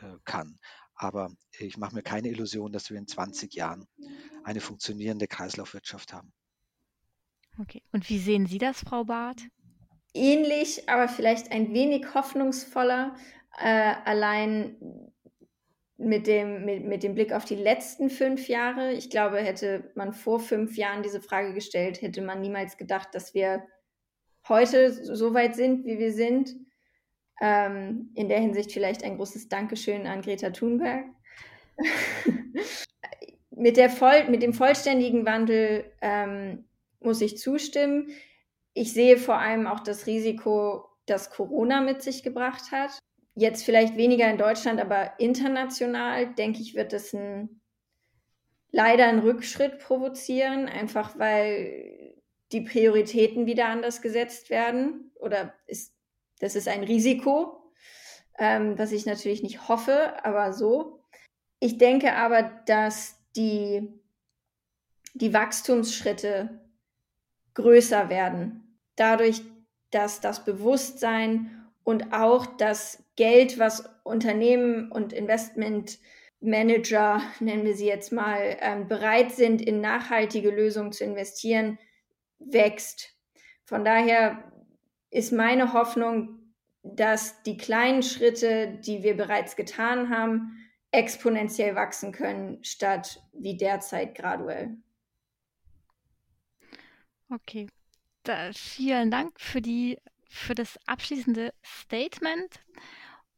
äh, 0.00 0.16
kann. 0.24 0.58
Aber 1.02 1.32
ich 1.58 1.78
mache 1.78 1.94
mir 1.94 2.02
keine 2.02 2.28
Illusion, 2.28 2.72
dass 2.72 2.90
wir 2.90 2.98
in 2.98 3.06
20 3.06 3.54
Jahren 3.54 3.88
eine 4.44 4.60
funktionierende 4.60 5.28
Kreislaufwirtschaft 5.28 6.12
haben. 6.12 6.30
Okay. 7.58 7.82
Und 7.90 8.10
wie 8.10 8.18
sehen 8.18 8.44
Sie 8.44 8.58
das, 8.58 8.80
Frau 8.80 9.04
Barth? 9.04 9.40
Ähnlich, 10.12 10.90
aber 10.90 11.08
vielleicht 11.08 11.52
ein 11.52 11.72
wenig 11.72 12.12
hoffnungsvoller. 12.12 13.16
Äh, 13.58 13.94
allein 14.04 14.76
mit 15.96 16.26
dem, 16.26 16.66
mit, 16.66 16.84
mit 16.84 17.02
dem 17.02 17.14
Blick 17.14 17.32
auf 17.32 17.46
die 17.46 17.56
letzten 17.56 18.10
fünf 18.10 18.48
Jahre. 18.48 18.92
Ich 18.92 19.08
glaube, 19.08 19.38
hätte 19.38 19.90
man 19.94 20.12
vor 20.12 20.38
fünf 20.38 20.76
Jahren 20.76 21.02
diese 21.02 21.22
Frage 21.22 21.54
gestellt, 21.54 22.02
hätte 22.02 22.20
man 22.20 22.42
niemals 22.42 22.76
gedacht, 22.76 23.08
dass 23.14 23.32
wir 23.32 23.66
heute 24.50 24.92
so 24.92 25.32
weit 25.32 25.56
sind, 25.56 25.86
wie 25.86 25.98
wir 25.98 26.12
sind. 26.12 26.54
Ähm, 27.40 28.10
in 28.14 28.28
der 28.28 28.38
Hinsicht 28.38 28.72
vielleicht 28.72 29.02
ein 29.02 29.16
großes 29.16 29.48
Dankeschön 29.48 30.06
an 30.06 30.20
Greta 30.20 30.50
Thunberg. 30.50 31.06
mit, 33.50 33.76
der 33.76 33.90
voll, 33.90 34.28
mit 34.28 34.42
dem 34.42 34.54
vollständigen 34.54 35.24
Wandel 35.24 35.84
ähm, 36.00 36.64
muss 37.00 37.20
ich 37.20 37.38
zustimmen. 37.38 38.08
Ich 38.74 38.92
sehe 38.92 39.16
vor 39.16 39.38
allem 39.38 39.66
auch 39.66 39.80
das 39.80 40.06
Risiko, 40.06 40.86
das 41.06 41.30
Corona 41.30 41.80
mit 41.80 42.02
sich 42.02 42.22
gebracht 42.22 42.70
hat. 42.72 42.98
Jetzt 43.34 43.64
vielleicht 43.64 43.96
weniger 43.96 44.30
in 44.30 44.38
Deutschland, 44.38 44.80
aber 44.80 45.18
international, 45.18 46.34
denke 46.34 46.60
ich, 46.60 46.74
wird 46.74 46.92
es 46.92 47.12
ein, 47.14 47.60
leider 48.70 49.06
einen 49.06 49.20
Rückschritt 49.20 49.78
provozieren, 49.78 50.66
einfach 50.66 51.18
weil 51.18 52.16
die 52.52 52.62
Prioritäten 52.62 53.46
wieder 53.46 53.68
anders 53.68 54.02
gesetzt 54.02 54.50
werden. 54.50 55.12
Oder 55.14 55.54
ist, 55.66 55.94
das 56.40 56.56
ist 56.56 56.68
ein 56.68 56.82
Risiko, 56.82 57.72
ähm, 58.38 58.78
was 58.78 58.92
ich 58.92 59.06
natürlich 59.06 59.42
nicht 59.42 59.68
hoffe, 59.68 60.24
aber 60.24 60.52
so. 60.52 61.04
Ich 61.60 61.78
denke 61.78 62.16
aber, 62.16 62.42
dass 62.66 63.16
die, 63.36 63.88
die 65.14 65.32
Wachstumsschritte 65.32 66.60
größer 67.54 68.08
werden. 68.08 68.76
Dadurch, 68.96 69.42
dass 69.90 70.20
das 70.20 70.44
Bewusstsein 70.44 71.70
und 71.84 72.12
auch 72.12 72.46
das 72.46 73.04
Geld, 73.16 73.58
was 73.58 73.88
Unternehmen 74.04 74.90
und 74.90 75.12
Investmentmanager, 75.12 77.20
nennen 77.40 77.64
wir 77.64 77.76
sie 77.76 77.86
jetzt 77.86 78.12
mal, 78.12 78.56
ähm, 78.60 78.88
bereit 78.88 79.32
sind, 79.32 79.60
in 79.60 79.82
nachhaltige 79.82 80.50
Lösungen 80.50 80.92
zu 80.92 81.04
investieren, 81.04 81.78
wächst. 82.38 83.14
Von 83.64 83.84
daher 83.84 84.50
ist 85.10 85.32
meine 85.32 85.72
Hoffnung, 85.72 86.54
dass 86.82 87.42
die 87.42 87.56
kleinen 87.56 88.02
Schritte, 88.02 88.78
die 88.84 89.02
wir 89.02 89.16
bereits 89.16 89.56
getan 89.56 90.10
haben, 90.10 90.56
exponentiell 90.92 91.74
wachsen 91.74 92.12
können, 92.12 92.62
statt 92.64 93.22
wie 93.32 93.56
derzeit 93.56 94.14
graduell. 94.14 94.76
Okay, 97.28 97.68
da, 98.24 98.50
vielen 98.52 99.10
Dank 99.10 99.38
für 99.38 99.60
die 99.60 99.98
für 100.30 100.54
das 100.54 100.78
abschließende 100.86 101.52
Statement. 101.64 102.60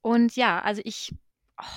Und 0.02 0.36
ja, 0.36 0.60
also 0.60 0.82
ich 0.84 1.14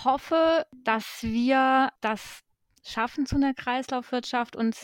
hoffe, 0.03 0.65
dass 0.83 1.23
wir 1.23 1.91
das 2.01 2.41
schaffen 2.85 3.25
zu 3.25 3.35
einer 3.35 3.53
Kreislaufwirtschaft 3.53 4.55
und 4.55 4.75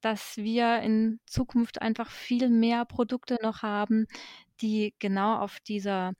dass 0.00 0.36
wir 0.36 0.80
in 0.80 1.20
Zukunft 1.26 1.82
einfach 1.82 2.10
viel 2.10 2.48
mehr 2.48 2.84
Produkte 2.84 3.38
noch 3.42 3.62
haben, 3.62 4.06
die 4.60 4.94
genau 4.98 5.36
auf 5.38 5.58
dieser 5.60 6.14